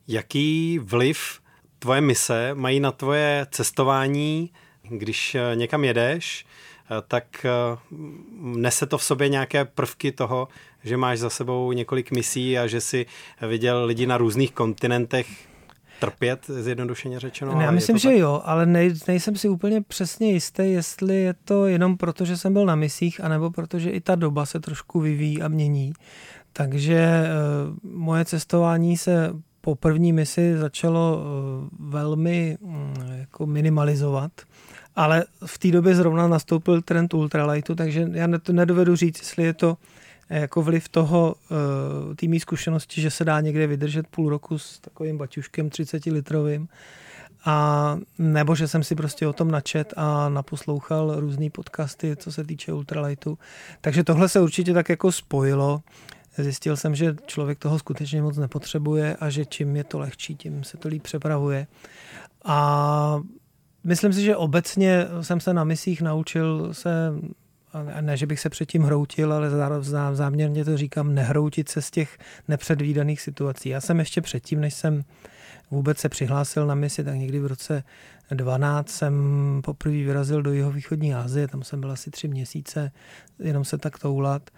Jaký 0.09 0.79
vliv 0.79 1.19
tvoje 1.79 2.01
mise 2.01 2.51
mají 2.55 2.81
na 2.81 2.93
tvoje 2.93 3.47
cestování 3.51 4.51
když 4.89 5.35
eh, 5.35 5.57
někam 5.57 5.85
jedeš, 5.85 6.47
eh, 6.91 7.03
tak 7.09 7.47
eh, 7.47 7.79
nese 8.41 8.87
to 8.87 8.99
v 8.99 9.05
sobě 9.05 9.29
nějaké 9.29 9.65
prvky 9.65 10.13
toho, 10.13 10.49
že 10.85 10.97
máš 10.97 11.19
za 11.19 11.31
sebou 11.31 11.73
několik 11.73 12.11
misí 12.11 12.59
a 12.59 12.67
že 12.67 12.81
si 12.81 13.07
viděl 13.49 13.85
lidi 13.85 14.07
na 14.07 14.19
různých 14.19 14.53
kontinentech 14.53 15.27
trpět, 16.01 16.47
zjednodušeně 16.47 17.21
řečeno. 17.21 17.55
Ne, 17.55 17.65
já 17.65 17.71
myslím, 17.71 17.99
že 17.99 18.19
jo, 18.19 18.43
ale 18.45 18.67
nej, 18.67 18.95
nejsem 19.09 19.37
si 19.37 19.49
úplně 19.49 19.83
přesně 19.83 20.33
jistý, 20.33 20.73
jestli 20.73 21.17
je 21.17 21.35
to 21.45 21.67
jenom 21.67 21.97
proto, 21.97 22.25
že 22.25 22.37
jsem 22.37 22.53
byl 22.53 22.67
na 22.67 22.75
misích, 22.75 23.21
anebo 23.25 23.51
protože 23.51 23.91
i 23.91 24.01
ta 24.01 24.15
doba 24.15 24.47
se 24.47 24.61
trošku 24.61 25.01
vyvíjí 25.01 25.43
a 25.43 25.49
mění. 25.49 25.93
Takže 26.53 27.25
uh, 27.85 27.93
moje 27.93 28.25
cestování 28.25 28.97
se 28.97 29.33
po 29.61 29.75
první 29.75 30.13
misi 30.13 30.59
začalo 30.59 31.17
uh, 31.17 31.89
velmi 31.91 32.59
um, 32.61 32.95
jako 33.19 33.47
minimalizovat 33.47 34.33
ale 34.97 35.25
v 35.47 35.59
té 35.59 35.71
době 35.71 35.95
zrovna 35.95 36.29
nastoupil 36.29 36.83
trend 36.83 37.15
ultralightu, 37.15 37.75
takže 37.75 38.09
já 38.13 38.27
nedovedu 38.53 38.97
říct, 38.97 39.19
jestli 39.19 39.45
je 39.45 39.53
to 39.53 39.77
eh, 40.31 40.41
jako 40.41 40.63
vliv 40.63 40.89
toho 40.89 41.35
uh, 42.09 42.15
té 42.15 42.41
zkušenosti, 42.41 43.01
že 43.01 43.11
se 43.11 43.25
dá 43.25 43.41
někde 43.41 43.67
vydržet 43.67 44.07
půl 44.07 44.29
roku 44.29 44.59
s 44.59 44.81
takovým 44.81 45.19
baťuškem 45.19 45.71
30 45.71 46.07
litrovým, 46.07 46.69
a 47.45 47.99
nebo 48.19 48.55
že 48.55 48.69
jsem 48.69 48.85
si 48.85 48.95
prostě 48.95 49.27
o 49.27 49.33
tom 49.33 49.51
načet 49.51 49.95
a 49.97 50.29
naposlouchal 50.29 51.21
různé 51.21 51.51
podcasty, 51.51 52.17
co 52.17 52.33
se 52.33 52.45
týče 52.45 52.73
ultralightu. 52.73 53.39
Takže 53.81 54.05
tohle 54.05 54.29
se 54.29 54.41
určitě 54.41 54.73
tak 54.73 54.89
jako 54.89 55.13
spojilo. 55.13 55.83
Zjistil 56.39 56.77
jsem, 56.77 56.95
že 56.95 57.17
člověk 57.27 57.59
toho 57.59 57.79
skutečně 57.79 58.23
moc 58.23 58.37
nepotřebuje 58.37 59.17
a 59.17 59.31
že 59.31 59.45
čím 59.45 59.77
je 59.77 59.85
to 59.85 59.99
lehčí, 59.99 60.37
tím 60.37 60.65
se 60.65 60.77
to 60.77 60.89
líp 60.89 61.03
přepravuje. 61.03 61.67
A 62.45 63.21
Myslím 63.85 64.13
si, 64.13 64.23
že 64.23 64.37
obecně 64.37 65.07
jsem 65.21 65.41
se 65.41 65.55
na 65.55 65.65
misích 65.65 66.03
naučil 66.03 66.75
se, 66.75 67.13
ne, 68.01 68.17
že 68.17 68.27
bych 68.27 68.41
se 68.41 68.51
předtím 68.51 68.83
hroutil, 68.83 69.33
ale 69.33 69.51
záměrně 70.13 70.65
to 70.65 70.77
říkám, 70.77 71.15
nehroutit 71.15 71.69
se 71.69 71.83
z 71.83 71.91
těch 71.91 72.19
nepředvídaných 72.49 73.21
situací. 73.21 73.69
Já 73.69 73.81
jsem 73.81 73.99
ještě 73.99 74.21
předtím, 74.21 74.61
než 74.61 74.75
jsem 74.75 75.05
vůbec 75.71 75.99
se 75.99 76.09
přihlásil 76.09 76.67
na 76.67 76.75
misi, 76.75 77.05
tak 77.05 77.15
někdy 77.15 77.41
v 77.41 77.47
roce 77.47 77.85
12 78.31 78.89
jsem 78.89 79.15
poprvé 79.65 79.95
vyrazil 79.95 80.43
do 80.43 80.53
jihovýchodní 80.53 81.15
Asie, 81.15 81.49
tam 81.49 81.63
jsem 81.63 81.81
byl 81.81 81.91
asi 81.91 82.11
tři 82.11 82.29
měsíce, 82.29 82.93
jenom 83.39 83.65
se 83.65 83.79
tak 83.79 83.99
toulat 83.99 84.51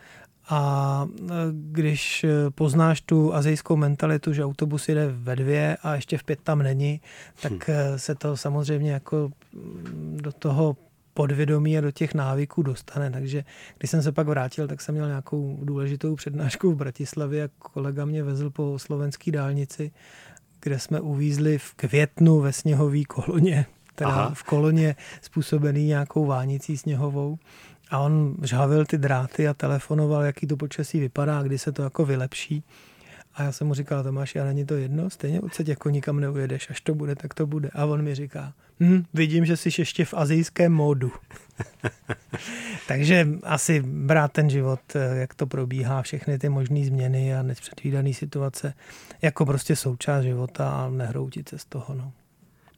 a 0.48 1.08
e, 1.20 1.32
když 1.52 2.26
poznáš 2.54 3.00
tu 3.00 3.34
azijskou 3.34 3.76
mentalitu, 3.76 4.32
že 4.32 4.44
autobus 4.44 4.88
jede 4.88 5.06
ve 5.10 5.36
dvě 5.36 5.76
a 5.82 5.94
ještě 5.94 6.18
v 6.18 6.24
pět 6.24 6.40
tam 6.42 6.58
není, 6.58 7.00
tak 7.42 7.52
hm. 7.52 7.72
se 7.96 8.14
to 8.14 8.36
samozřejmě 8.36 8.92
jako 8.92 9.30
mm, 9.52 10.18
do 10.22 10.32
toho 10.32 10.76
podvědomí 11.16 11.78
a 11.78 11.80
do 11.80 11.90
těch 11.90 12.14
návyků 12.14 12.62
dostane. 12.62 13.10
Takže 13.10 13.44
když 13.78 13.90
jsem 13.90 14.02
se 14.02 14.12
pak 14.12 14.28
vrátil, 14.28 14.68
tak 14.68 14.80
jsem 14.80 14.94
měl 14.94 15.06
nějakou 15.06 15.58
důležitou 15.62 16.16
přednášku 16.16 16.72
v 16.72 16.76
Bratislavě 16.76 17.44
a 17.44 17.48
kolega 17.58 18.04
mě 18.04 18.22
vezl 18.22 18.50
po 18.50 18.78
slovenské 18.78 19.32
dálnici, 19.32 19.90
kde 20.60 20.78
jsme 20.78 21.00
uvízli 21.00 21.58
v 21.58 21.74
květnu 21.74 22.40
ve 22.40 22.52
sněhové 22.52 23.04
koloně, 23.04 23.66
teda 23.94 24.10
Aha. 24.10 24.30
v 24.34 24.42
koloně 24.42 24.96
způsobený 25.20 25.86
nějakou 25.86 26.26
vánicí 26.26 26.76
sněhovou. 26.76 27.38
A 27.90 27.98
on 27.98 28.36
žhavil 28.42 28.84
ty 28.84 28.98
dráty 28.98 29.48
a 29.48 29.54
telefonoval, 29.54 30.22
jaký 30.22 30.46
to 30.46 30.56
počasí 30.56 31.00
vypadá, 31.00 31.42
kdy 31.42 31.58
se 31.58 31.72
to 31.72 31.82
jako 31.82 32.04
vylepší. 32.04 32.64
A 33.34 33.42
já 33.42 33.52
jsem 33.52 33.66
mu 33.66 33.74
říkal, 33.74 34.02
Tomáš, 34.02 34.34
já 34.34 34.44
není 34.44 34.66
to 34.66 34.74
jedno, 34.74 35.10
stejně 35.10 35.40
odsaď 35.40 35.68
jako 35.68 35.90
nikam 35.90 36.20
neujedeš, 36.20 36.70
až 36.70 36.80
to 36.80 36.94
bude, 36.94 37.14
tak 37.14 37.34
to 37.34 37.46
bude. 37.46 37.70
A 37.74 37.84
on 37.84 38.02
mi 38.02 38.14
říká, 38.14 38.52
hm, 38.80 39.04
vidím, 39.14 39.44
že 39.44 39.56
jsi 39.56 39.70
ještě 39.78 40.04
v 40.04 40.14
azijském 40.14 40.72
módu. 40.72 41.12
Takže 42.88 43.28
asi 43.42 43.82
brát 43.82 44.32
ten 44.32 44.50
život, 44.50 44.80
jak 45.12 45.34
to 45.34 45.46
probíhá, 45.46 46.02
všechny 46.02 46.38
ty 46.38 46.48
možné 46.48 46.84
změny 46.84 47.34
a 47.34 47.42
nepředvídané 47.42 48.12
situace, 48.12 48.74
jako 49.22 49.46
prostě 49.46 49.76
součást 49.76 50.22
života 50.22 50.70
a 50.70 50.90
nehroutit 50.90 51.48
se 51.48 51.58
z 51.58 51.64
toho. 51.64 51.94
No. 51.94 52.12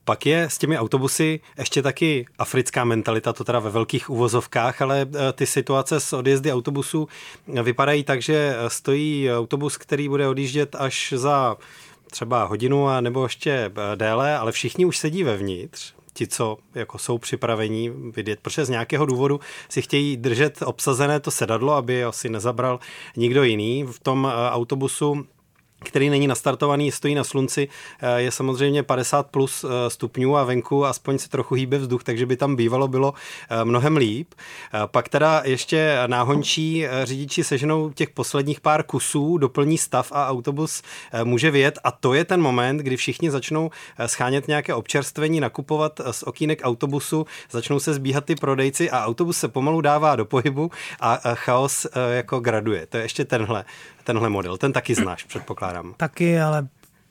Pak 0.09 0.27
je 0.27 0.43
s 0.51 0.59
těmi 0.59 0.79
autobusy 0.79 1.41
ještě 1.59 1.83
taky 1.83 2.27
africká 2.39 2.85
mentalita, 2.85 3.33
to 3.33 3.45
teda 3.45 3.59
ve 3.59 3.71
velkých 3.71 4.11
uvozovkách, 4.11 4.83
ale 4.83 5.01
e, 5.01 5.33
ty 5.33 5.47
situace 5.47 6.01
s 6.01 6.13
odjezdy 6.13 6.53
autobusů 6.53 7.09
vypadají 7.63 8.05
tak, 8.05 8.23
že 8.23 8.57
stojí 8.69 9.33
autobus, 9.33 9.77
který 9.77 10.09
bude 10.09 10.29
odjíždět 10.29 10.77
až 10.79 11.15
za 11.17 11.57
třeba 12.11 12.45
hodinu 12.45 12.89
a 12.89 13.01
nebo 13.01 13.23
ještě 13.23 13.71
déle, 13.95 14.39
ale 14.39 14.53
všichni 14.53 14.85
už 14.85 14.99
sedí 14.99 15.25
vevnitř, 15.25 15.93
ti, 16.13 16.27
co 16.27 16.57
jako 16.75 16.99
jsou 16.99 17.19
připravení 17.19 17.91
vidět, 17.91 18.39
protože 18.43 18.65
z 18.65 18.69
nějakého 18.69 19.07
důvodu 19.07 19.41
si 19.69 19.83
chtějí 19.83 20.17
držet 20.17 20.63
obsazené 20.65 21.21
to 21.21 21.31
sedadlo, 21.31 21.73
aby 21.73 22.05
asi 22.05 22.29
nezabral 22.29 22.81
nikdo 23.17 23.43
jiný. 23.43 23.85
V 23.85 23.99
tom 24.01 24.33
autobusu 24.51 25.27
který 25.85 26.11
není 26.11 26.27
nastartovaný, 26.27 26.93
stojí 26.93 27.15
na 27.15 27.25
slunci, 27.25 27.69
eh, 28.01 28.21
je 28.21 28.31
samozřejmě 28.31 28.83
50 28.83 29.27
plus 29.27 29.65
eh, 29.65 29.91
stupňů 29.91 30.37
a 30.37 30.45
venku 30.45 30.87
aspoň 30.87 31.19
se 31.19 31.29
trochu 31.29 31.55
hýbe 31.55 31.79
vzduch, 31.79 32.05
takže 32.05 32.27
by 32.27 32.37
tam 32.37 32.57
bývalo 32.57 32.89
bylo 32.89 33.15
eh, 33.51 33.65
mnohem 33.65 33.97
líp. 33.97 34.35
Pak 34.87 35.09
teda 35.09 35.43
ještě 35.45 35.99
náhončí 36.07 36.87
řidiči 37.05 37.45
seženou 37.45 37.91
těch 37.91 38.11
posledních 38.11 38.61
pár 38.61 38.83
kusů, 38.83 39.39
doplní 39.39 39.79
stav 39.79 40.13
a 40.13 40.29
autobus 40.29 40.83
může 41.25 41.51
vyjet 41.51 41.79
a 41.85 41.91
to 41.91 42.15
je 42.15 42.25
ten 42.25 42.43
moment, 42.43 42.77
kdy 42.77 42.97
všichni 42.97 43.31
začnou 43.31 43.71
schánět 44.07 44.49
nějaké 44.49 44.75
občerstvení, 44.75 45.41
nakupovat 45.41 46.01
z 46.11 46.23
okýnek 46.23 46.61
autobusu, 46.65 47.27
začnou 47.51 47.81
se 47.81 47.95
zbíhat 47.95 48.25
ty 48.25 48.35
prodejci 48.35 48.91
a 48.91 49.07
autobus 49.07 49.39
se 49.39 49.49
pomalu 49.49 49.81
dává 49.81 50.17
do 50.17 50.25
pohybu 50.25 50.71
a 51.01 51.21
chaos 51.35 51.87
jako 52.11 52.41
graduje. 52.41 52.87
To 52.87 52.97
je 52.97 53.03
ještě 53.03 53.25
tenhle 53.25 53.65
tenhle 54.09 54.29
model. 54.29 54.57
Ten 54.57 54.73
taky 54.73 54.95
znáš, 54.95 55.25
předpokládám. 55.25 55.95
Taky, 55.97 56.41
ale 56.41 56.69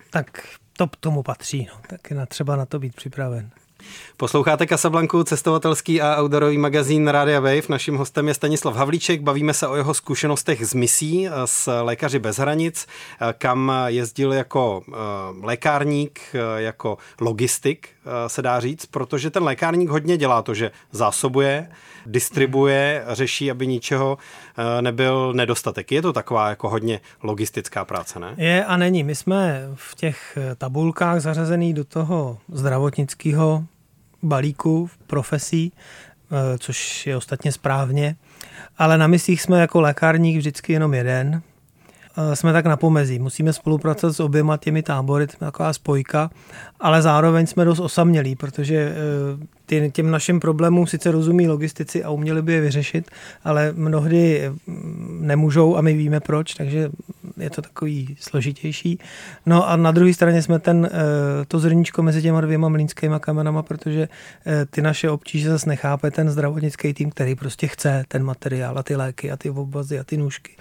tak 0.10 0.48
to 0.78 0.88
k 0.88 0.96
tomu 0.96 1.24
patří. 1.24 1.68
No. 1.74 1.80
Taky 1.90 2.14
na, 2.14 2.26
třeba 2.26 2.56
na 2.56 2.66
to 2.66 2.80
být 2.80 2.96
připraven. 2.96 3.50
Posloucháte 4.18 4.68
Casablanku, 4.68 5.24
cestovatelský 5.24 6.02
a 6.02 6.22
outdoorový 6.22 6.58
magazín 6.58 7.08
Rádia 7.08 7.40
Wave. 7.40 7.62
Naším 7.70 7.98
hostem 7.98 8.28
je 8.28 8.34
Stanislav 8.34 8.76
Havlíček. 8.76 9.22
Bavíme 9.22 9.54
se 9.54 9.68
o 9.68 9.76
jeho 9.76 9.94
zkušenostech 9.94 10.68
z 10.68 10.74
misí 10.74 11.28
s 11.46 11.82
Lékaři 11.82 12.20
bez 12.20 12.38
hranic, 12.38 12.88
kam 13.38 13.72
jezdil 13.88 14.34
jako 14.34 14.84
eh, 14.88 14.94
lékárník, 15.42 16.20
eh, 16.34 16.62
jako 16.62 16.98
logistik, 17.22 17.90
eh, 18.06 18.30
se 18.30 18.42
dá 18.42 18.60
říct, 18.60 18.86
protože 18.86 19.30
ten 19.30 19.44
lékárník 19.44 19.90
hodně 19.90 20.18
dělá 20.18 20.42
to, 20.42 20.54
že 20.54 20.72
zásobuje, 20.92 21.70
distribuje, 22.08 23.04
řeší, 23.08 23.52
aby 23.52 23.68
ničeho 23.68 24.18
nebyl 24.82 25.34
nedostatek. 25.34 25.92
Je 25.92 26.02
to 26.02 26.14
taková 26.14 26.50
jako 26.50 26.70
hodně 26.70 27.00
logistická 27.24 27.86
práce, 27.86 28.20
ne? 28.20 28.34
Je 28.38 28.66
a 28.66 28.78
není. 28.78 29.04
My 29.04 29.16
jsme 29.16 29.68
v 29.76 29.96
těch 29.96 30.38
tabulkách 30.58 31.20
zařazený 31.22 31.74
do 31.74 31.84
toho 31.84 32.38
zdravotnického 32.52 33.64
balíku 34.24 34.90
profesí, 35.08 35.74
eh, 36.32 36.58
což 36.58 37.08
je 37.08 37.18
ostatně 37.18 37.52
správně. 37.52 38.16
Ale 38.78 38.98
na 38.98 39.08
misích 39.08 39.42
jsme 39.42 39.60
jako 39.60 39.82
lékárník 39.82 40.38
vždycky 40.38 40.74
jenom 40.74 40.94
jeden. 40.94 41.42
Eh, 42.18 42.36
jsme 42.36 42.54
tak 42.54 42.66
na 42.66 42.78
pomezí. 42.78 43.20
Musíme 43.20 43.54
spolupracovat 43.54 44.14
s 44.14 44.20
oběma 44.20 44.58
těmi 44.58 44.84
tábory, 44.84 45.28
taková 45.28 45.74
spojka, 45.74 46.30
ale 46.80 47.02
zároveň 47.02 47.48
jsme 47.48 47.66
dost 47.66 47.80
osamělí, 47.80 48.36
protože 48.36 48.96
eh, 49.72 49.90
těm 49.90 50.12
našim 50.12 50.40
problémům 50.40 50.88
sice 50.88 51.12
rozumí 51.12 51.48
logistici 51.48 52.04
a 52.04 52.10
uměli 52.10 52.42
by 52.42 52.54
je 52.54 52.62
vyřešit, 52.62 53.12
ale 53.44 53.74
mnohdy 53.76 54.52
mm, 54.68 55.20
nemůžou 55.22 55.78
a 55.78 55.82
my 55.82 55.94
víme 55.94 56.20
proč, 56.20 56.54
takže 56.54 56.90
je 57.38 57.50
to 57.50 57.62
takový 57.62 58.16
složitější. 58.20 59.00
No 59.46 59.70
a 59.70 59.76
na 59.76 59.92
druhé 59.92 60.14
straně 60.14 60.42
jsme 60.42 60.60
ten, 60.60 60.90
eh, 60.92 61.46
to 61.48 61.60
zrníčko 61.60 62.04
mezi 62.04 62.22
těma 62.22 62.42
dvěma 62.42 62.70
mlínskýma 62.70 63.20
kamenama, 63.20 63.64
protože 63.64 64.08
ty 64.70 64.82
naše 64.82 65.10
obtíže 65.10 65.50
zase 65.50 65.70
nechápe 65.70 66.12
ten 66.12 66.30
zdravotnický 66.30 66.94
tým, 66.94 67.10
který 67.10 67.36
prostě 67.36 67.68
chce 67.68 68.04
ten 68.08 68.24
materiál 68.24 68.78
a 68.78 68.84
ty 68.84 68.96
léky 68.96 69.32
a 69.32 69.38
ty 69.38 69.50
obvazy 69.50 70.00
a 70.00 70.04
ty 70.04 70.18
nůžky 70.18 70.52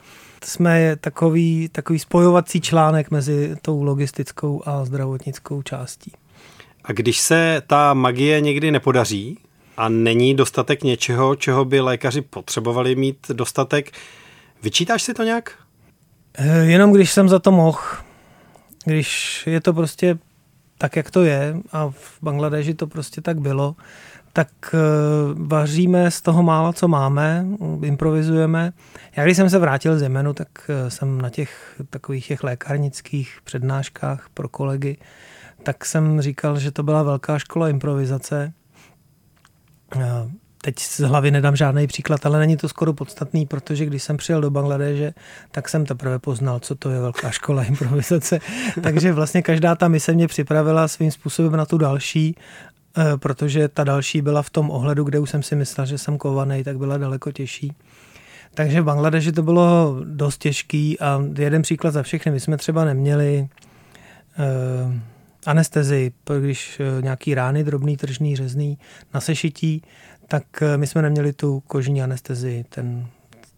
jsme 0.44 0.96
takový, 0.96 1.68
takový 1.72 1.98
spojovací 1.98 2.60
článek 2.60 3.10
mezi 3.10 3.56
tou 3.62 3.82
logistickou 3.82 4.62
a 4.66 4.84
zdravotnickou 4.84 5.62
částí. 5.62 6.12
A 6.86 6.92
když 6.92 7.20
se 7.20 7.62
ta 7.66 7.94
magie 7.94 8.40
někdy 8.40 8.70
nepodaří 8.70 9.38
a 9.76 9.88
není 9.88 10.34
dostatek 10.34 10.84
něčeho, 10.84 11.36
čeho 11.36 11.64
by 11.64 11.80
lékaři 11.80 12.20
potřebovali 12.20 12.94
mít 12.94 13.26
dostatek, 13.32 13.92
vyčítáš 14.62 15.02
si 15.02 15.14
to 15.14 15.22
nějak? 15.22 15.52
Eh, 16.38 16.64
jenom 16.64 16.92
když 16.92 17.10
jsem 17.10 17.28
za 17.28 17.38
to 17.38 17.52
mohl. 17.52 17.80
Když 18.84 19.42
je 19.46 19.60
to 19.60 19.72
prostě 19.72 20.18
tak, 20.78 20.96
jak 20.96 21.10
to 21.10 21.24
je 21.24 21.56
a 21.72 21.90
v 21.90 22.18
Bangladeži 22.22 22.74
to 22.74 22.86
prostě 22.86 23.20
tak 23.20 23.40
bylo, 23.40 23.76
tak 24.32 24.48
eh, 24.74 24.78
vaříme 25.34 26.10
z 26.10 26.20
toho 26.20 26.42
mála, 26.42 26.72
co 26.72 26.88
máme, 26.88 27.46
improvizujeme. 27.82 28.72
Já 29.16 29.24
když 29.24 29.36
jsem 29.36 29.50
se 29.50 29.58
vrátil 29.58 29.98
z 29.98 30.02
Jemenu, 30.02 30.32
tak 30.32 30.48
eh, 30.68 30.90
jsem 30.90 31.20
na 31.20 31.30
těch 31.30 31.80
takových 31.90 32.26
těch 32.26 32.44
lékárnických 32.44 33.38
přednáškách 33.44 34.28
pro 34.34 34.48
kolegy, 34.48 34.96
tak 35.66 35.84
jsem 35.84 36.20
říkal, 36.20 36.58
že 36.58 36.70
to 36.70 36.82
byla 36.82 37.02
velká 37.02 37.38
škola 37.38 37.68
improvizace. 37.68 38.52
Eh, 39.96 40.30
teď 40.62 40.78
z 40.78 41.00
hlavy 41.00 41.30
nedám 41.30 41.56
žádný 41.56 41.86
příklad, 41.86 42.26
ale 42.26 42.38
není 42.38 42.56
to 42.56 42.68
skoro 42.68 42.92
podstatný, 42.92 43.46
protože 43.46 43.86
když 43.86 44.02
jsem 44.02 44.16
přijel 44.16 44.40
do 44.40 44.50
Bangladeže, 44.50 45.14
tak 45.50 45.68
jsem 45.68 45.86
teprve 45.86 46.18
poznal, 46.18 46.60
co 46.60 46.74
to 46.74 46.90
je 46.90 47.00
velká 47.00 47.30
škola 47.30 47.64
improvizace. 47.72 48.38
Takže 48.82 49.12
vlastně 49.12 49.42
každá 49.42 49.74
ta 49.74 49.88
mise 49.88 50.12
mě 50.12 50.28
připravila 50.28 50.88
svým 50.88 51.10
způsobem 51.10 51.56
na 51.56 51.66
tu 51.66 51.78
další 51.78 52.36
Eh, 52.98 53.16
protože 53.16 53.68
ta 53.68 53.84
další 53.84 54.22
byla 54.22 54.42
v 54.42 54.50
tom 54.50 54.70
ohledu, 54.70 55.04
kde 55.04 55.18
už 55.18 55.30
jsem 55.30 55.42
si 55.42 55.56
myslel, 55.56 55.86
že 55.86 55.98
jsem 55.98 56.18
kovaný, 56.18 56.64
tak 56.64 56.78
byla 56.78 56.98
daleko 56.98 57.32
těžší. 57.32 57.72
Takže 58.54 58.80
v 58.80 58.84
Bangladeži 58.84 59.32
to 59.32 59.42
bylo 59.42 59.96
dost 60.04 60.38
těžký 60.38 61.00
a 61.00 61.22
jeden 61.38 61.62
příklad 61.62 61.90
za 61.90 62.02
všechny. 62.02 62.32
My 62.32 62.40
jsme 62.40 62.56
třeba 62.56 62.84
neměli 62.84 63.48
uh, 64.38 64.94
anestezi, 65.46 66.12
když 66.40 66.80
uh, 66.80 67.02
nějaký 67.02 67.34
rány, 67.34 67.64
drobný, 67.64 67.96
tržný, 67.96 68.36
řezný 68.36 68.78
na 69.14 69.20
sešití, 69.20 69.82
tak 70.28 70.44
uh, 70.62 70.68
my 70.76 70.86
jsme 70.86 71.02
neměli 71.02 71.32
tu 71.32 71.60
kožní 71.60 72.02
anestezi, 72.02 72.64
ten 72.68 73.06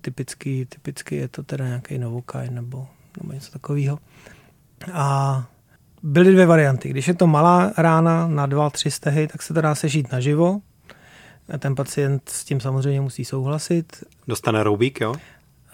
typický, 0.01 0.66
typicky 0.66 1.16
je 1.16 1.29
to 1.29 1.42
teda 1.42 1.66
nějaký 1.66 1.98
novokaj 1.98 2.51
nebo, 2.51 2.87
nebo 3.20 3.33
něco 3.33 3.53
takového. 3.53 3.98
A 4.92 5.46
byly 6.03 6.33
dvě 6.33 6.46
varianty. 6.46 6.88
Když 6.88 7.09
je 7.09 7.14
to 7.14 7.27
malá 7.27 7.72
rána 7.77 8.29
na 8.29 8.46
dva, 8.46 8.70
tři 8.70 8.90
stehy, 8.90 9.29
tak 9.29 9.42
se 9.42 9.55
to 9.55 9.61
dá 9.61 9.74
sežít 9.74 10.12
naživo. 10.12 10.61
Ten 11.59 11.74
pacient 11.74 12.29
s 12.29 12.44
tím 12.44 12.61
samozřejmě 12.61 13.01
musí 13.01 13.24
souhlasit. 13.24 14.05
Dostane 14.29 14.62
roubík, 14.62 15.01
jo? 15.01 15.14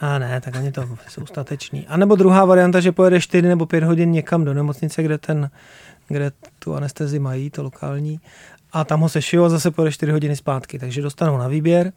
A 0.00 0.18
ne, 0.18 0.40
tak 0.40 0.54
oni 0.54 0.72
to 0.72 0.88
jsou 1.08 1.26
statečný. 1.26 1.86
A 1.86 1.96
nebo 1.96 2.16
druhá 2.16 2.44
varianta, 2.44 2.80
že 2.80 2.92
pojede 2.92 3.20
4 3.20 3.48
nebo 3.48 3.66
5 3.66 3.84
hodin 3.84 4.10
někam 4.10 4.44
do 4.44 4.54
nemocnice, 4.54 5.02
kde, 5.02 5.18
ten, 5.18 5.50
kde 6.08 6.32
tu 6.58 6.74
anestezi 6.74 7.18
mají, 7.18 7.50
to 7.50 7.62
lokální, 7.62 8.20
a 8.74 8.84
tam 8.84 9.00
ho 9.00 9.08
sešijou 9.08 9.44
a 9.44 9.48
zase 9.48 9.70
pojede 9.70 9.92
4 9.92 10.12
hodiny 10.12 10.36
zpátky, 10.36 10.78
takže 10.78 11.02
dostanou 11.02 11.38
na 11.38 11.48
výběr. 11.48 11.92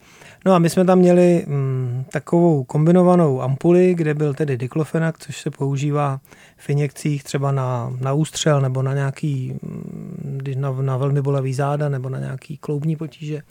No 0.46 0.54
a 0.54 0.58
my 0.58 0.70
jsme 0.70 0.84
tam 0.84 0.98
měli 0.98 1.44
mm, 1.46 2.04
takovou 2.12 2.64
kombinovanou 2.64 3.42
ampuli, 3.42 3.94
kde 3.94 4.14
byl 4.14 4.34
tedy 4.34 4.56
diklofenak, 4.56 5.18
což 5.18 5.40
se 5.40 5.50
používá 5.50 6.20
v 6.56 6.70
injekcích 6.70 7.24
třeba 7.24 7.52
na, 7.52 7.92
na 8.00 8.12
ústřel 8.12 8.60
nebo 8.60 8.82
na 8.82 8.94
nějaký, 8.94 9.54
mm, 9.62 10.40
na, 10.56 10.72
na 10.72 10.96
velmi 10.96 11.22
bolavý 11.22 11.54
záda 11.54 11.88
nebo 11.88 12.08
na 12.08 12.18
nějaký 12.18 12.56
kloubní 12.56 12.96
potíže 12.96 13.42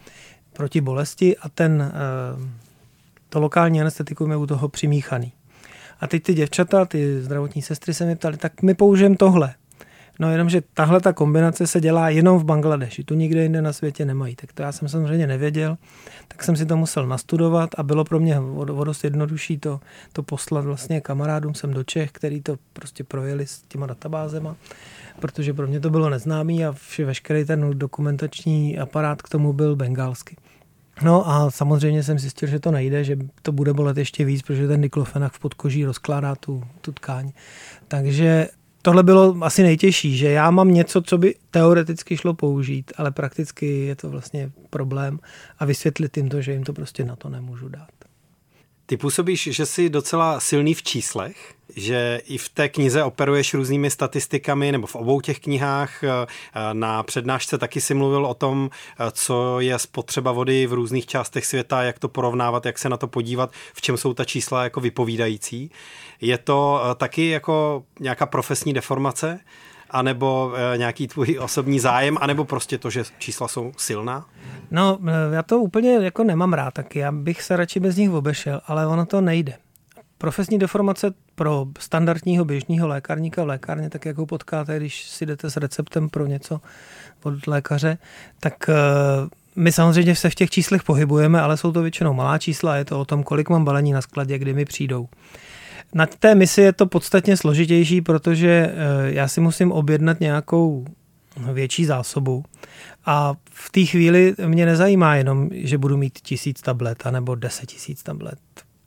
proti 0.54 0.82
bolesti 0.82 1.38
a 1.38 1.50
ten, 1.50 1.92
eh, 1.94 2.50
to 3.30 3.40
lokální 3.40 3.82
anestetikum 3.82 4.32
je 4.32 4.38
u 4.38 4.46
toho 4.46 4.70
přimíchaný. 4.70 5.32
A 6.00 6.08
teď 6.08 6.24
ty 6.24 6.34
děvčata, 6.34 6.86
ty 6.86 7.22
zdravotní 7.22 7.62
sestry 7.62 7.94
se 7.94 8.06
mi 8.06 8.16
ptali, 8.16 8.38
tak 8.38 8.62
my 8.62 8.74
použijeme 8.74 9.16
tohle. 9.16 9.54
No 10.20 10.32
jenomže 10.32 10.62
tahle 10.74 11.02
ta 11.02 11.14
kombinace 11.14 11.68
se 11.68 11.82
dělá 11.82 12.10
jenom 12.10 12.38
v 12.38 12.44
Bangladeši, 12.44 13.04
tu 13.04 13.14
nikde 13.14 13.44
jinde 13.44 13.62
na 13.62 13.74
světě 13.74 14.06
nemají. 14.06 14.36
Tak 14.36 14.54
to 14.54 14.62
já 14.62 14.72
jsem 14.72 14.88
samozřejmě 14.88 15.28
nevěděl, 15.28 15.78
tak 16.28 16.44
jsem 16.44 16.56
si 16.56 16.66
to 16.66 16.78
musel 16.78 17.08
nastudovat 17.08 17.70
a 17.78 17.84
bylo 17.84 18.06
pro 18.06 18.20
mě 18.20 18.40
o 18.40 18.84
dost 18.84 19.04
jednodušší 19.04 19.58
to, 19.58 19.80
to 20.14 20.24
poslat 20.24 20.66
vlastně 20.66 21.02
kamarádům 21.02 21.54
sem 21.54 21.74
do 21.74 21.84
Čech, 21.84 22.12
který 22.12 22.42
to 22.42 22.58
prostě 22.74 23.04
projeli 23.04 23.48
s 23.48 23.62
těma 23.62 23.86
databázema, 23.86 24.56
protože 25.20 25.54
pro 25.54 25.68
mě 25.68 25.80
to 25.80 25.90
bylo 25.90 26.10
neznámý 26.10 26.66
a 26.66 26.72
vše, 26.72 27.06
veškerý 27.06 27.46
ten 27.46 27.80
dokumentační 27.80 28.80
aparát 28.80 29.22
k 29.22 29.30
tomu 29.30 29.54
byl 29.54 29.76
bengálsky. 29.76 30.36
No 31.02 31.30
a 31.30 31.52
samozřejmě 31.52 32.04
jsem 32.04 32.20
zjistil, 32.20 32.50
že 32.50 32.60
to 32.60 32.72
nejde, 32.72 33.04
že 33.04 33.18
to 33.42 33.52
bude 33.52 33.74
bolet 33.74 33.98
ještě 33.98 34.26
víc, 34.26 34.42
protože 34.42 34.68
ten 34.68 34.82
diklofenak 34.82 35.34
v 35.34 35.40
podkoží 35.40 35.86
rozkládá 35.86 36.36
tu, 36.36 36.64
tu 36.82 36.92
tkáň. 36.92 37.32
Takže 37.88 38.48
tohle 38.88 39.04
bylo 39.04 39.38
asi 39.42 39.64
nejtěžší, 39.64 40.18
že 40.18 40.30
já 40.30 40.52
mám 40.52 40.74
něco, 40.74 41.02
co 41.02 41.18
by 41.18 41.36
teoreticky 41.52 42.18
šlo 42.18 42.34
použít, 42.34 42.92
ale 42.98 43.12
prakticky 43.12 43.66
je 43.66 43.96
to 43.96 44.10
vlastně 44.10 44.52
problém 44.70 45.20
a 45.60 45.66
vysvětlit 45.66 46.18
jim 46.18 46.30
to, 46.30 46.42
že 46.42 46.52
jim 46.52 46.64
to 46.64 46.74
prostě 46.74 47.06
na 47.06 47.16
to 47.16 47.30
nemůžu 47.30 47.70
dát. 47.70 47.97
Ty 48.90 48.98
působíš, 48.98 49.50
že 49.52 49.66
jsi 49.66 49.90
docela 49.90 50.40
silný 50.40 50.74
v 50.74 50.84
číslech, 50.84 51.54
že 51.76 52.22
i 52.26 52.38
v 52.38 52.50
té 52.50 52.70
knize 52.70 53.04
operuješ 53.04 53.54
různými 53.54 53.90
statistikami, 53.90 54.72
nebo 54.72 54.88
v 54.88 54.96
obou 54.96 55.22
těch 55.22 55.40
knihách. 55.40 56.04
Eh, 56.04 56.28
na 56.74 57.04
přednášce 57.04 57.58
taky 57.58 57.82
si 57.82 57.94
mluvil 57.94 58.26
o 58.26 58.34
tom, 58.34 58.70
eh, 58.70 59.12
co 59.12 59.60
je 59.60 59.80
spotřeba 59.80 60.32
vody 60.32 60.68
v 60.68 60.74
různých 60.74 61.06
částech 61.06 61.46
světa, 61.46 61.84
jak 61.84 62.00
to 62.00 62.08
porovnávat, 62.08 62.66
jak 62.66 62.78
se 62.78 62.90
na 62.90 62.98
to 62.98 63.08
podívat, 63.08 63.52
v 63.74 63.82
čem 63.82 63.98
jsou 63.98 64.14
ta 64.14 64.26
čísla 64.26 64.64
jako 64.64 64.80
vypovídající. 64.80 65.72
Je 66.22 66.38
to 66.38 66.82
eh, 66.84 66.96
taky 66.96 67.30
jako 67.30 67.84
nějaká 68.00 68.26
profesní 68.26 68.74
deformace? 68.74 69.40
anebo 69.90 70.54
nějaký 70.78 71.08
tvůj 71.08 71.40
osobní 71.42 71.80
zájem, 71.80 72.18
anebo 72.22 72.46
prostě 72.46 72.78
to, 72.78 72.90
že 72.90 73.04
čísla 73.20 73.48
jsou 73.48 73.74
silná? 73.78 74.26
No, 74.72 75.00
já 75.34 75.44
to 75.44 75.60
úplně 75.60 75.94
jako 75.94 76.24
nemám 76.24 76.54
rád 76.54 76.74
taky, 76.74 77.00
já 77.00 77.12
bych 77.12 77.42
se 77.42 77.58
radši 77.58 77.80
bez 77.80 77.96
nich 77.96 78.12
obešel, 78.12 78.62
ale 78.68 78.88
ono 78.88 79.06
to 79.06 79.22
nejde. 79.22 79.54
Profesní 80.18 80.60
deformace 80.60 81.14
pro 81.36 81.66
standardního 81.80 82.46
běžného 82.46 82.88
lékárníka 82.88 83.44
v 83.44 83.48
lékárně, 83.48 83.90
tak 83.90 84.06
jak 84.06 84.18
ho 84.18 84.26
potkáte, 84.26 84.78
když 84.80 85.04
si 85.04 85.26
jdete 85.26 85.50
s 85.50 85.58
receptem 85.58 86.10
pro 86.10 86.26
něco 86.26 86.62
od 87.24 87.48
lékaře, 87.48 87.98
tak 88.40 88.70
eh, 88.70 88.74
my 89.56 89.72
samozřejmě 89.72 90.16
se 90.16 90.30
v 90.30 90.36
těch 90.36 90.50
číslech 90.50 90.84
pohybujeme, 90.84 91.42
ale 91.42 91.58
jsou 91.58 91.72
to 91.72 91.82
většinou 91.82 92.14
malá 92.14 92.38
čísla, 92.38 92.76
je 92.76 92.86
to 92.86 93.00
o 93.00 93.06
tom, 93.06 93.24
kolik 93.24 93.50
mám 93.50 93.66
balení 93.66 93.92
na 93.92 94.02
skladě, 94.02 94.38
kdy 94.38 94.54
mi 94.54 94.66
přijdou. 94.66 95.08
Na 95.94 96.06
té 96.06 96.36
misi 96.36 96.62
je 96.62 96.74
to 96.74 96.86
podstatně 96.86 97.38
složitější, 97.38 98.02
protože 98.02 98.50
eh, 98.50 98.74
já 99.14 99.28
si 99.28 99.42
musím 99.42 99.72
objednat 99.72 100.20
nějakou 100.20 100.86
větší 101.54 101.86
zásobu 101.86 102.44
a 103.08 103.34
v 103.50 103.70
té 103.70 103.86
chvíli 103.86 104.36
mě 104.46 104.66
nezajímá 104.66 105.16
jenom, 105.16 105.50
že 105.52 105.78
budu 105.78 105.98
mít 105.98 106.20
tisíc 106.20 106.62
tablet 106.62 107.04
nebo 107.12 107.36
deset 107.36 107.66
tisíc 107.66 108.04
tablet 108.04 108.40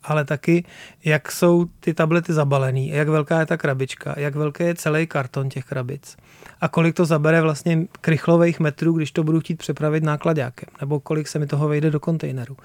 ale 0.02 0.24
taky, 0.24 0.64
jak 1.04 1.32
jsou 1.32 1.66
ty 1.80 1.94
tablety 1.94 2.32
zabalený, 2.32 2.88
jak 2.88 3.08
velká 3.08 3.40
je 3.40 3.46
ta 3.46 3.56
krabička, 3.56 4.14
jak 4.16 4.34
velký 4.34 4.62
je 4.62 4.74
celý 4.74 5.06
karton 5.06 5.48
těch 5.48 5.64
krabic 5.64 6.16
a 6.60 6.68
kolik 6.68 6.96
to 6.96 7.04
zabere 7.04 7.40
vlastně 7.40 7.86
krychlových 8.00 8.60
metrů, 8.60 8.92
když 8.92 9.12
to 9.12 9.24
budu 9.24 9.40
chtít 9.40 9.58
přepravit 9.58 10.04
nákladákem, 10.04 10.68
nebo 10.80 11.00
kolik 11.00 11.28
se 11.28 11.38
mi 11.38 11.46
toho 11.46 11.68
vejde 11.68 11.90
do 11.90 12.00
kontejneru. 12.00 12.56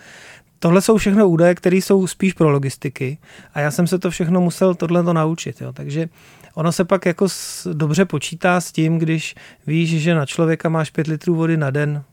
Tohle 0.60 0.82
jsou 0.82 0.98
všechno 0.98 1.30
údaje, 1.30 1.56
které 1.56 1.78
jsou 1.78 2.08
spíš 2.08 2.34
pro 2.34 2.50
logistiky 2.50 3.18
a 3.54 3.60
já 3.60 3.72
jsem 3.72 3.88
se 3.88 4.00
to 4.00 4.12
všechno 4.12 4.41
musel 4.41 4.76
tohle 4.76 5.04
to 5.04 5.13
naučit. 5.13 5.62
Jo. 5.62 5.74
Takže 5.74 6.10
ono 6.56 6.72
se 6.72 6.86
pak 6.86 7.06
jako 7.06 7.28
dobře 7.74 8.06
počítá 8.06 8.62
s 8.62 8.72
tím, 8.72 9.00
když 9.00 9.36
víš, 9.68 10.02
že 10.02 10.15
na 10.15 10.26
člověka 10.26 10.70
máš 10.70 10.89
5 10.89 11.08
litrů 11.08 11.36
vody 11.36 11.58
na 11.58 11.72
den, 11.72 12.04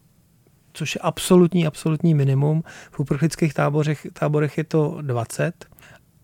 což 0.72 0.94
je 0.94 0.98
absolutní, 0.98 1.66
absolutní 1.66 2.14
minimum. 2.14 2.64
V 2.90 3.00
uprchlických 3.00 3.54
táborech, 3.54 4.06
táborech 4.12 4.58
je 4.58 4.64
to 4.64 4.98
20. 5.02 5.66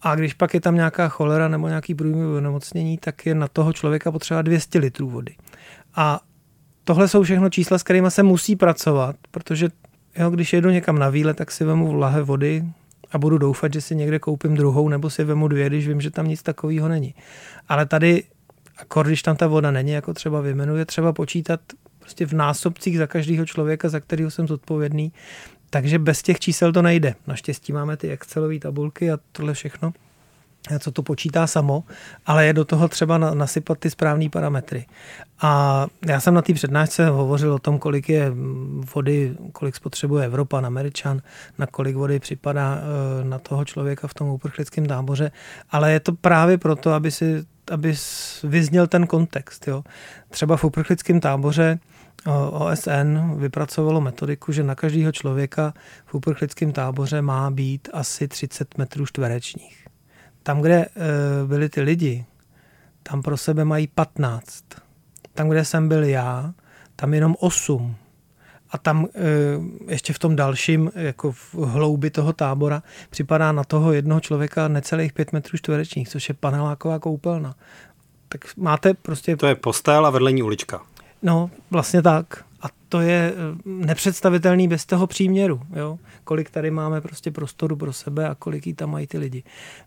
A 0.02 0.14
když 0.14 0.34
pak 0.34 0.54
je 0.54 0.60
tam 0.60 0.74
nějaká 0.74 1.08
cholera 1.08 1.48
nebo 1.48 1.68
nějaký 1.68 1.94
průjmový 1.94 2.36
onemocnění, 2.36 2.98
tak 2.98 3.26
je 3.26 3.34
na 3.34 3.48
toho 3.48 3.72
člověka 3.72 4.12
potřeba 4.12 4.42
200 4.42 4.78
litrů 4.78 5.10
vody. 5.10 5.34
A 5.94 6.20
tohle 6.84 7.08
jsou 7.08 7.22
všechno 7.22 7.50
čísla, 7.50 7.78
s 7.78 7.82
kterými 7.82 8.10
se 8.10 8.22
musí 8.22 8.56
pracovat, 8.56 9.16
protože 9.30 9.68
jo, 10.18 10.30
když 10.30 10.52
jedu 10.52 10.70
někam 10.70 10.98
na 10.98 11.08
výlet, 11.08 11.36
tak 11.36 11.50
si 11.50 11.64
vemu 11.64 11.94
lahe 11.94 12.22
vody 12.22 12.64
a 13.12 13.18
budu 13.18 13.38
doufat, 13.38 13.72
že 13.72 13.80
si 13.80 13.96
někde 13.96 14.18
koupím 14.18 14.54
druhou 14.54 14.88
nebo 14.88 15.10
si 15.10 15.24
vemu 15.24 15.48
dvě, 15.48 15.66
když 15.66 15.88
vím, 15.88 16.00
že 16.00 16.10
tam 16.10 16.28
nic 16.28 16.42
takového 16.42 16.88
není. 16.88 17.14
Ale 17.68 17.86
tady, 17.86 18.24
akor, 18.78 19.06
když 19.06 19.22
tam 19.22 19.36
ta 19.36 19.46
voda 19.46 19.70
není, 19.70 19.90
jako 19.90 20.14
třeba 20.14 20.40
vymenuje, 20.40 20.84
třeba 20.84 21.12
počítat 21.12 21.60
prostě 21.98 22.26
v 22.26 22.32
násobcích 22.32 22.98
za 22.98 23.06
každého 23.06 23.46
člověka, 23.46 23.88
za 23.88 24.00
kterého 24.00 24.30
jsem 24.30 24.48
zodpovědný. 24.48 25.12
Takže 25.70 25.98
bez 25.98 26.22
těch 26.22 26.40
čísel 26.40 26.72
to 26.72 26.82
nejde. 26.82 27.14
Naštěstí 27.26 27.72
máme 27.72 27.96
ty 27.96 28.10
Excelové 28.10 28.58
tabulky 28.58 29.10
a 29.10 29.18
tohle 29.32 29.54
všechno 29.54 29.92
co 30.78 30.90
to 30.90 31.02
počítá 31.02 31.46
samo, 31.46 31.84
ale 32.26 32.46
je 32.46 32.52
do 32.52 32.64
toho 32.64 32.88
třeba 32.88 33.18
nasypat 33.18 33.78
ty 33.78 33.90
správné 33.90 34.28
parametry. 34.28 34.86
A 35.40 35.86
já 36.06 36.20
jsem 36.20 36.34
na 36.34 36.42
té 36.42 36.54
přednášce 36.54 37.08
hovořil 37.08 37.52
o 37.52 37.58
tom, 37.58 37.78
kolik 37.78 38.08
je 38.08 38.32
vody, 38.94 39.36
kolik 39.52 39.76
spotřebuje 39.76 40.24
Evropan, 40.24 40.66
Američan, 40.66 41.20
na 41.58 41.66
kolik 41.66 41.96
vody 41.96 42.20
připadá 42.20 42.78
eh, 42.78 43.24
na 43.24 43.38
toho 43.38 43.64
člověka 43.64 44.08
v 44.08 44.14
tom 44.14 44.28
uprchlickém 44.28 44.86
táboře, 44.86 45.30
ale 45.70 45.92
je 45.92 46.00
to 46.00 46.12
právě 46.12 46.58
proto, 46.58 46.92
aby 46.92 47.10
si 47.10 47.44
aby 47.70 47.94
vyzněl 48.44 48.86
ten 48.86 49.06
kontext. 49.06 49.68
Jo. 49.68 49.84
Třeba 50.30 50.56
v 50.56 50.64
uprchlickém 50.64 51.20
táboře 51.20 51.78
OSN 52.50 53.34
vypracovalo 53.36 54.00
metodiku, 54.00 54.52
že 54.52 54.62
na 54.62 54.74
každého 54.74 55.12
člověka 55.12 55.74
v 56.06 56.14
uprchlickém 56.14 56.72
táboře 56.72 57.22
má 57.22 57.50
být 57.50 57.88
asi 57.92 58.28
30 58.28 58.78
metrů 58.78 59.06
čtverečních. 59.06 59.87
Tam, 60.42 60.60
kde 60.60 60.74
e, 60.74 60.88
byli 61.46 61.68
ty 61.68 61.80
lidi, 61.80 62.24
tam 63.02 63.22
pro 63.22 63.36
sebe 63.36 63.64
mají 63.64 63.86
15. 63.86 64.64
Tam, 65.34 65.48
kde 65.48 65.64
jsem 65.64 65.88
byl 65.88 66.04
já, 66.04 66.54
tam 66.96 67.14
jenom 67.14 67.36
8. 67.40 67.96
A 68.70 68.78
tam 68.78 69.06
e, 69.06 69.90
ještě 69.92 70.12
v 70.12 70.18
tom 70.18 70.36
dalším, 70.36 70.90
jako 70.94 71.32
v 71.32 71.54
hloubi 71.54 72.10
toho 72.10 72.32
tábora, 72.32 72.82
připadá 73.10 73.52
na 73.52 73.64
toho 73.64 73.92
jednoho 73.92 74.20
člověka 74.20 74.68
necelých 74.68 75.12
5 75.12 75.32
metrů 75.32 75.58
čtverečních, 75.58 76.08
což 76.08 76.28
je 76.28 76.34
paneláková 76.34 76.98
koupelna. 76.98 77.54
Tak 78.28 78.40
máte 78.56 78.94
prostě... 78.94 79.36
To 79.36 79.46
je 79.46 79.54
postel 79.54 80.06
a 80.06 80.10
vedlení 80.10 80.42
ulička. 80.42 80.82
No, 81.22 81.50
vlastně 81.70 82.02
tak. 82.02 82.44
A 82.60 82.66
to 82.88 83.00
je 83.00 83.32
eh, 83.32 83.34
nepředstavitelný 83.64 84.68
bez 84.68 84.86
toho 84.86 85.06
příměru. 85.06 85.60
Jo? 85.76 85.98
Kolik 86.24 86.50
tady 86.50 86.70
máme 86.70 87.00
prostě 87.00 87.30
prostoru 87.30 87.76
pro 87.76 87.92
sebe 87.92 88.28
a 88.28 88.34
kolik 88.34 88.66
jí 88.66 88.74
tam 88.74 88.90
mají 88.90 89.06
ty 89.06 89.18
lidi. 89.18 89.42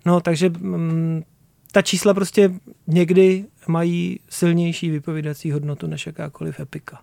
No, 0.06 0.22
takže 0.22 0.50
mm, 0.50 1.24
ta 1.72 1.82
čísla 1.82 2.14
prostě 2.14 2.52
někdy 2.88 3.46
mají 3.68 4.20
silnější 4.30 4.90
vypovídací 4.90 5.52
hodnotu 5.52 5.88
než 5.88 6.06
jakákoliv 6.06 6.60
epika. 6.60 7.02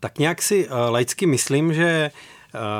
Tak 0.00 0.18
nějak 0.18 0.42
si 0.42 0.68
uh, 0.68 0.74
laicky 0.74 1.26
myslím, 1.26 1.74
že 1.74 2.10
Eh, 2.10 2.10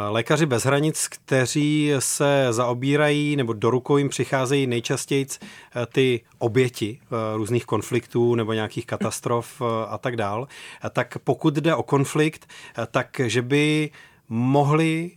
lékaři 0.08 0.46
bez 0.46 0.64
hranic, 0.64 1.08
kteří 1.08 1.92
se 1.98 2.46
zaobírají 2.50 3.36
nebo 3.36 3.52
do 3.52 3.70
rukou 3.70 3.96
jim 3.96 4.08
přicházejí 4.08 4.66
nejčastěji 4.66 5.26
eh, 5.30 5.86
ty 5.86 6.20
oběti 6.38 7.00
eh, 7.02 7.36
různých 7.36 7.66
konfliktů 7.66 8.34
nebo 8.34 8.52
nějakých 8.52 8.86
katastrof 8.86 9.62
a 9.88 9.98
tak 9.98 10.16
dál, 10.16 10.48
tak 10.90 11.18
pokud 11.24 11.54
jde 11.54 11.74
o 11.74 11.82
konflikt, 11.82 12.48
tak 12.90 13.20
že 13.26 13.42
by 13.42 13.90
mohli 14.28 15.10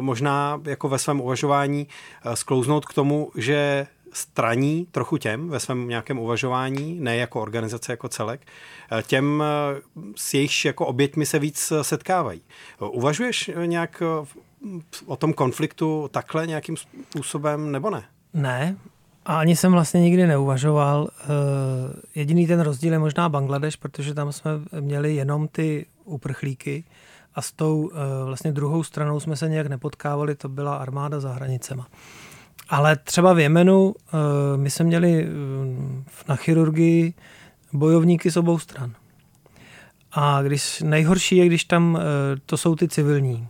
možná 0.00 0.60
jako 0.64 0.88
ve 0.88 0.98
svém 0.98 1.20
uvažování 1.20 1.86
sklouznout 2.34 2.86
k 2.86 2.94
tomu, 2.94 3.30
že 3.36 3.86
straní 4.12 4.86
trochu 4.90 5.16
těm 5.16 5.48
ve 5.48 5.60
svém 5.60 5.88
nějakém 5.88 6.18
uvažování, 6.18 7.00
ne 7.00 7.16
jako 7.16 7.40
organizace 7.40 7.92
jako 7.92 8.08
celek, 8.08 8.40
těm 9.02 9.44
s 10.16 10.34
jejichž 10.34 10.64
jako 10.64 10.86
oběťmi 10.86 11.26
se 11.26 11.38
víc 11.38 11.72
setkávají. 11.82 12.42
Uvažuješ 12.78 13.50
nějak 13.66 14.02
o 15.06 15.16
tom 15.16 15.32
konfliktu 15.32 16.08
takhle 16.12 16.46
nějakým 16.46 16.76
způsobem 16.76 17.72
nebo 17.72 17.90
ne? 17.90 18.04
Ne, 18.34 18.76
a 19.24 19.40
ani 19.40 19.56
jsem 19.56 19.72
vlastně 19.72 20.00
nikdy 20.00 20.26
neuvažoval. 20.26 21.08
Eh, 21.20 21.26
jediný 22.14 22.46
ten 22.46 22.60
rozdíl 22.60 22.92
je 22.92 22.98
možná 22.98 23.28
Bangladeš, 23.28 23.76
protože 23.76 24.14
tam 24.14 24.32
jsme 24.32 24.50
měli 24.80 25.14
jenom 25.14 25.48
ty 25.48 25.86
uprchlíky 26.04 26.84
a 27.34 27.42
s 27.42 27.52
tou 27.52 27.90
eh, 27.92 28.24
vlastně 28.24 28.52
druhou 28.52 28.82
stranou 28.82 29.20
jsme 29.20 29.36
se 29.36 29.48
nějak 29.48 29.66
nepotkávali, 29.66 30.34
to 30.34 30.48
byla 30.48 30.76
armáda 30.76 31.20
za 31.20 31.32
hranicema. 31.32 31.86
Ale 32.70 32.96
třeba 32.96 33.32
v 33.32 33.38
Jemenu 33.38 33.94
eh, 33.94 34.16
my 34.56 34.70
jsme 34.70 34.84
měli 34.84 35.24
eh, 35.24 35.28
na 36.28 36.36
chirurgii 36.36 37.14
bojovníky 37.72 38.30
z 38.30 38.36
obou 38.36 38.58
stran. 38.58 38.94
A 40.12 40.42
když 40.42 40.80
nejhorší 40.80 41.36
je, 41.36 41.46
když 41.46 41.64
tam, 41.64 41.98
eh, 42.00 42.40
to 42.46 42.56
jsou 42.56 42.76
ty 42.76 42.88
civilní 42.88 43.48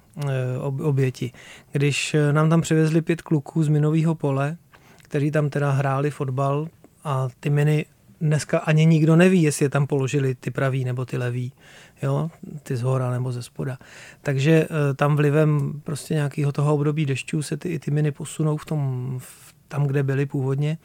oběti. 0.62 1.32
Když 1.72 2.16
nám 2.32 2.50
tam 2.50 2.60
přivezli 2.60 3.02
pět 3.02 3.22
kluků 3.22 3.62
z 3.62 3.68
minového 3.68 4.14
pole, 4.14 4.56
kteří 5.02 5.30
tam 5.30 5.50
teda 5.50 5.70
hráli 5.70 6.10
fotbal 6.10 6.68
a 7.04 7.28
ty 7.40 7.50
miny 7.50 7.86
dneska 8.20 8.58
ani 8.58 8.86
nikdo 8.86 9.16
neví, 9.16 9.42
jestli 9.42 9.64
je 9.64 9.68
tam 9.68 9.86
položili 9.86 10.34
ty 10.34 10.50
praví 10.50 10.84
nebo 10.84 11.04
ty 11.04 11.16
leví, 11.16 11.52
jo, 12.02 12.30
ty 12.62 12.76
z 12.76 12.82
hora 12.82 13.10
nebo 13.10 13.32
ze 13.32 13.42
spoda. 13.42 13.78
Takže 14.22 14.52
eh, 14.52 14.94
tam 14.94 15.16
vlivem 15.16 15.80
prostě 15.84 16.14
nějakého 16.14 16.52
toho 16.52 16.74
období 16.74 17.06
dešťů 17.06 17.42
se 17.42 17.56
ty, 17.56 17.78
ty 17.78 17.90
miny 17.90 18.12
posunou 18.12 18.56
v 18.56 18.64
tom, 18.64 19.14
v, 19.22 19.54
tam, 19.68 19.86
kde 19.86 20.02
byly 20.02 20.26
původně 20.26 20.78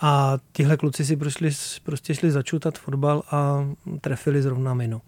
a 0.00 0.38
tihle 0.52 0.76
kluci 0.76 1.04
si 1.04 1.16
prostě, 1.16 1.50
prostě 1.82 2.14
šli 2.14 2.30
začutat 2.30 2.78
fotbal 2.78 3.22
a 3.30 3.68
trefili 4.00 4.42
zrovna 4.42 4.74
minu. 4.74 5.02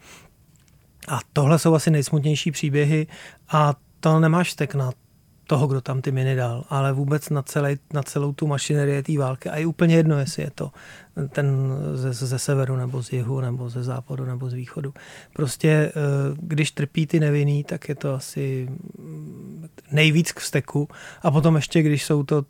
A 1.08 1.20
tohle 1.32 1.58
jsou 1.58 1.74
asi 1.74 1.90
nejsmutnější 1.90 2.50
příběhy 2.50 3.06
a 3.48 3.74
to 4.00 4.20
nemáš 4.20 4.48
vztek 4.48 4.74
na 4.74 4.92
toho, 5.48 5.66
kdo 5.66 5.80
tam 5.80 6.02
ty 6.02 6.12
miny 6.12 6.36
dal, 6.36 6.64
ale 6.68 6.92
vůbec 6.92 7.30
na, 7.30 7.42
celé, 7.42 7.76
na 7.92 8.02
celou 8.02 8.32
tu 8.32 8.46
mašinerii 8.46 9.02
té 9.02 9.18
války. 9.18 9.48
A 9.48 9.56
je 9.56 9.66
úplně 9.66 9.96
jedno, 9.96 10.18
jestli 10.18 10.42
je 10.42 10.50
to 10.50 10.70
ten 11.28 11.72
ze, 11.94 12.12
ze 12.12 12.38
severu, 12.38 12.76
nebo 12.76 13.02
z 13.02 13.12
jihu, 13.12 13.40
nebo 13.40 13.70
ze 13.70 13.82
západu, 13.82 14.24
nebo 14.24 14.50
z 14.50 14.52
východu. 14.52 14.94
Prostě 15.32 15.68
eh, 15.68 15.92
když 16.36 16.70
trpí 16.70 17.06
ty 17.06 17.20
nevinný, 17.20 17.64
tak 17.64 17.88
je 17.88 17.94
to 17.94 18.14
asi 18.14 18.68
nejvíc 19.92 20.32
k 20.32 20.40
vzteku. 20.40 20.88
A 21.22 21.30
potom 21.30 21.56
ještě, 21.56 21.82
když 21.82 22.04
jsou 22.04 22.22
to 22.22 22.44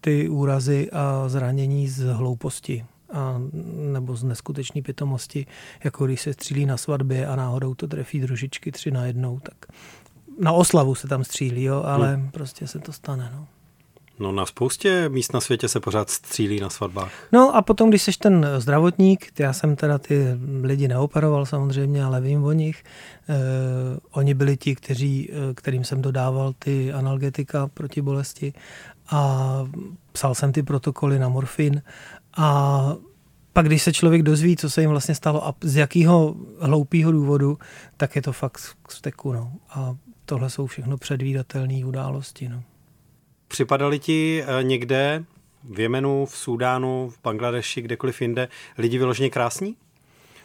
ty 0.00 0.28
úrazy 0.28 0.90
a 0.92 1.28
zranění 1.28 1.88
z 1.88 2.04
hlouposti 2.04 2.84
a, 3.12 3.40
nebo 3.92 4.16
z 4.16 4.24
neskutečné 4.24 4.82
pitomosti, 4.82 5.46
jako 5.84 6.06
když 6.06 6.20
se 6.20 6.32
střílí 6.32 6.66
na 6.66 6.76
svatbě 6.76 7.26
a 7.26 7.36
náhodou 7.36 7.74
to 7.74 7.88
trefí 7.88 8.20
družičky 8.20 8.72
tři 8.72 8.90
na 8.90 9.06
jednou, 9.06 9.40
tak 9.40 9.66
na 10.38 10.52
oslavu 10.52 10.94
se 10.94 11.08
tam 11.08 11.24
střílí, 11.24 11.62
jo, 11.62 11.82
ale 11.86 12.14
hmm. 12.14 12.30
prostě 12.30 12.66
se 12.66 12.78
to 12.78 12.92
stane. 12.92 13.30
No. 13.34 13.46
No 14.20 14.32
na 14.32 14.46
spoustě 14.46 15.08
míst 15.08 15.34
na 15.34 15.40
světě 15.40 15.68
se 15.68 15.80
pořád 15.80 16.10
střílí 16.10 16.60
na 16.60 16.70
svatbách. 16.70 17.12
No 17.32 17.56
a 17.56 17.62
potom, 17.62 17.88
když 17.88 18.02
jsi 18.02 18.12
ten 18.18 18.46
zdravotník, 18.58 19.32
já 19.38 19.52
jsem 19.52 19.76
teda 19.76 19.98
ty 19.98 20.24
lidi 20.62 20.88
neoperoval 20.88 21.46
samozřejmě, 21.46 22.04
ale 22.04 22.20
vím 22.20 22.44
o 22.44 22.52
nich. 22.52 22.84
Eh, 23.28 23.34
oni 24.10 24.34
byli 24.34 24.56
ti, 24.56 24.74
kteří, 24.74 25.30
eh, 25.32 25.54
kterým 25.54 25.84
jsem 25.84 26.02
dodával 26.02 26.52
ty 26.58 26.92
analgetika 26.92 27.68
proti 27.74 28.02
bolesti 28.02 28.52
a 29.10 29.44
psal 30.12 30.34
jsem 30.34 30.52
ty 30.52 30.62
protokoly 30.62 31.18
na 31.18 31.28
morfin 31.28 31.82
a 32.36 32.80
pak 33.52 33.66
když 33.66 33.82
se 33.82 33.92
člověk 33.92 34.22
dozví, 34.22 34.56
co 34.56 34.70
se 34.70 34.80
jim 34.80 34.90
vlastně 34.90 35.14
stalo 35.14 35.46
a 35.46 35.54
z 35.60 35.76
jakého 35.76 36.34
hloupého 36.60 37.12
důvodu, 37.12 37.58
tak 37.96 38.16
je 38.16 38.22
to 38.22 38.32
fakt 38.32 38.60
k 38.82 38.92
steku. 38.92 39.32
No. 39.32 39.52
A 39.70 39.94
tohle 40.28 40.50
jsou 40.50 40.66
všechno 40.66 40.98
předvídatelné 40.98 41.84
události. 41.84 42.48
No. 42.48 42.62
Připadali 43.48 43.98
ti 43.98 44.42
eh, 44.42 44.62
někde 44.62 45.24
v 45.64 45.80
Jemenu, 45.80 46.26
v 46.26 46.36
Súdánu, 46.36 47.10
v 47.10 47.22
Bangladeši, 47.22 47.82
kdekoliv 47.82 48.22
jinde, 48.22 48.48
lidi 48.78 48.98
vyloženě 48.98 49.30
krásní? 49.30 49.76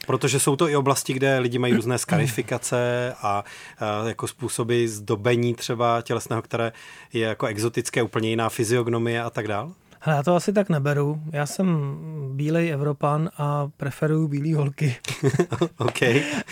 Protože 0.07 0.39
jsou 0.39 0.55
to 0.55 0.69
i 0.69 0.75
oblasti, 0.75 1.13
kde 1.13 1.39
lidi 1.39 1.59
mají 1.59 1.73
různé 1.73 1.97
skarifikace 1.97 3.13
a, 3.21 3.43
a 3.79 4.07
jako 4.07 4.27
způsoby 4.27 4.85
zdobení 4.85 5.53
třeba 5.55 6.01
tělesného, 6.01 6.41
které 6.41 6.71
je 7.13 7.21
jako 7.21 7.45
exotické, 7.45 8.03
úplně 8.03 8.29
jiná 8.29 8.49
fyziognomie 8.49 9.23
a 9.23 9.29
tak 9.29 9.47
dál? 9.47 9.73
Hele, 10.05 10.17
já 10.17 10.23
to 10.23 10.35
asi 10.35 10.53
tak 10.53 10.69
neberu. 10.69 11.21
Já 11.31 11.45
jsem 11.45 11.97
bílej 12.33 12.71
Evropan 12.71 13.29
a 13.37 13.69
preferuju 13.77 14.27
bílý 14.27 14.53
holky. 14.53 14.95
OK. 15.77 16.01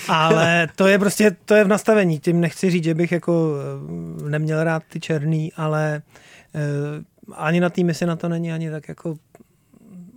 Ale 0.07 0.67
to 0.75 0.87
je 0.87 0.99
prostě, 0.99 1.35
to 1.45 1.53
je 1.53 1.63
v 1.63 1.67
nastavení. 1.67 2.19
Tím 2.19 2.39
nechci 2.39 2.69
říct, 2.69 2.83
že 2.83 2.93
bych 2.93 3.11
jako 3.11 3.55
eh, 4.25 4.29
neměl 4.29 4.63
rád 4.63 4.83
ty 4.89 4.99
černý, 4.99 5.53
ale 5.53 6.01
uh, 6.55 7.35
ani 7.37 7.59
na 7.59 7.69
té 7.69 7.83
misi 7.83 8.05
na 8.05 8.15
to 8.15 8.29
není 8.29 8.53
ani 8.53 8.71
tak 8.71 8.87
jako 8.87 9.15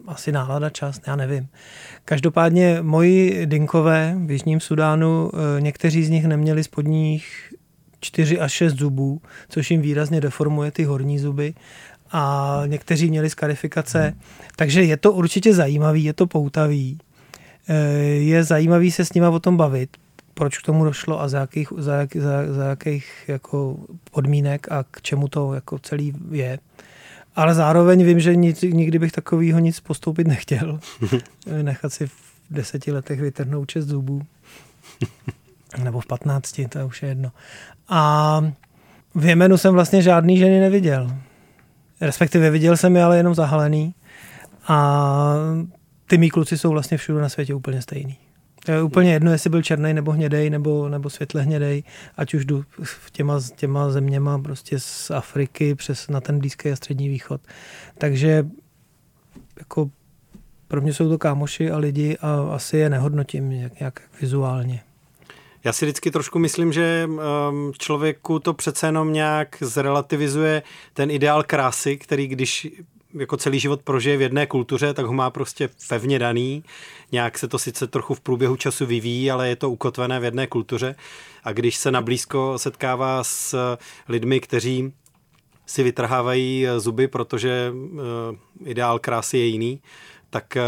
asi 0.07 0.33
nálada, 0.33 0.71
čas, 0.71 1.01
já 1.07 1.17
nevím. 1.17 1.49
Každopádně 2.05 2.79
moji 2.83 3.47
dinkové 3.47 4.17
v 4.27 4.31
Jižním 4.31 4.61
Sudánu, 4.61 5.31
eh, 5.35 5.61
někteří 5.61 6.05
z 6.05 6.11
nich 6.11 6.25
neměli 6.27 6.65
spodních 6.65 7.55
4 8.01 8.41
až 8.41 8.53
6 8.53 8.75
zubů, 8.75 9.21
což 9.49 9.71
jim 9.71 9.81
výrazně 9.81 10.21
deformuje 10.21 10.71
ty 10.71 10.85
horní 10.85 11.19
zuby 11.19 11.55
a 12.17 12.63
někteří 12.67 13.11
měli 13.11 13.31
skarifikace, 13.31 14.17
takže 14.57 14.83
je 14.83 14.97
to 14.97 15.13
určitě 15.13 15.55
zajímavý, 15.55 16.05
je 16.05 16.13
to 16.13 16.27
poutavý. 16.27 16.99
Eh, 17.69 17.75
je 18.05 18.45
zajímavý 18.45 18.91
se 18.91 19.05
s 19.05 19.13
nima 19.13 19.31
o 19.31 19.39
tom 19.39 19.57
bavit, 19.57 19.97
proč 20.35 20.59
k 20.59 20.63
tomu 20.63 20.85
došlo 20.85 21.21
a 21.21 21.29
za 21.29 21.39
jakých, 21.39 21.69
za, 21.77 21.95
jak, 21.95 22.17
za, 22.17 22.53
za 22.53 22.65
jakých 22.65 23.25
jako 23.29 23.77
podmínek 24.11 24.73
a 24.73 24.85
k 24.91 25.03
čemu 25.03 25.29
to 25.29 25.55
jako 25.55 25.79
celý 25.79 26.15
je. 26.31 26.59
Ale 27.37 27.55
zároveň 27.55 28.05
vím, 28.05 28.21
že 28.21 28.37
nic, 28.37 28.63
nikdy 28.63 28.99
bych 28.99 29.13
takovýho 29.13 29.59
nic 29.59 29.81
postoupit 29.81 30.27
nechtěl. 30.27 30.81
Nechat 31.63 31.93
si 31.93 32.07
v 32.07 32.13
deseti 32.51 32.93
letech 32.93 33.21
vytrhnout 33.21 33.69
čest 33.69 33.87
zubů. 33.87 34.23
Nebo 35.83 36.01
v 36.01 36.07
patnácti, 36.07 36.69
to 36.69 36.79
je 36.79 36.85
už 36.85 37.03
je 37.03 37.09
jedno. 37.09 37.33
A 37.89 38.41
v 39.15 39.25
Jemenu 39.27 39.57
jsem 39.57 39.75
vlastně 39.75 40.03
žádný 40.03 40.39
ženy 40.39 40.61
neviděl. 40.61 41.11
Respektive 42.05 42.51
viděl 42.51 42.77
jsem 42.77 42.97
je 42.97 43.05
ale 43.05 43.17
jenom 43.17 43.35
zahalený. 43.35 43.95
A 44.69 45.35
ty 46.07 46.19
mý 46.19 46.31
kluci 46.31 46.59
jsou 46.59 46.71
vlastně 46.71 46.97
všude 46.97 47.21
na 47.21 47.29
světě 47.29 47.55
úplně 47.55 47.83
stejný. 47.83 48.17
Je 48.69 48.83
úplně 48.83 49.13
jedno, 49.13 49.33
jestli 49.33 49.51
byl 49.51 49.63
černý 49.63 49.95
nebo 49.95 50.13
hnědej, 50.13 50.51
nebo, 50.51 50.89
nebo 50.89 51.11
světle 51.11 51.43
hnědej, 51.43 51.83
ať 52.17 52.35
už 52.35 52.45
jdu 52.45 52.65
v 52.83 53.11
těma, 53.11 53.41
těma 53.57 53.91
zeměma 53.91 54.39
prostě 54.39 54.81
z 54.81 55.11
Afriky 55.11 55.75
přes 55.75 56.09
na 56.09 56.21
ten 56.21 56.39
Blízký 56.39 56.71
a 56.71 56.77
Střední 56.77 57.09
východ. 57.09 57.41
Takže 57.99 58.47
jako 59.59 59.91
pro 60.69 60.81
mě 60.81 60.95
jsou 60.95 61.09
to 61.09 61.19
kámoši 61.19 61.71
a 61.71 61.79
lidi 61.79 62.17
a 62.21 62.55
asi 62.55 62.77
je 62.77 62.91
nehodnotím 62.91 63.51
nějak, 63.51 63.81
nějak 63.81 64.01
vizuálně. 64.21 64.81
Já 65.65 65.73
si 65.73 65.85
vždycky 65.85 66.11
trošku 66.11 66.39
myslím, 66.39 66.73
že 66.73 67.09
um, 67.09 67.73
člověku 67.79 68.39
to 68.39 68.55
přece 68.55 68.87
jenom 68.87 69.13
nějak 69.13 69.57
zrelativizuje 69.61 70.63
ten 70.93 71.11
ideál 71.11 71.43
krásy, 71.43 71.97
který 71.97 72.27
když 72.27 72.69
jako 73.19 73.37
celý 73.37 73.59
život 73.59 73.83
prožije 73.83 74.17
v 74.17 74.21
jedné 74.21 74.47
kultuře, 74.47 74.95
tak 74.95 75.07
ho 75.07 75.13
má 75.13 75.31
prostě 75.31 75.69
pevně 75.89 76.19
daný. 76.19 76.65
Nějak 77.13 77.39
se 77.39 77.49
to 77.49 77.59
sice 77.59 77.87
trochu 77.87 78.15
v 78.15 78.21
průběhu 78.21 78.57
času 78.57 78.87
vyvíjí, 78.87 79.31
ale 79.31 79.49
je 79.49 79.57
to 79.57 79.71
ukotvené 79.71 80.21
v 80.21 80.25
jedné 80.25 80.47
kultuře. 80.47 80.95
A 81.45 81.53
když 81.53 81.77
se 81.77 81.91
nablízko 81.91 82.59
setkává 82.59 83.25
s 83.25 83.77
lidmi, 84.09 84.41
kteří 84.41 84.93
si 85.67 85.83
vytrhávají 85.83 86.67
zuby, 86.79 87.09
protože 87.09 87.73
uh, 87.75 88.69
ideál 88.69 88.99
krásy 88.99 89.39
je 89.39 89.47
jiný, 89.47 89.81
tak 90.35 90.57
eh, 90.57 90.63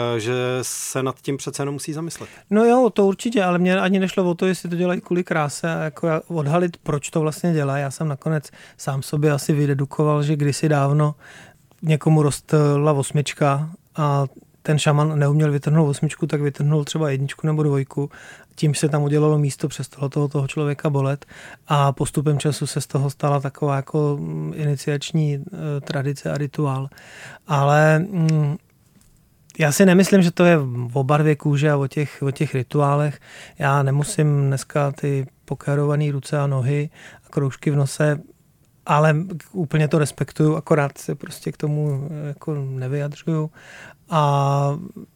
se 0.63 1.03
nad 1.03 1.21
tím 1.23 1.37
přece 1.37 1.63
jenom 1.63 1.73
musí 1.73 1.93
zamyslet. 1.93 2.31
No 2.51 2.65
jo, 2.65 2.91
to 2.91 3.07
určitě, 3.07 3.45
ale 3.45 3.59
mě 3.59 3.81
ani 3.81 3.99
nešlo 3.99 4.31
o 4.31 4.35
to, 4.35 4.47
jestli 4.47 4.69
to 4.69 4.77
dělají 4.77 5.01
kvůli 5.01 5.25
kráse 5.25 5.75
a 5.75 5.83
jako 5.83 6.09
odhalit, 6.29 6.77
proč 6.77 7.11
to 7.11 7.21
vlastně 7.21 7.53
dělá. 7.53 7.79
Já 7.79 7.91
jsem 7.91 8.09
nakonec 8.09 8.51
sám 8.77 9.03
sobě 9.03 9.33
asi 9.33 9.53
vydedukoval, 9.53 10.23
že 10.23 10.37
kdysi 10.37 10.69
dávno 10.69 11.15
někomu 11.83 12.23
rostla 12.23 12.93
osmička 12.93 13.71
a 13.97 14.25
ten 14.63 14.79
šaman 14.79 15.19
neuměl 15.19 15.53
vytrhnout 15.53 15.89
osmičku, 15.89 16.27
tak 16.27 16.41
vytrhnul 16.41 16.85
třeba 16.85 17.11
jedničku 17.11 17.47
nebo 17.47 17.63
dvojku. 17.63 18.11
Tím 18.55 18.75
se 18.75 18.89
tam 18.89 19.03
udělalo 19.03 19.39
místo 19.39 19.69
přes 19.69 19.89
toho, 19.89 20.29
toho, 20.29 20.47
člověka 20.47 20.91
bolet 20.91 21.27
a 21.69 21.93
postupem 21.93 22.39
času 22.39 22.67
se 22.67 22.81
z 22.81 22.87
toho 22.87 23.11
stala 23.11 23.41
taková 23.41 23.77
jako 23.77 24.17
mm, 24.21 24.53
iniciační 24.57 25.35
e, 25.35 25.41
tradice 25.81 26.33
a 26.33 26.39
rituál. 26.39 26.89
Ale 27.47 27.99
mm, 27.99 28.57
já 29.59 29.73
si 29.73 29.87
nemyslím, 29.87 30.23
že 30.23 30.31
to 30.31 30.45
je 30.45 30.59
o 30.93 31.05
barvě 31.05 31.37
kůže 31.37 31.71
a 31.71 31.77
o 31.77 31.87
těch, 31.87 32.23
o 32.23 32.31
těch 32.31 32.55
rituálech. 32.55 33.21
Já 33.59 33.83
nemusím 33.83 34.47
dneska 34.47 34.93
ty 34.93 35.27
pokérované 35.45 36.13
ruce 36.13 36.39
a 36.39 36.47
nohy 36.47 36.91
a 37.27 37.29
kroužky 37.29 37.71
v 37.71 37.77
nose, 37.77 38.21
ale 38.87 39.17
úplně 39.53 39.89
to 39.89 39.99
respektuju, 39.99 40.57
akorát 40.57 40.99
se 40.99 41.15
prostě 41.15 41.53
k 41.53 41.57
tomu 41.57 42.09
jako 42.27 42.55
nevyjadřuju. 42.55 43.51
A 44.11 44.71
Eh, 44.75 45.07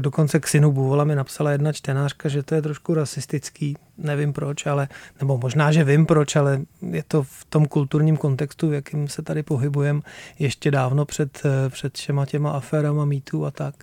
dokonce 0.00 0.40
k 0.40 0.48
synu 0.48 0.72
Buvola 0.72 1.04
mi 1.04 1.14
napsala 1.14 1.50
jedna 1.50 1.72
čtenářka, 1.72 2.28
že 2.28 2.42
to 2.42 2.54
je 2.54 2.62
trošku 2.62 2.94
rasistický, 2.94 3.76
nevím 3.98 4.32
proč, 4.32 4.66
ale, 4.66 4.88
nebo 5.20 5.38
možná, 5.38 5.72
že 5.72 5.84
vím 5.84 6.06
proč, 6.06 6.36
ale 6.36 6.60
je 6.90 7.02
to 7.08 7.22
v 7.22 7.44
tom 7.44 7.66
kulturním 7.66 8.16
kontextu, 8.16 8.68
v 8.68 8.72
jakým 8.72 9.08
se 9.08 9.22
tady 9.22 9.42
pohybujeme 9.42 10.00
ještě 10.38 10.70
dávno 10.70 11.04
před, 11.04 11.42
eh, 11.44 11.70
před 11.70 11.98
všema 11.98 12.26
těma 12.26 12.50
aférama, 12.50 13.04
mýtů 13.04 13.46
a 13.46 13.50
tak. 13.50 13.74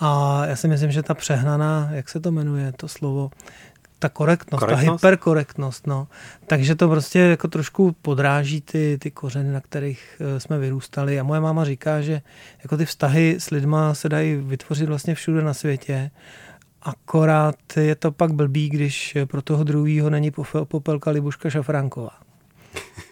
A 0.00 0.42
já 0.46 0.56
si 0.56 0.68
myslím, 0.68 0.90
že 0.90 1.02
ta 1.02 1.14
přehnaná, 1.14 1.88
jak 1.92 2.08
se 2.08 2.20
to 2.20 2.32
jmenuje, 2.32 2.72
to 2.72 2.88
slovo, 2.88 3.30
ta 4.04 4.08
korektnost, 4.08 4.60
korektnost, 4.60 4.86
ta 4.86 4.92
hyperkorektnost, 4.92 5.86
no. 5.86 6.08
Takže 6.46 6.74
to 6.74 6.88
prostě 6.88 7.18
jako 7.18 7.48
trošku 7.48 7.96
podráží 8.02 8.60
ty, 8.60 8.98
ty 9.00 9.10
kořeny, 9.10 9.52
na 9.52 9.60
kterých 9.60 10.20
eh, 10.20 10.40
jsme 10.40 10.58
vyrůstali. 10.58 11.20
A 11.20 11.22
moje 11.22 11.40
máma 11.40 11.64
říká, 11.64 12.00
že 12.00 12.22
jako 12.62 12.76
ty 12.76 12.84
vztahy 12.84 13.36
s 13.38 13.50
lidma 13.50 13.94
se 13.94 14.08
dají 14.08 14.36
vytvořit 14.36 14.88
vlastně 14.88 15.14
všude 15.14 15.42
na 15.42 15.54
světě. 15.54 16.10
Akorát 16.82 17.56
je 17.76 17.94
to 17.94 18.12
pak 18.12 18.32
blbý, 18.32 18.68
když 18.68 19.16
pro 19.24 19.42
toho 19.42 19.64
druhého 19.64 20.10
není 20.10 20.32
popelka 20.68 21.10
Libuška 21.10 21.50
Šafránková. 21.50 22.18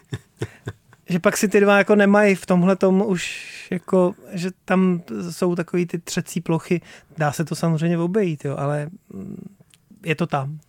že 1.09 1.19
pak 1.19 1.37
si 1.37 1.47
ty 1.47 1.59
dva 1.59 1.77
jako 1.77 1.95
nemají 1.95 2.35
v 2.35 2.45
tomhle 2.45 2.75
tomu 2.75 3.05
už 3.05 3.51
jako, 3.71 4.13
že 4.31 4.49
tam 4.65 5.01
jsou 5.31 5.55
takový 5.55 5.85
ty 5.85 5.99
třecí 5.99 6.41
plochy. 6.41 6.81
Dá 7.17 7.31
se 7.31 7.45
to 7.45 7.55
samozřejmě 7.55 7.97
obejít, 7.97 8.45
jo, 8.45 8.55
ale 8.57 8.89
mm, 9.13 9.57
je 10.05 10.15
to 10.15 10.27
tam. 10.27 10.59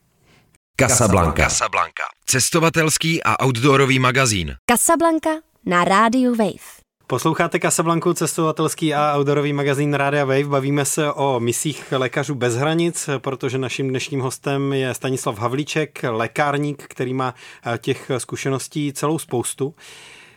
Casablanca. 0.81 1.43
Casablanca. 1.43 2.03
Cestovatelský 2.27 3.23
a 3.23 3.45
outdoorový 3.45 3.99
magazín. 3.99 4.55
Casablanca 4.71 5.31
na 5.67 5.85
rádiu 5.85 6.35
Wave. 6.35 6.83
Posloucháte 7.07 7.59
Casablanku, 7.59 8.15
cestovatelský 8.15 8.95
a 8.95 9.17
outdoorový 9.17 9.53
magazín 9.53 9.95
Rádia 9.95 10.25
Wave. 10.25 10.45
Bavíme 10.45 10.85
se 10.85 11.13
o 11.13 11.41
misích 11.41 11.93
lékařů 11.93 12.35
bez 12.35 12.57
hranic, 12.57 13.09
protože 13.19 13.59
naším 13.59 13.89
dnešním 13.89 14.21
hostem 14.21 14.73
je 14.73 14.95
Stanislav 14.95 15.39
Havlíček, 15.39 16.05
lékárník, 16.09 16.85
který 16.89 17.15
má 17.15 17.35
eh, 17.67 17.79
těch 17.79 18.11
zkušeností 18.19 18.93
celou 18.93 19.19
spoustu. 19.19 19.75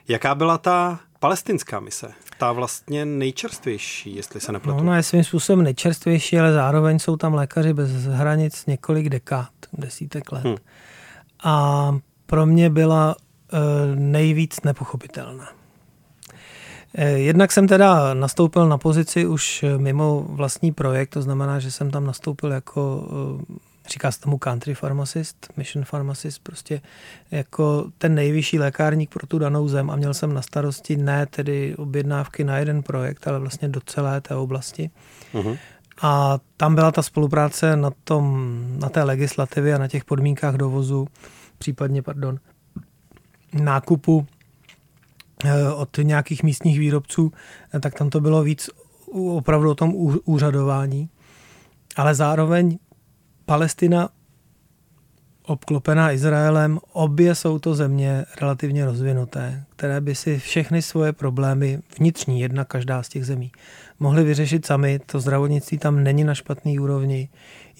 Jaká 0.07 0.35
byla 0.35 0.57
ta 0.57 0.99
palestinská 1.19 1.79
mise? 1.79 2.11
Ta 2.37 2.51
vlastně 2.51 3.05
nejčerstvější, 3.05 4.15
jestli 4.15 4.39
se 4.39 4.51
nepletu. 4.51 4.77
No, 4.77 4.83
ona 4.83 4.97
je 4.97 5.03
svým 5.03 5.23
způsobem 5.23 5.63
nejčerstvější, 5.63 6.39
ale 6.39 6.53
zároveň 6.53 6.99
jsou 6.99 7.17
tam 7.17 7.33
lékaři 7.33 7.73
bez 7.73 7.91
hranic 7.91 8.65
několik 8.65 9.09
dekád, 9.09 9.49
desítek 9.73 10.31
let. 10.31 10.43
Hmm. 10.43 10.55
A 11.43 11.97
pro 12.25 12.45
mě 12.45 12.69
byla 12.69 13.15
e, 13.15 13.95
nejvíc 13.95 14.61
nepochopitelná. 14.61 15.49
E, 16.95 17.09
jednak 17.09 17.51
jsem 17.51 17.67
teda 17.67 18.13
nastoupil 18.13 18.67
na 18.67 18.77
pozici 18.77 19.25
už 19.25 19.65
mimo 19.77 20.25
vlastní 20.29 20.71
projekt, 20.71 21.09
to 21.09 21.21
znamená, 21.21 21.59
že 21.59 21.71
jsem 21.71 21.91
tam 21.91 22.05
nastoupil 22.05 22.51
jako 22.51 23.07
e, 23.49 23.66
říká 23.87 24.11
se 24.11 24.19
tomu 24.19 24.37
country 24.37 24.75
pharmacist, 24.75 25.47
mission 25.57 25.85
pharmacist, 25.85 26.43
prostě 26.43 26.81
jako 27.31 27.91
ten 27.97 28.15
nejvyšší 28.15 28.59
lékárník 28.59 29.09
pro 29.13 29.27
tu 29.27 29.39
danou 29.39 29.67
zem 29.67 29.89
a 29.89 29.95
měl 29.95 30.13
jsem 30.13 30.33
na 30.33 30.41
starosti 30.41 30.97
ne 30.97 31.25
tedy 31.25 31.75
objednávky 31.75 32.43
na 32.43 32.57
jeden 32.57 32.83
projekt, 32.83 33.27
ale 33.27 33.39
vlastně 33.39 33.69
do 33.69 33.81
celé 33.81 34.21
té 34.21 34.35
oblasti. 34.35 34.89
Uh-huh. 35.33 35.57
A 36.01 36.39
tam 36.57 36.75
byla 36.75 36.91
ta 36.91 37.01
spolupráce 37.01 37.75
na, 37.75 37.91
tom, 38.03 38.57
na 38.79 38.89
té 38.89 39.03
legislativě 39.03 39.75
a 39.75 39.77
na 39.77 39.87
těch 39.87 40.05
podmínkách 40.05 40.55
dovozu, 40.55 41.07
případně, 41.57 42.01
pardon, 42.01 42.39
nákupu 43.53 44.27
eh, 45.45 45.71
od 45.71 45.97
nějakých 46.01 46.43
místních 46.43 46.79
výrobců, 46.79 47.31
eh, 47.73 47.79
tak 47.79 47.93
tam 47.93 48.09
to 48.09 48.21
bylo 48.21 48.43
víc 48.43 48.69
opravdu 49.13 49.69
o 49.69 49.75
tom 49.75 49.93
úřadování. 50.25 51.09
Ale 51.95 52.15
zároveň 52.15 52.77
Palestina 53.47 54.09
obklopená 55.45 56.11
Izraelem. 56.11 56.79
Obě 56.93 57.35
jsou 57.35 57.59
to 57.59 57.75
země 57.75 58.25
relativně 58.41 58.85
rozvinuté, 58.85 59.63
které 59.75 60.01
by 60.01 60.15
si 60.15 60.39
všechny 60.39 60.81
svoje 60.81 61.13
problémy 61.13 61.79
vnitřní, 61.99 62.39
jedna 62.39 62.65
každá 62.65 63.03
z 63.03 63.09
těch 63.09 63.25
zemí, 63.25 63.51
mohly 63.99 64.23
vyřešit 64.23 64.65
sami. 64.65 64.99
To 65.05 65.19
zdravotnictví 65.19 65.77
tam 65.77 66.03
není 66.03 66.23
na 66.23 66.33
špatný 66.33 66.79
úrovni, 66.79 67.29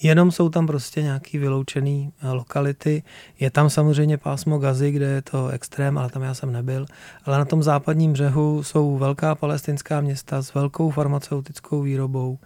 jenom 0.02 0.32
jsou 0.32 0.50
tam 0.50 0.68
prostě 0.68 1.02
nějaký 1.02 1.38
vyloučený 1.38 2.12
eh, 2.22 2.32
lokality. 2.32 3.04
Je 3.40 3.52
tam 3.52 3.70
samozřejmě 3.70 4.18
pásmo 4.18 4.58
Gazy, 4.58 4.92
kde 4.92 5.06
je 5.06 5.22
to 5.22 5.48
extrém, 5.48 5.98
ale 5.98 6.10
tam 6.10 6.24
já 6.24 6.34
jsem 6.34 6.52
nebyl. 6.52 6.86
Ale 7.26 7.38
na 7.38 7.46
tom 7.46 7.64
západním 7.64 8.14
břehu 8.14 8.64
jsou 8.64 8.98
velká 8.98 9.36
palestinská 9.36 10.02
města 10.02 10.42
s 10.42 10.54
velkou 10.54 10.92
farmaceutickou 10.92 11.82
výrobou, 11.82 12.40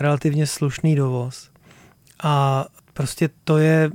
relativně 0.00 0.46
slušný 0.46 0.96
dovoz. 0.96 1.53
A 2.22 2.64
prostě 2.92 3.30
to 3.44 3.58
je 3.58 3.90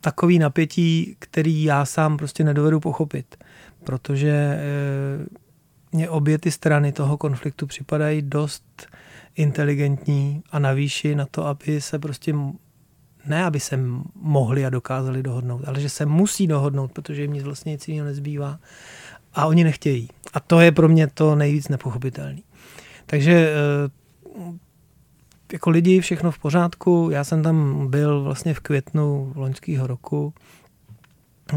takový 0.00 0.38
napětí, 0.38 1.16
který 1.18 1.64
já 1.64 1.84
sám 1.84 2.16
prostě 2.16 2.44
nedovedu 2.44 2.80
pochopit, 2.80 3.44
protože 3.84 4.30
e, 4.30 4.58
mě 5.92 6.10
obě 6.10 6.38
ty 6.38 6.50
strany 6.50 6.92
toho 6.92 7.16
konfliktu 7.16 7.66
připadají 7.66 8.22
dost 8.22 8.86
inteligentní 9.36 10.42
a 10.52 10.58
navýši 10.58 11.14
na 11.14 11.26
to, 11.30 11.46
aby 11.46 11.80
se 11.80 11.98
prostě 11.98 12.34
ne, 13.26 13.44
aby 13.44 13.60
se 13.60 13.78
mohli 14.14 14.66
a 14.66 14.70
dokázali 14.70 15.22
dohodnout, 15.22 15.62
ale 15.66 15.80
že 15.80 15.88
se 15.88 16.06
musí 16.06 16.46
dohodnout, 16.46 16.92
protože 16.92 17.22
jim 17.22 17.32
nic 17.32 17.44
vlastně 17.44 17.72
nic 17.72 17.88
jiného 17.88 18.06
nezbývá 18.06 18.58
a 19.34 19.46
oni 19.46 19.64
nechtějí. 19.64 20.08
A 20.32 20.40
to 20.40 20.60
je 20.60 20.72
pro 20.72 20.88
mě 20.88 21.06
to 21.06 21.34
nejvíc 21.34 21.68
nepochopitelné. 21.68 22.40
Takže 23.06 23.32
e, 23.32 23.54
jako 25.52 25.70
lidi 25.70 26.00
všechno 26.00 26.30
v 26.30 26.38
pořádku. 26.38 27.08
Já 27.12 27.24
jsem 27.24 27.42
tam 27.42 27.86
byl 27.90 28.22
vlastně 28.22 28.54
v 28.54 28.60
květnu 28.60 29.32
loňského 29.36 29.86
roku, 29.86 30.34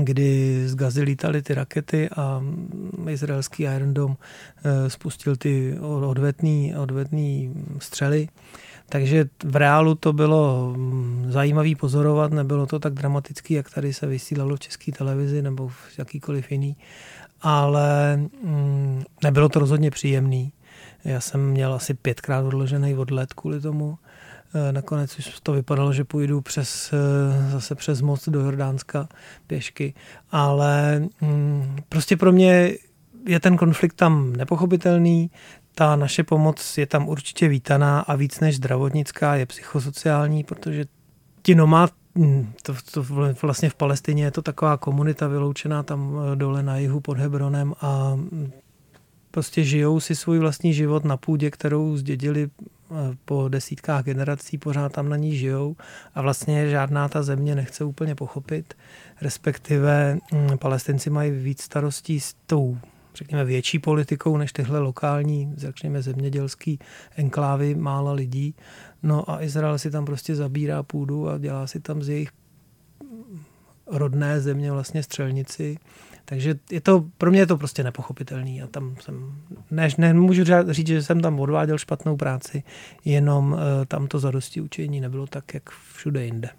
kdy 0.03 0.63
z 0.67 0.75
Gazy 0.75 1.01
lítaly 1.01 1.41
ty 1.41 1.53
rakety 1.53 2.09
a 2.09 2.41
izraelský 3.09 3.63
Iron 3.63 3.93
Dome 3.93 4.15
eh, 4.63 4.89
spustil 4.89 5.35
ty 5.35 5.79
odvetný, 5.79 6.75
odvetný 6.75 7.53
střely. 7.79 8.27
Takže 8.89 9.25
v 9.43 9.55
reálu 9.55 9.95
to 9.95 10.13
bylo 10.13 10.73
mm, 10.77 11.25
zajímavý 11.29 11.75
pozorovat, 11.75 12.31
nebylo 12.31 12.65
to 12.65 12.79
tak 12.79 12.93
dramatický, 12.93 13.53
jak 13.53 13.69
tady 13.69 13.93
se 13.93 14.07
vysílalo 14.07 14.55
v 14.55 14.59
české 14.59 14.91
televizi 14.91 15.41
nebo 15.41 15.67
v 15.67 15.75
jakýkoliv 15.97 16.51
jiný, 16.51 16.77
ale 17.41 18.17
mm, 18.17 19.03
nebylo 19.23 19.49
to 19.49 19.59
rozhodně 19.59 19.91
příjemný. 19.91 20.51
Já 21.05 21.19
jsem 21.19 21.49
měl 21.49 21.73
asi 21.73 21.93
pětkrát 21.93 22.45
odložený 22.45 22.95
odlet 22.95 23.33
kvůli 23.33 23.61
tomu. 23.61 23.97
E, 24.53 24.71
nakonec 24.71 25.17
už 25.19 25.39
to 25.43 25.53
vypadalo, 25.53 25.93
že 25.93 26.03
půjdu 26.03 26.41
přes, 26.41 26.93
e, 26.93 27.51
zase 27.51 27.75
přes 27.75 28.01
most 28.01 28.29
do 28.29 28.39
Jordánska 28.39 29.07
pěšky, 29.47 29.93
ale 30.31 30.99
mm, 31.21 31.77
prostě 31.89 32.17
pro 32.17 32.31
mě 32.31 32.71
je 33.27 33.39
ten 33.39 33.57
konflikt 33.57 33.93
tam 33.93 34.33
nepochopitelný, 34.33 35.31
ta 35.75 35.95
naše 35.95 36.23
pomoc 36.23 36.77
je 36.77 36.85
tam 36.85 37.07
určitě 37.09 37.47
vítaná 37.47 37.99
a 37.99 38.15
víc 38.15 38.39
než 38.39 38.55
zdravotnická 38.55 39.35
je 39.35 39.45
psychosociální, 39.45 40.43
protože 40.43 40.85
ti 41.41 41.55
nomád, 41.55 41.91
mm, 42.15 42.53
to, 42.63 42.75
to 42.91 43.05
vlastně 43.41 43.69
v 43.69 43.75
Palestině 43.75 44.23
je 44.23 44.31
to 44.31 44.41
taková 44.41 44.77
komunita 44.77 45.27
vyloučená 45.27 45.83
tam 45.83 46.17
e, 46.33 46.35
dole 46.35 46.63
na 46.63 46.77
jihu 46.77 46.99
pod 46.99 47.17
Hebronem 47.17 47.73
a 47.81 48.17
prostě 49.35 49.63
žijou 49.63 49.99
si 49.99 50.15
svůj 50.15 50.39
vlastní 50.39 50.73
život 50.73 51.05
na 51.05 51.17
půdě, 51.17 51.51
kterou 51.51 51.97
zdědili 51.97 52.49
eh, 52.49 52.95
po 53.25 53.47
desítkách 53.49 54.03
generací, 54.03 54.57
pořád 54.57 54.91
tam 54.91 55.09
na 55.09 55.17
ní 55.17 55.35
žijou 55.37 55.75
a 56.13 56.21
vlastně 56.21 56.69
žádná 56.69 57.09
ta 57.09 57.23
země 57.23 57.55
nechce 57.55 57.83
úplně 57.83 58.15
pochopit, 58.15 58.73
respektive 59.21 60.17
hm, 60.33 60.57
palestinci 60.57 61.09
mají 61.09 61.31
víc 61.31 61.61
starostí 61.61 62.19
s 62.19 62.35
tou 62.45 62.77
řekněme, 63.15 63.45
větší 63.45 63.79
politikou 63.79 64.37
než 64.37 64.53
tyhle 64.53 64.79
lokální, 64.79 65.53
řekněme, 65.57 66.01
zemědělský 66.01 66.79
enklávy 67.15 67.75
mála 67.75 68.11
lidí. 68.11 68.55
No 69.03 69.29
a 69.31 69.43
Izrael 69.43 69.79
si 69.79 69.91
tam 69.91 70.05
prostě 70.05 70.35
zabírá 70.35 70.83
půdu 70.83 71.29
a 71.29 71.37
dělá 71.37 71.67
si 71.67 71.79
tam 71.79 72.03
z 72.03 72.09
jejich 72.09 72.29
rodné 73.87 74.41
země 74.41 74.71
vlastně 74.71 75.03
střelnici 75.03 75.77
takže 76.25 76.55
je 76.71 76.81
to, 76.81 77.05
pro 77.17 77.31
mě 77.31 77.39
je 77.39 77.47
to 77.47 77.57
prostě 77.57 77.83
nepochopitelný 77.83 78.61
a 78.61 78.67
tam 78.67 78.95
jsem, 79.01 79.41
ne, 79.71 79.89
nemůžu 79.97 80.43
říct, 80.69 80.87
že 80.87 81.03
jsem 81.03 81.21
tam 81.21 81.39
odváděl 81.39 81.77
špatnou 81.77 82.17
práci, 82.17 82.63
jenom 83.05 83.51
uh, 83.51 83.59
tam 83.87 84.07
to 84.07 84.19
zadosti 84.19 84.61
učení 84.61 85.01
nebylo 85.01 85.27
tak, 85.27 85.53
jak 85.53 85.69
všude 85.69 86.25
jinde. 86.25 86.49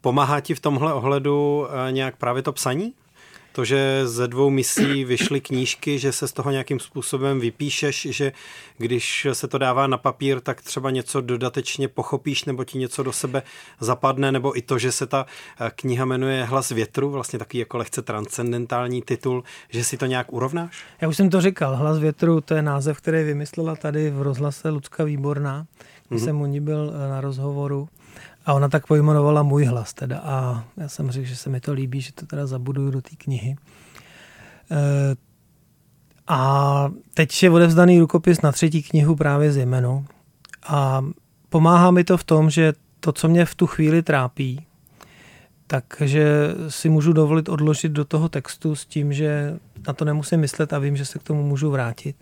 Pomáhá 0.00 0.40
ti 0.40 0.54
v 0.54 0.60
tomhle 0.60 0.94
ohledu 0.94 1.60
uh, 1.60 1.92
nějak 1.92 2.16
právě 2.16 2.42
to 2.42 2.52
psaní? 2.52 2.94
To, 3.52 3.64
že 3.64 4.06
ze 4.06 4.28
dvou 4.28 4.50
misí 4.50 5.04
vyšly 5.04 5.40
knížky, 5.40 5.98
že 5.98 6.12
se 6.12 6.28
z 6.28 6.32
toho 6.32 6.50
nějakým 6.50 6.80
způsobem 6.80 7.40
vypíšeš, 7.40 8.08
že 8.10 8.32
když 8.78 9.26
se 9.32 9.48
to 9.48 9.58
dává 9.58 9.86
na 9.86 9.98
papír, 9.98 10.40
tak 10.40 10.62
třeba 10.62 10.90
něco 10.90 11.20
dodatečně 11.20 11.88
pochopíš 11.88 12.44
nebo 12.44 12.64
ti 12.64 12.78
něco 12.78 13.02
do 13.02 13.12
sebe 13.12 13.42
zapadne, 13.80 14.32
nebo 14.32 14.58
i 14.58 14.62
to, 14.62 14.78
že 14.78 14.92
se 14.92 15.06
ta 15.06 15.26
eh, 15.60 15.70
kniha 15.74 16.04
jmenuje 16.04 16.44
Hlas 16.44 16.68
větru, 16.68 17.10
vlastně 17.10 17.38
takový 17.38 17.58
jako 17.58 17.78
lehce 17.78 18.02
transcendentální 18.02 19.02
titul, 19.02 19.44
že 19.68 19.84
si 19.84 19.96
to 19.96 20.06
nějak 20.06 20.32
urovnáš? 20.32 20.84
Já 21.00 21.08
už 21.08 21.16
jsem 21.16 21.30
to 21.30 21.40
říkal, 21.40 21.76
Hlas 21.76 21.98
větru, 21.98 22.40
to 22.40 22.54
je 22.54 22.62
název, 22.62 22.98
který 22.98 23.24
vymyslela 23.24 23.76
tady 23.76 24.10
v 24.10 24.22
rozhlase 24.22 24.68
Lucka 24.68 25.04
Výborná, 25.04 25.66
když 26.08 26.22
mm-hmm. 26.22 26.24
jsem 26.24 26.40
u 26.40 26.46
ní 26.46 26.60
byl 26.60 26.92
eh, 26.94 27.08
na 27.08 27.20
rozhovoru. 27.20 27.88
A 28.46 28.52
ona 28.54 28.68
tak 28.68 28.86
pojmenovala 28.86 29.42
můj 29.42 29.64
hlas 29.64 29.94
teda 29.94 30.18
a 30.18 30.64
já 30.76 30.88
jsem 30.88 31.10
řekl, 31.10 31.26
že 31.26 31.36
se 31.36 31.50
mi 31.50 31.60
to 31.60 31.72
líbí, 31.72 32.00
že 32.00 32.12
to 32.12 32.26
teda 32.26 32.46
zabuduju 32.46 32.90
do 32.90 33.02
té 33.02 33.16
knihy. 33.16 33.56
E, 34.70 35.16
a 36.28 36.90
teď 37.14 37.42
je 37.42 37.50
odevzdaný 37.50 38.00
rukopis 38.00 38.40
na 38.40 38.52
třetí 38.52 38.82
knihu 38.82 39.16
právě 39.16 39.52
z 39.52 39.56
Jemenu 39.56 40.06
a 40.66 41.04
pomáhá 41.48 41.90
mi 41.90 42.04
to 42.04 42.16
v 42.16 42.24
tom, 42.24 42.50
že 42.50 42.72
to, 43.00 43.12
co 43.12 43.28
mě 43.28 43.44
v 43.44 43.54
tu 43.54 43.66
chvíli 43.66 44.02
trápí, 44.02 44.66
takže 45.66 46.54
si 46.68 46.88
můžu 46.88 47.12
dovolit 47.12 47.48
odložit 47.48 47.92
do 47.92 48.04
toho 48.04 48.28
textu 48.28 48.74
s 48.74 48.86
tím, 48.86 49.12
že 49.12 49.58
na 49.86 49.92
to 49.92 50.04
nemusím 50.04 50.40
myslet 50.40 50.72
a 50.72 50.78
vím, 50.78 50.96
že 50.96 51.04
se 51.04 51.18
k 51.18 51.22
tomu 51.22 51.42
můžu 51.42 51.70
vrátit. 51.70 52.16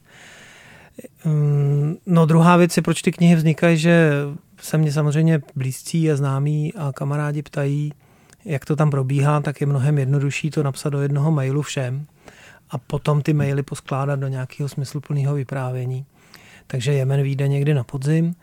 Ehm, 1.25 1.97
no 2.07 2.27
druhá 2.27 2.57
věc 2.57 2.77
je, 2.77 2.83
proč 2.83 3.03
ty 3.03 3.13
knihy 3.13 3.35
vznikají, 3.35 3.79
že 3.79 4.13
se 4.61 4.79
mě 4.79 4.93
samozřejmě 4.93 5.43
blízcí 5.57 6.11
a 6.11 6.17
známí 6.17 6.75
a 6.75 6.93
kamarádi 6.93 7.43
ptají, 7.43 7.93
jak 8.45 8.65
to 8.65 8.77
tam 8.77 8.91
probíhá, 8.91 9.41
tak 9.41 9.61
je 9.61 9.67
mnohem 9.67 9.99
jednodušší 9.99 10.51
to 10.51 10.63
napsat 10.63 10.91
do 10.91 11.01
jednoho 11.01 11.31
mailu 11.31 11.63
všem 11.63 12.07
a 12.71 12.79
potom 12.79 13.23
ty 13.23 13.33
maily 13.33 13.63
poskládat 13.63 14.21
do 14.21 14.29
nějakého 14.29 14.69
smysluplného 14.69 15.35
vyprávění. 15.35 16.05
Takže 16.67 16.93
Jemen 16.93 17.23
vyjde 17.23 17.49
někdy 17.49 17.75
na 17.75 17.85
podzim. 17.85 18.35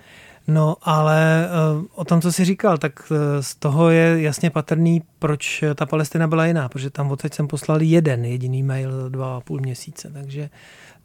No 0.47 0.75
ale 0.81 1.45
eh, 1.45 1.87
o 1.95 2.05
tom, 2.05 2.21
co 2.21 2.31
jsi 2.31 2.45
říkal, 2.45 2.77
tak 2.77 3.11
eh, 3.11 3.43
z 3.43 3.55
toho 3.55 3.89
je 3.89 4.21
jasně 4.21 4.49
patrný, 4.49 5.03
proč 5.19 5.63
ta 5.75 5.85
Palestina 5.85 6.27
byla 6.27 6.45
jiná, 6.45 6.69
protože 6.69 6.89
tam 6.89 7.11
odsaď 7.11 7.33
jsem 7.33 7.47
poslal 7.47 7.81
jeden 7.81 8.25
jediný 8.25 8.63
mail 8.63 9.01
za 9.01 9.09
dva 9.09 9.37
a 9.37 9.41
půl 9.41 9.59
měsíce, 9.59 10.11
takže 10.13 10.49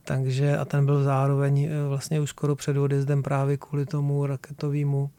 takže 0.04 0.58
a 0.58 0.64
ten 0.64 0.86
byl 0.86 1.02
zároveň 1.02 1.64
eh, 1.64 1.88
vlastně 1.88 2.20
už 2.20 2.30
skoro 2.30 2.56
před 2.56 2.76
odjezdem 2.76 3.22
právě 3.22 3.56
kvůli 3.56 3.86
tomu 3.86 4.26
raketovému 4.26 5.10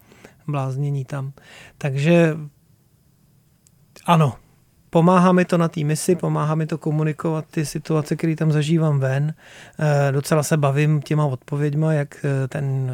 bláznění 0.47 1.05
tam. 1.05 1.33
Takže 1.77 2.37
ano, 4.05 4.33
pomáhá 4.89 5.31
mi 5.31 5.45
to 5.45 5.57
na 5.57 5.67
té 5.67 5.83
misi, 5.83 6.15
pomáhá 6.15 6.55
mi 6.55 6.65
to 6.65 6.77
komunikovat 6.77 7.45
ty 7.51 7.65
situace, 7.65 8.15
které 8.15 8.35
tam 8.35 8.51
zažívám 8.51 8.99
ven. 8.99 9.33
E, 9.79 10.11
docela 10.11 10.43
se 10.43 10.57
bavím 10.57 11.01
těma 11.01 11.25
odpověďma, 11.25 11.93
jak 11.93 12.25
eh, 12.25 12.47
ten 12.47 12.91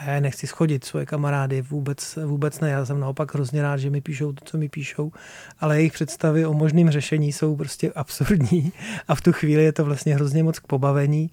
a 0.00 0.10
já 0.10 0.20
nechci 0.20 0.46
schodit 0.46 0.84
svoje 0.84 1.06
kamarády, 1.06 1.62
vůbec, 1.62 2.18
vůbec 2.24 2.60
ne. 2.60 2.70
Já 2.70 2.84
jsem 2.84 3.00
naopak 3.00 3.34
hrozně 3.34 3.62
rád, 3.62 3.76
že 3.76 3.90
mi 3.90 4.00
píšou 4.00 4.32
to, 4.32 4.44
co 4.44 4.58
mi 4.58 4.68
píšou, 4.68 5.12
ale 5.60 5.76
jejich 5.76 5.92
představy 5.92 6.46
o 6.46 6.52
možném 6.52 6.90
řešení 6.90 7.32
jsou 7.32 7.56
prostě 7.56 7.92
absurdní 7.94 8.72
a 9.08 9.14
v 9.14 9.20
tu 9.20 9.32
chvíli 9.32 9.64
je 9.64 9.72
to 9.72 9.84
vlastně 9.84 10.14
hrozně 10.14 10.42
moc 10.42 10.58
k 10.58 10.66
pobavení 10.66 11.30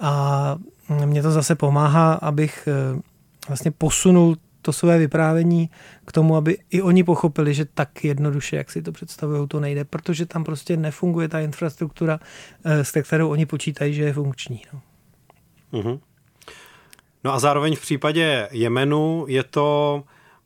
a 0.00 0.56
mě 1.04 1.22
to 1.22 1.30
zase 1.30 1.54
pomáhá, 1.54 2.12
abych 2.12 2.68
eh, 2.68 3.00
vlastně 3.48 3.70
posunul 3.70 4.36
to 4.62 4.72
své 4.72 4.98
vyprávění 4.98 5.70
k 6.04 6.12
tomu, 6.12 6.36
aby 6.36 6.58
i 6.70 6.82
oni 6.82 7.04
pochopili, 7.04 7.54
že 7.54 7.64
tak 7.64 8.04
jednoduše, 8.04 8.56
jak 8.56 8.70
si 8.70 8.82
to 8.82 8.92
představují, 8.92 9.48
to 9.48 9.60
nejde, 9.60 9.84
protože 9.84 10.26
tam 10.26 10.44
prostě 10.44 10.76
nefunguje 10.76 11.28
ta 11.28 11.40
infrastruktura, 11.40 12.20
eh, 12.64 12.84
s 12.84 13.02
kterou 13.02 13.28
oni 13.28 13.46
počítají, 13.46 13.94
že 13.94 14.02
je 14.02 14.12
funkční. 14.12 14.62
No. 14.72 14.80
Uh-huh. 15.72 16.00
No 17.26 17.34
a 17.34 17.38
zároveň 17.38 17.76
v 17.76 17.80
případě 17.80 18.48
Jemenu 18.50 19.24
je 19.28 19.42
to 19.42 20.02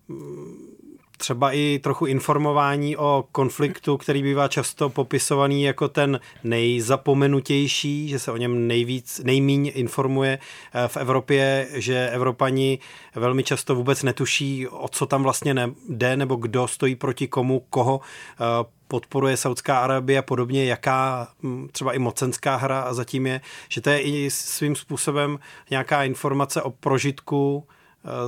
mm, 0.09 0.77
třeba 1.17 1.53
i 1.53 1.81
trochu 1.83 2.07
informování 2.07 2.97
o 2.97 3.25
konfliktu, 3.33 3.97
který 3.97 4.23
bývá 4.23 4.49
často 4.49 4.89
popisovaný 4.89 5.63
jako 5.63 5.89
ten 5.89 6.21
nejzapomenutější, 6.45 8.09
že 8.09 8.19
se 8.19 8.33
o 8.33 8.37
něm 8.37 8.67
nejvíc, 8.67 9.21
nejmíň 9.25 9.73
informuje 9.75 10.39
eh, 10.39 10.89
v 10.89 10.97
Evropě, 10.97 11.69
že 11.73 12.11
Evropani 12.13 12.79
velmi 13.15 13.45
často 13.45 13.75
vůbec 13.75 14.03
netuší, 14.03 14.69
o 14.69 14.89
co 14.89 15.07
tam 15.07 15.23
vlastně 15.23 15.55
jde, 15.89 16.17
nebo 16.17 16.37
kdo 16.37 16.69
stojí 16.69 16.97
proti 16.97 17.29
komu, 17.29 17.61
koho 17.71 18.01
eh, 18.01 18.80
podporuje 18.91 19.37
Saudská 19.37 19.79
Arabie 19.79 20.19
a 20.19 20.23
podobně, 20.23 20.65
jaká 20.65 21.29
hm, 21.43 21.69
třeba 21.73 21.93
i 21.93 21.99
mocenská 21.99 22.57
hra 22.57 22.81
a 22.81 22.95
zatím 22.95 23.27
je, 23.27 23.41
že 23.69 23.81
to 23.81 23.91
je 23.91 24.01
i 24.01 24.31
svým 24.31 24.77
způsobem 24.77 25.39
nějaká 25.71 26.05
informace 26.05 26.63
o 26.63 26.71
prožitku 26.71 27.65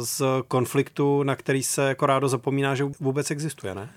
z 0.00 0.22
konfliktu, 0.48 1.22
na 1.22 1.36
který 1.36 1.62
se 1.62 1.88
jako 1.88 2.06
rádo 2.06 2.28
zapomíná, 2.28 2.74
že 2.74 2.84
vůbec 3.00 3.30
existuje, 3.30 3.74
ne? 3.74 3.88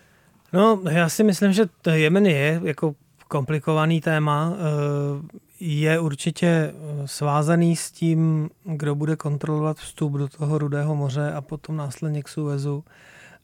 No, 0.53 0.81
já 0.89 1.09
si 1.09 1.23
myslím, 1.23 1.53
že 1.53 1.65
Jemen 1.93 2.25
je 2.25 2.61
jako 2.63 2.95
komplikovaný 3.27 4.01
téma. 4.01 4.53
Eh, 4.53 5.39
je 5.59 5.99
určitě 5.99 6.47
eh, 6.47 6.73
svázaný 7.07 7.75
s 7.75 7.91
tím, 7.91 8.49
kdo 8.63 8.95
bude 8.95 9.15
kontrolovat 9.15 9.77
vstup 9.77 10.13
do 10.13 10.27
toho 10.27 10.57
Rudého 10.57 10.95
moře 10.95 11.33
a 11.33 11.41
potom 11.41 11.77
následně 11.77 12.23
k 12.23 12.27
Suezu. 12.27 12.83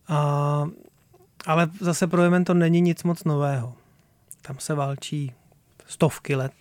A, 0.08 0.68
ale 1.46 1.70
zase 1.80 2.08
pro 2.08 2.24
Jemen 2.24 2.44
to 2.44 2.54
není 2.54 2.82
nic 2.82 3.04
moc 3.04 3.24
nového. 3.24 3.74
Tam 4.42 4.56
se 4.60 4.74
válčí 4.74 5.34
stovky 5.88 6.36
let. 6.36 6.54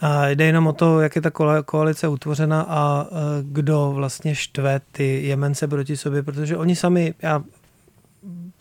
A 0.00 0.28
jde 0.28 0.44
jenom 0.44 0.66
o 0.66 0.72
to, 0.72 1.00
jak 1.00 1.16
je 1.16 1.22
ta 1.22 1.30
koalice 1.64 2.08
utvořena 2.08 2.66
a 2.68 3.06
kdo 3.42 3.92
vlastně 3.94 4.34
štve 4.34 4.80
ty 4.92 5.26
Jemence 5.26 5.68
proti 5.68 5.96
sobě, 5.96 6.22
protože 6.22 6.56
oni 6.56 6.76
sami, 6.76 7.14
já 7.22 7.42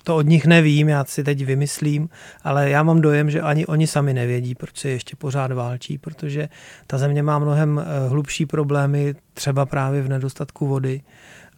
to 0.04 0.16
od 0.16 0.26
nich 0.26 0.46
nevím, 0.46 0.90
já 0.90 1.06
si 1.06 1.24
teď 1.24 1.46
vymyslím, 1.46 2.10
ale 2.44 2.70
já 2.70 2.84
mám 2.84 3.02
dojem, 3.02 3.30
že 3.30 3.42
ani 3.42 3.66
oni 3.66 3.88
sami 3.88 4.14
nevědí, 4.14 4.56
proč 4.56 4.78
se 4.78 4.90
ještě 4.90 5.16
pořád 5.16 5.52
válčí, 5.52 5.98
protože 5.98 6.50
ta 6.88 6.98
země 6.98 7.24
má 7.24 7.40
mnohem 7.40 7.80
eh, 7.80 8.10
hlubší 8.10 8.46
problémy, 8.46 9.16
třeba 9.34 9.66
právě 9.66 10.02
v 10.02 10.10
nedostatku 10.10 10.68
vody 10.68 11.02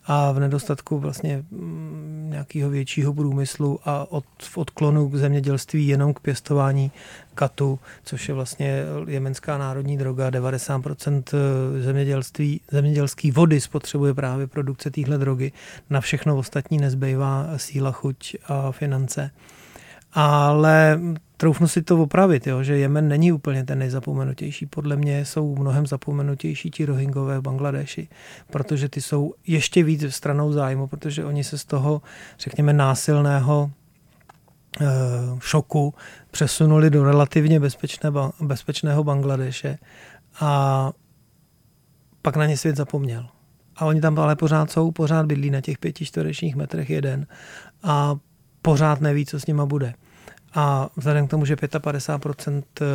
a 0.07 0.31
v 0.31 0.39
nedostatku 0.39 0.99
vlastně 0.99 1.43
mm, 1.51 2.27
nějakého 2.29 2.69
většího 2.69 3.13
průmyslu 3.13 3.79
a 3.85 4.11
od, 4.11 4.25
v 4.41 4.57
odklonu 4.57 5.09
k 5.09 5.15
zemědělství 5.15 5.87
jenom 5.87 6.13
k 6.13 6.19
pěstování 6.19 6.91
katu, 7.35 7.79
což 8.03 8.27
je 8.27 8.35
vlastně 8.35 8.83
jemenská 9.07 9.57
národní 9.57 9.97
droga. 9.97 10.29
90% 10.29 11.23
eh, 11.33 11.81
zemědělství, 11.81 12.61
zemědělský 12.71 13.31
vody 13.31 13.61
spotřebuje 13.61 14.13
právě 14.13 14.47
produkce 14.47 14.91
téhle 14.91 15.17
drogy. 15.17 15.51
Na 15.89 16.01
všechno 16.01 16.37
ostatní 16.37 16.77
nezbývá 16.77 17.47
síla, 17.57 17.91
chuť 17.91 18.35
a 18.47 18.71
finance. 18.71 19.31
Ale 20.13 20.99
troufnu 21.37 21.67
si 21.67 21.81
to 21.81 22.01
opravit, 22.01 22.47
jo, 22.47 22.63
že 22.63 22.77
Jemen 22.77 23.07
není 23.07 23.31
úplně 23.31 23.63
ten 23.63 23.79
nejzapomenutější. 23.79 24.65
Podle 24.65 24.95
mě 24.95 25.25
jsou 25.25 25.55
mnohem 25.55 25.87
zapomenutější 25.87 26.71
ti 26.71 26.85
Rohingové 26.85 27.39
v 27.39 27.41
Bangladeši, 27.41 28.07
protože 28.51 28.89
ty 28.89 29.01
jsou 29.01 29.33
ještě 29.47 29.83
víc 29.83 30.03
stranou 30.09 30.51
zájmu, 30.51 30.87
protože 30.87 31.25
oni 31.25 31.43
se 31.43 31.57
z 31.57 31.65
toho, 31.65 32.01
řekněme, 32.39 32.73
násilného 32.73 33.71
e, 34.81 34.85
šoku 35.39 35.93
přesunuli 36.31 36.89
do 36.89 37.03
relativně 37.03 37.59
bezpečné, 37.59 38.11
bezpečného 38.41 39.03
Bangladeše 39.03 39.77
a 40.39 40.91
pak 42.21 42.35
na 42.35 42.45
ně 42.45 42.57
svět 42.57 42.75
zapomněl. 42.75 43.27
A 43.75 43.85
oni 43.85 44.01
tam 44.01 44.19
ale 44.19 44.35
pořád 44.35 44.71
jsou, 44.71 44.91
pořád 44.91 45.25
bydlí 45.25 45.49
na 45.49 45.61
těch 45.61 45.77
pěti 45.77 46.05
čtverečních 46.05 46.55
metrech 46.55 46.89
jeden 46.89 47.27
a 47.83 48.15
pořád 48.61 49.01
neví, 49.01 49.25
co 49.25 49.39
s 49.39 49.45
nima 49.45 49.65
bude. 49.65 49.93
A 50.55 50.89
vzhledem 50.95 51.27
k 51.27 51.29
tomu, 51.29 51.45
že 51.45 51.55
55% 51.55 52.63
eh, 52.81 52.85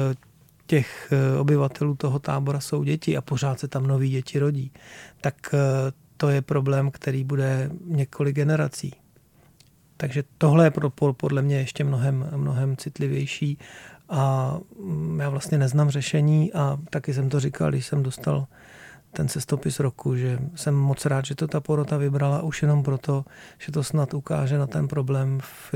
těch 0.67 1.13
eh, 1.13 1.39
obyvatelů 1.39 1.95
toho 1.95 2.19
tábora 2.19 2.61
jsou 2.61 2.85
děti 2.85 3.17
a 3.17 3.21
pořád 3.21 3.61
se 3.61 3.69
tam 3.69 3.87
noví 3.87 4.11
děti 4.11 4.39
rodí, 4.39 4.73
tak 5.21 5.35
eh, 5.55 5.59
to 6.17 6.29
je 6.29 6.43
problém, 6.43 6.91
který 6.91 7.25
bude 7.25 7.71
několik 7.85 8.37
generací. 8.37 8.95
Takže 9.97 10.25
tohle 10.39 10.65
je 10.65 10.73
podle 11.17 11.43
mě 11.43 11.57
ještě 11.57 11.85
mnohem, 11.85 12.31
mnohem 12.37 12.77
citlivější 12.77 13.59
a 14.09 14.57
mm, 14.79 15.21
já 15.21 15.29
vlastně 15.29 15.59
neznám 15.59 15.91
řešení 15.91 16.53
a 16.53 16.79
taky 16.91 17.15
jsem 17.15 17.29
to 17.29 17.41
říkal, 17.41 17.71
když 17.71 17.87
jsem 17.87 18.03
dostal 18.03 18.47
ten 19.13 19.29
cestopis 19.29 19.81
roku, 19.81 20.17
že 20.17 20.39
jsem 20.55 20.75
moc 20.75 21.07
rád, 21.07 21.25
že 21.25 21.35
to 21.35 21.49
ta 21.49 21.61
porota 21.61 21.97
vybrala 21.97 22.43
už 22.43 22.63
jenom 22.63 22.83
proto, 22.83 23.25
že 23.59 23.73
to 23.73 23.85
snad 23.85 24.15
ukáže 24.15 24.59
na 24.59 24.67
ten 24.67 24.89
problém 24.89 25.39
v, 25.43 25.75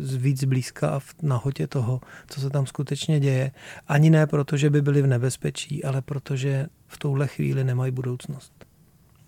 z 0.00 0.14
víc 0.14 0.44
blízka 0.44 0.88
a 0.88 0.98
v 0.98 1.14
nahotě 1.22 1.66
toho, 1.66 2.00
co 2.28 2.40
se 2.40 2.50
tam 2.50 2.66
skutečně 2.66 3.20
děje. 3.20 3.50
Ani 3.88 4.10
ne 4.10 4.26
proto, 4.26 4.56
že 4.56 4.70
by 4.70 4.82
byli 4.82 5.02
v 5.02 5.06
nebezpečí, 5.06 5.84
ale 5.84 6.02
protože 6.02 6.66
v 6.86 6.98
touhle 6.98 7.26
chvíli 7.26 7.64
nemají 7.64 7.92
budoucnost. 7.92 8.52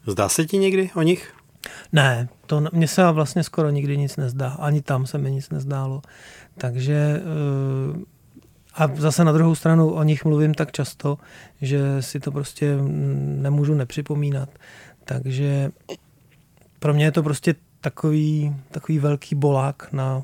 Zdá 0.06 0.28
se 0.28 0.44
ti 0.44 0.58
někdy 0.58 0.90
o 0.94 1.02
nich? 1.02 1.34
Ne, 1.92 2.28
to 2.46 2.62
mně 2.72 2.88
se 2.88 3.12
vlastně 3.12 3.42
skoro 3.42 3.70
nikdy 3.70 3.98
nic 3.98 4.16
nezdá. 4.16 4.48
Ani 4.48 4.82
tam 4.82 5.06
se 5.06 5.18
mi 5.18 5.30
nic 5.30 5.50
nezdálo. 5.50 6.02
Takže 6.58 6.94
eh, 6.94 8.04
a 8.74 8.88
zase 8.94 9.24
na 9.24 9.32
druhou 9.32 9.54
stranu 9.54 9.90
o 9.90 10.02
nich 10.02 10.24
mluvím 10.24 10.54
tak 10.54 10.72
často, 10.72 11.18
že 11.60 12.02
si 12.02 12.20
to 12.20 12.32
prostě 12.32 12.76
nemůžu 13.42 13.74
nepřipomínat. 13.74 14.48
Takže 15.04 15.70
pro 16.78 16.94
mě 16.94 17.04
je 17.04 17.12
to 17.12 17.22
prostě 17.22 17.54
takový, 17.80 18.56
takový 18.70 18.98
velký 18.98 19.34
bolák 19.34 19.92
na, 19.92 20.22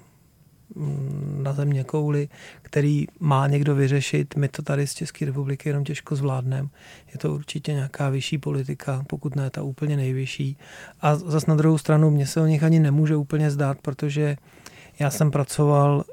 na 1.43 1.53
země 1.53 1.85
kouli, 1.85 2.29
který 2.63 3.07
má 3.21 3.47
někdo 3.47 3.75
vyřešit. 3.75 4.37
My 4.37 4.49
to 4.49 4.63
tady 4.63 4.87
z 4.87 4.95
České 4.95 5.25
republiky 5.25 5.69
jenom 5.69 5.85
těžko 5.85 6.17
zvládneme. 6.17 6.69
Je 7.13 7.19
to 7.19 7.35
určitě 7.35 7.73
nějaká 7.73 8.09
vyšší 8.09 8.39
politika, 8.39 9.05
pokud 9.07 9.37
ne 9.37 9.51
ta 9.51 9.63
úplně 9.63 9.97
nejvyšší. 9.97 10.57
A 11.01 11.17
zase 11.17 11.51
na 11.51 11.57
druhou 11.57 11.79
stranu 11.79 12.11
mě 12.11 12.27
se 12.27 12.41
o 12.41 12.47
nich 12.47 12.63
ani 12.63 12.81
nemůže 12.81 13.17
úplně 13.17 13.51
zdát, 13.51 13.79
protože 13.83 14.37
já 14.99 15.11
jsem 15.11 15.31
pracoval 15.31 16.05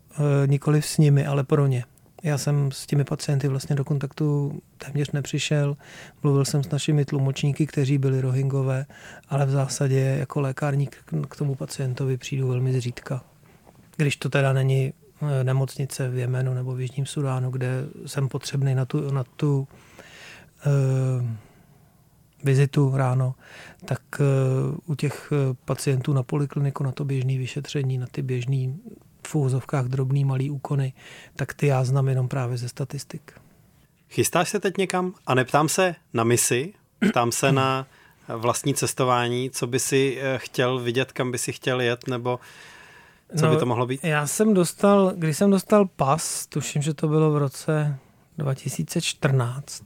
e, 0.49 0.81
s 0.81 0.97
nimi, 0.97 1.25
ale 1.25 1.43
pro 1.43 1.67
ně. 1.67 1.83
Já 2.27 2.37
jsem 2.37 2.71
s 2.71 2.85
těmi 2.85 3.03
pacienty 3.03 3.47
vlastně 3.47 3.75
do 3.75 3.83
kontaktu 3.85 4.59
téměř 4.77 5.11
nepřišel. 5.11 5.77
Mluvil 6.23 6.45
jsem 6.45 6.63
s 6.63 6.69
našimi 6.69 7.05
tlumočníky, 7.05 7.67
kteří 7.67 7.97
byli 7.97 8.21
rohingové, 8.21 8.85
ale 9.29 9.45
v 9.45 9.49
zásadě 9.49 9.99
jako 9.99 10.41
lékárník 10.41 10.97
k 11.29 11.35
tomu 11.35 11.55
pacientovi 11.55 12.17
přijdu 12.17 12.47
velmi 12.47 12.73
zřídka. 12.73 13.23
Když 13.97 14.17
to 14.17 14.29
teda 14.29 14.53
není 14.53 14.93
eh, 15.21 15.43
nemocnice 15.43 16.09
v 16.09 16.17
Jemenu 16.17 16.53
nebo 16.53 16.75
v 16.75 16.81
Jižním 16.81 17.05
Sudánu, 17.05 17.51
kde 17.51 17.85
jsem 18.05 18.27
potřebný 18.27 18.75
na 18.75 18.85
tu, 18.85 19.11
na 19.11 19.23
tu 19.23 19.67
uh, 20.65 21.25
vizitu 22.43 22.91
ráno, 22.95 23.35
tak 23.85 24.01
uh, 24.19 24.77
u 24.85 24.95
těch 24.95 25.33
pacientů 25.65 26.13
na 26.13 26.23
polikliniku, 26.23 26.83
na 26.83 26.91
to 26.91 27.05
běžné 27.05 27.37
vyšetření, 27.37 27.97
na 27.97 28.07
ty 28.11 28.21
běžné 28.21 28.73
v 29.27 29.35
úzovkách 29.35 29.85
drobný 29.85 30.25
malý 30.25 30.49
úkony, 30.49 30.93
tak 31.35 31.53
ty 31.53 31.67
já 31.67 31.83
znám 31.83 32.07
jenom 32.07 32.27
právě 32.27 32.57
ze 32.57 32.69
statistik. 32.69 33.31
Chystáš 34.09 34.49
se 34.49 34.59
teď 34.59 34.77
někam 34.77 35.13
a 35.27 35.35
neptám 35.35 35.69
se 35.69 35.95
na 36.13 36.23
misi, 36.23 36.73
ptám 37.09 37.31
se 37.31 37.51
na 37.51 37.87
vlastní 38.27 38.73
cestování, 38.73 39.49
co 39.49 39.67
by 39.67 39.79
si 39.79 40.17
eh, 40.21 40.37
chtěl 40.37 40.79
vidět, 40.79 41.11
kam 41.11 41.31
by 41.31 41.37
si 41.37 41.53
chtěl 41.53 41.81
jet, 41.81 42.07
nebo 42.07 42.39
co 43.37 43.45
no, 43.45 43.51
by 43.51 43.57
to 43.57 43.65
mohlo 43.65 43.85
být? 43.85 44.03
Já 44.03 44.27
jsem 44.27 44.53
dostal, 44.53 45.13
když 45.15 45.37
jsem 45.37 45.51
dostal 45.51 45.85
pas, 45.85 46.47
tuším, 46.47 46.81
že 46.81 46.93
to 46.93 47.07
bylo 47.07 47.31
v 47.31 47.37
roce 47.37 47.97
2014, 48.37 49.83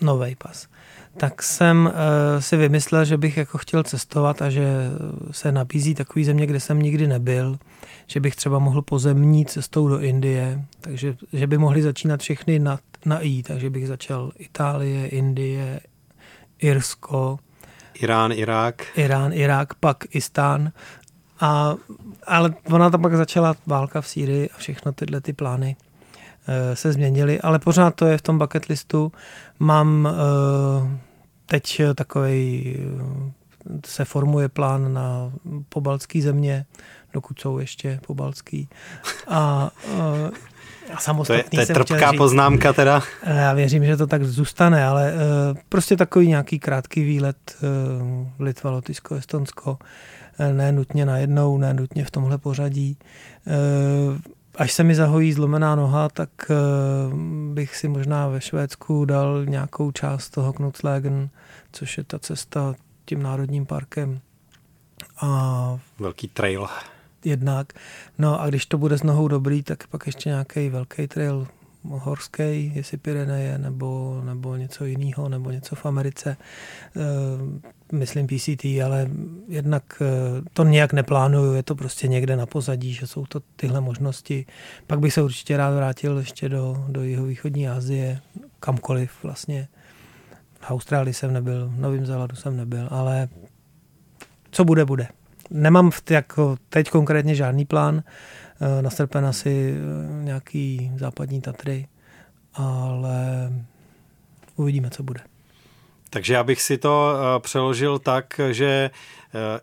nový 0.00 0.34
pas, 0.34 0.68
tak 1.16 1.42
jsem 1.42 1.86
uh, 1.86 2.40
si 2.40 2.56
vymyslel, 2.56 3.04
že 3.04 3.16
bych 3.16 3.36
jako 3.36 3.58
chtěl 3.58 3.82
cestovat 3.82 4.42
a 4.42 4.50
že 4.50 4.90
se 5.30 5.52
nabízí 5.52 5.94
takový 5.94 6.24
země, 6.24 6.46
kde 6.46 6.60
jsem 6.60 6.82
nikdy 6.82 7.06
nebyl, 7.06 7.58
že 8.06 8.20
bych 8.20 8.36
třeba 8.36 8.58
mohl 8.58 8.82
pozemní 8.82 9.46
cestou 9.46 9.88
do 9.88 10.00
Indie, 10.00 10.64
takže 10.80 11.16
že 11.32 11.46
by 11.46 11.58
mohli 11.58 11.82
začínat 11.82 12.20
všechny 12.20 12.58
na, 12.58 12.78
na 13.06 13.20
I, 13.20 13.42
takže 13.42 13.70
bych 13.70 13.88
začal 13.88 14.32
Itálie, 14.38 15.06
Indie, 15.06 15.80
Irsko, 16.58 17.38
Irán, 17.94 18.32
Irák. 18.32 18.86
Irán, 18.96 19.32
Irák, 19.32 19.74
pak 19.74 20.04
Istán. 20.14 20.72
A, 21.40 21.74
ale 22.26 22.54
ona 22.64 22.90
tam 22.90 23.02
pak 23.02 23.16
začala 23.16 23.54
válka 23.66 24.00
v 24.00 24.08
Sýrii 24.08 24.50
a 24.50 24.56
všechno 24.56 24.92
tyhle 24.92 25.20
ty 25.20 25.32
plány 25.32 25.76
se 26.74 26.92
změnily, 26.92 27.40
ale 27.40 27.58
pořád 27.58 27.94
to 27.94 28.06
je 28.06 28.18
v 28.18 28.22
tom 28.22 28.38
bucket 28.38 28.66
listu. 28.66 29.12
Mám 29.58 30.08
e, 30.08 30.10
teď 31.46 31.82
takový 31.94 32.76
se 33.86 34.04
formuje 34.04 34.48
plán 34.48 34.92
na 34.92 35.32
pobaltský 35.68 36.22
země, 36.22 36.66
dokud 37.12 37.40
jsou 37.40 37.58
ještě 37.58 38.00
pobaltský. 38.06 38.68
A, 39.28 39.70
a 40.94 41.00
samostatný 41.00 41.42
to 41.50 41.60
je, 41.60 41.66
to 41.66 41.72
je 41.72 41.74
trpká 41.74 42.10
říct, 42.10 42.18
poznámka 42.18 42.72
teda. 42.72 43.02
Já 43.26 43.52
věřím, 43.52 43.84
že 43.84 43.96
to 43.96 44.06
tak 44.06 44.24
zůstane, 44.24 44.84
ale 44.84 45.14
prostě 45.68 45.96
takový 45.96 46.28
nějaký 46.28 46.58
krátký 46.58 47.04
výlet 47.04 47.56
Litva, 48.38 48.70
Lotyšsko, 48.70 49.14
Estonsko. 49.14 49.78
ne 50.52 50.72
nutně 50.72 51.06
najednou, 51.06 51.58
ne 51.58 51.74
nutně 51.74 52.04
v 52.04 52.10
tomhle 52.10 52.38
pořadí. 52.38 52.98
Až 54.56 54.72
se 54.72 54.84
mi 54.84 54.94
zahojí 54.94 55.32
zlomená 55.32 55.74
noha, 55.74 56.08
tak 56.08 56.30
bych 57.52 57.76
si 57.76 57.88
možná 57.88 58.28
ve 58.28 58.40
Švédsku 58.40 59.04
dal 59.04 59.44
nějakou 59.44 59.90
část 59.90 60.30
toho 60.30 60.52
Knutslägen, 60.52 61.28
což 61.72 61.98
je 61.98 62.04
ta 62.04 62.18
cesta 62.18 62.74
tím 63.04 63.22
národním 63.22 63.66
parkem. 63.66 64.20
A 65.20 65.78
Velký 65.98 66.28
trail. 66.28 66.66
Jednak. 67.24 67.72
No 68.18 68.40
a 68.40 68.48
když 68.48 68.66
to 68.66 68.78
bude 68.78 68.98
s 68.98 69.02
nohou 69.02 69.28
dobrý, 69.28 69.62
tak 69.62 69.86
pak 69.86 70.06
ještě 70.06 70.28
nějaký 70.28 70.68
velký 70.68 71.06
trail 71.06 71.46
horský, 71.84 72.72
jestli 72.74 72.96
Pyreneje 72.96 73.58
nebo, 73.58 74.20
nebo 74.24 74.56
něco 74.56 74.84
jiného, 74.84 75.28
nebo 75.28 75.50
něco 75.50 75.76
v 75.76 75.86
Americe. 75.86 76.36
Myslím 77.94 78.26
PCT, 78.26 78.64
ale 78.84 79.08
jednak 79.48 80.02
e, 80.02 80.06
to 80.52 80.64
nějak 80.64 80.92
neplánuju, 80.92 81.52
je 81.52 81.62
to 81.62 81.74
prostě 81.74 82.08
někde 82.08 82.36
na 82.36 82.46
pozadí, 82.46 82.92
že 82.92 83.06
jsou 83.06 83.26
to 83.26 83.40
tyhle 83.56 83.80
možnosti. 83.80 84.46
Pak 84.86 85.00
bych 85.00 85.12
se 85.12 85.22
určitě 85.22 85.56
rád 85.56 85.70
vrátil 85.70 86.18
ještě 86.18 86.48
do, 86.48 86.84
do 86.88 87.02
jihovýchodní 87.02 87.68
Asie, 87.68 88.20
kamkoliv 88.60 89.12
vlastně. 89.22 89.68
V 90.60 90.70
Austrálii 90.70 91.14
jsem 91.14 91.32
nebyl, 91.32 91.68
v 91.68 91.80
Novém 91.80 92.06
Zélandu 92.06 92.36
jsem 92.36 92.56
nebyl, 92.56 92.88
ale 92.90 93.28
co 94.50 94.64
bude, 94.64 94.84
bude. 94.84 95.08
Nemám 95.50 95.90
v 95.90 96.02
jako 96.10 96.56
teď 96.68 96.90
konkrétně 96.90 97.34
žádný 97.34 97.64
plán, 97.64 98.02
eh, 98.60 98.82
na 98.82 98.90
srpen 98.90 99.26
asi 99.26 99.74
eh, 99.76 100.24
nějaký 100.24 100.92
západní 100.96 101.40
Tatry, 101.40 101.86
ale 102.54 103.52
uvidíme, 104.56 104.90
co 104.90 105.02
bude. 105.02 105.20
Takže 106.14 106.34
já 106.34 106.44
bych 106.44 106.62
si 106.62 106.78
to 106.78 107.14
eh, 107.14 107.40
přeložil 107.40 107.98
tak, 107.98 108.40
že 108.50 108.90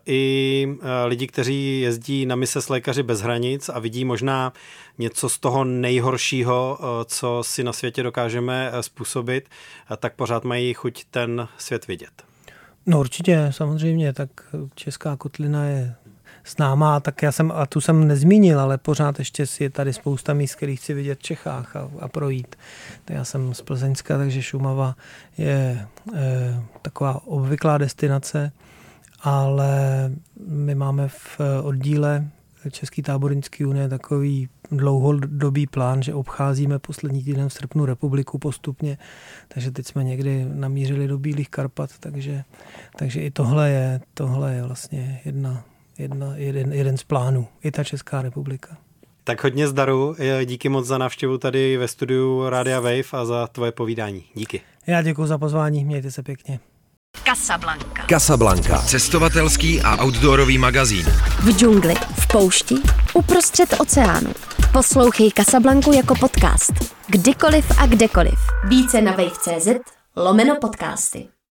i 0.06 0.68
lidi, 1.04 1.26
kteří 1.26 1.80
jezdí 1.80 2.26
na 2.26 2.36
mise 2.36 2.62
s 2.62 2.68
lékaři 2.68 3.02
bez 3.02 3.20
hranic 3.20 3.68
a 3.68 3.78
vidí 3.78 4.04
možná 4.04 4.52
něco 4.98 5.28
z 5.28 5.38
toho 5.38 5.64
nejhoršího, 5.64 6.78
co 7.04 7.42
si 7.42 7.64
na 7.64 7.72
světě 7.72 8.02
dokážeme 8.02 8.72
způsobit, 8.80 9.48
tak 9.96 10.14
pořád 10.14 10.44
mají 10.44 10.74
chuť 10.74 11.04
ten 11.10 11.48
svět 11.58 11.86
vidět. 11.86 12.22
No 12.86 13.00
určitě, 13.00 13.48
samozřejmě, 13.50 14.12
tak 14.12 14.28
Česká 14.74 15.16
kotlina 15.16 15.64
je 15.64 15.94
známá, 16.46 17.00
tak 17.00 17.22
já 17.22 17.32
jsem, 17.32 17.52
a 17.54 17.66
tu 17.66 17.80
jsem 17.80 18.08
nezmínil, 18.08 18.60
ale 18.60 18.78
pořád 18.78 19.18
ještě 19.18 19.46
si 19.46 19.64
je 19.64 19.70
tady 19.70 19.92
spousta 19.92 20.34
míst, 20.34 20.54
kterých 20.54 20.80
chci 20.80 20.94
vidět 20.94 21.18
v 21.18 21.22
Čechách 21.22 21.76
a, 21.76 21.90
a 22.00 22.08
projít. 22.08 22.56
Tak 23.04 23.16
já 23.16 23.24
jsem 23.24 23.54
z 23.54 23.62
Plzeňska, 23.62 24.18
takže 24.18 24.42
Šumava 24.42 24.96
je 25.38 25.86
e, 26.14 26.62
taková 26.82 27.26
obvyklá 27.26 27.78
destinace, 27.78 28.52
ale 29.20 30.10
my 30.46 30.74
máme 30.74 31.08
v 31.08 31.40
oddíle 31.62 32.28
Český 32.70 33.02
tábornický 33.02 33.64
unie 33.64 33.88
takový 33.88 34.48
dlouhodobý 34.70 35.66
plán, 35.66 36.02
že 36.02 36.14
obcházíme 36.14 36.78
poslední 36.78 37.24
týden 37.24 37.48
v 37.48 37.52
srpnu 37.52 37.86
republiku 37.86 38.38
postupně, 38.38 38.98
takže 39.48 39.70
teď 39.70 39.86
jsme 39.86 40.04
někdy 40.04 40.46
namířili 40.54 41.08
do 41.08 41.18
Bílých 41.18 41.48
Karpat, 41.48 41.90
takže, 42.00 42.44
takže 42.96 43.20
i 43.20 43.30
tohle 43.30 43.70
je, 43.70 44.00
tohle 44.14 44.54
je 44.54 44.62
vlastně 44.62 45.20
jedna, 45.24 45.64
jedna, 46.02 46.32
jeden, 46.36 46.72
jeden 46.72 46.96
z 46.96 47.04
plánů, 47.04 47.48
i 47.62 47.70
ta 47.70 47.84
Česká 47.84 48.22
republika. 48.22 48.76
Tak 49.24 49.44
hodně 49.44 49.68
zdaru, 49.68 50.16
díky 50.44 50.68
moc 50.68 50.86
za 50.86 50.98
návštěvu 50.98 51.38
tady 51.38 51.76
ve 51.76 51.88
studiu 51.88 52.48
Radia 52.48 52.80
Wave 52.80 53.12
a 53.12 53.24
za 53.24 53.46
tvoje 53.46 53.72
povídání. 53.72 54.24
Díky. 54.34 54.60
Já 54.86 55.02
děkuji 55.02 55.26
za 55.26 55.38
pozvání, 55.38 55.84
mějte 55.84 56.10
se 56.10 56.22
pěkně. 56.22 56.60
Casablanca. 57.24 58.06
Casablanca. 58.08 58.78
Cestovatelský 58.78 59.80
a 59.80 60.04
outdoorový 60.04 60.58
magazín. 60.58 61.06
V 61.40 61.58
džungli, 61.58 61.94
v 61.94 62.28
poušti, 62.32 62.74
uprostřed 63.14 63.80
oceánu. 63.80 64.32
Poslouchej 64.72 65.30
Casablanku 65.30 65.92
jako 65.92 66.14
podcast. 66.20 66.72
Kdykoliv 67.06 67.78
a 67.78 67.86
kdekoliv. 67.86 68.38
Více 68.68 69.00
na 69.00 69.12
wave.cz 69.12 69.68
lomeno 70.16 70.56
podcasty. 70.60 71.28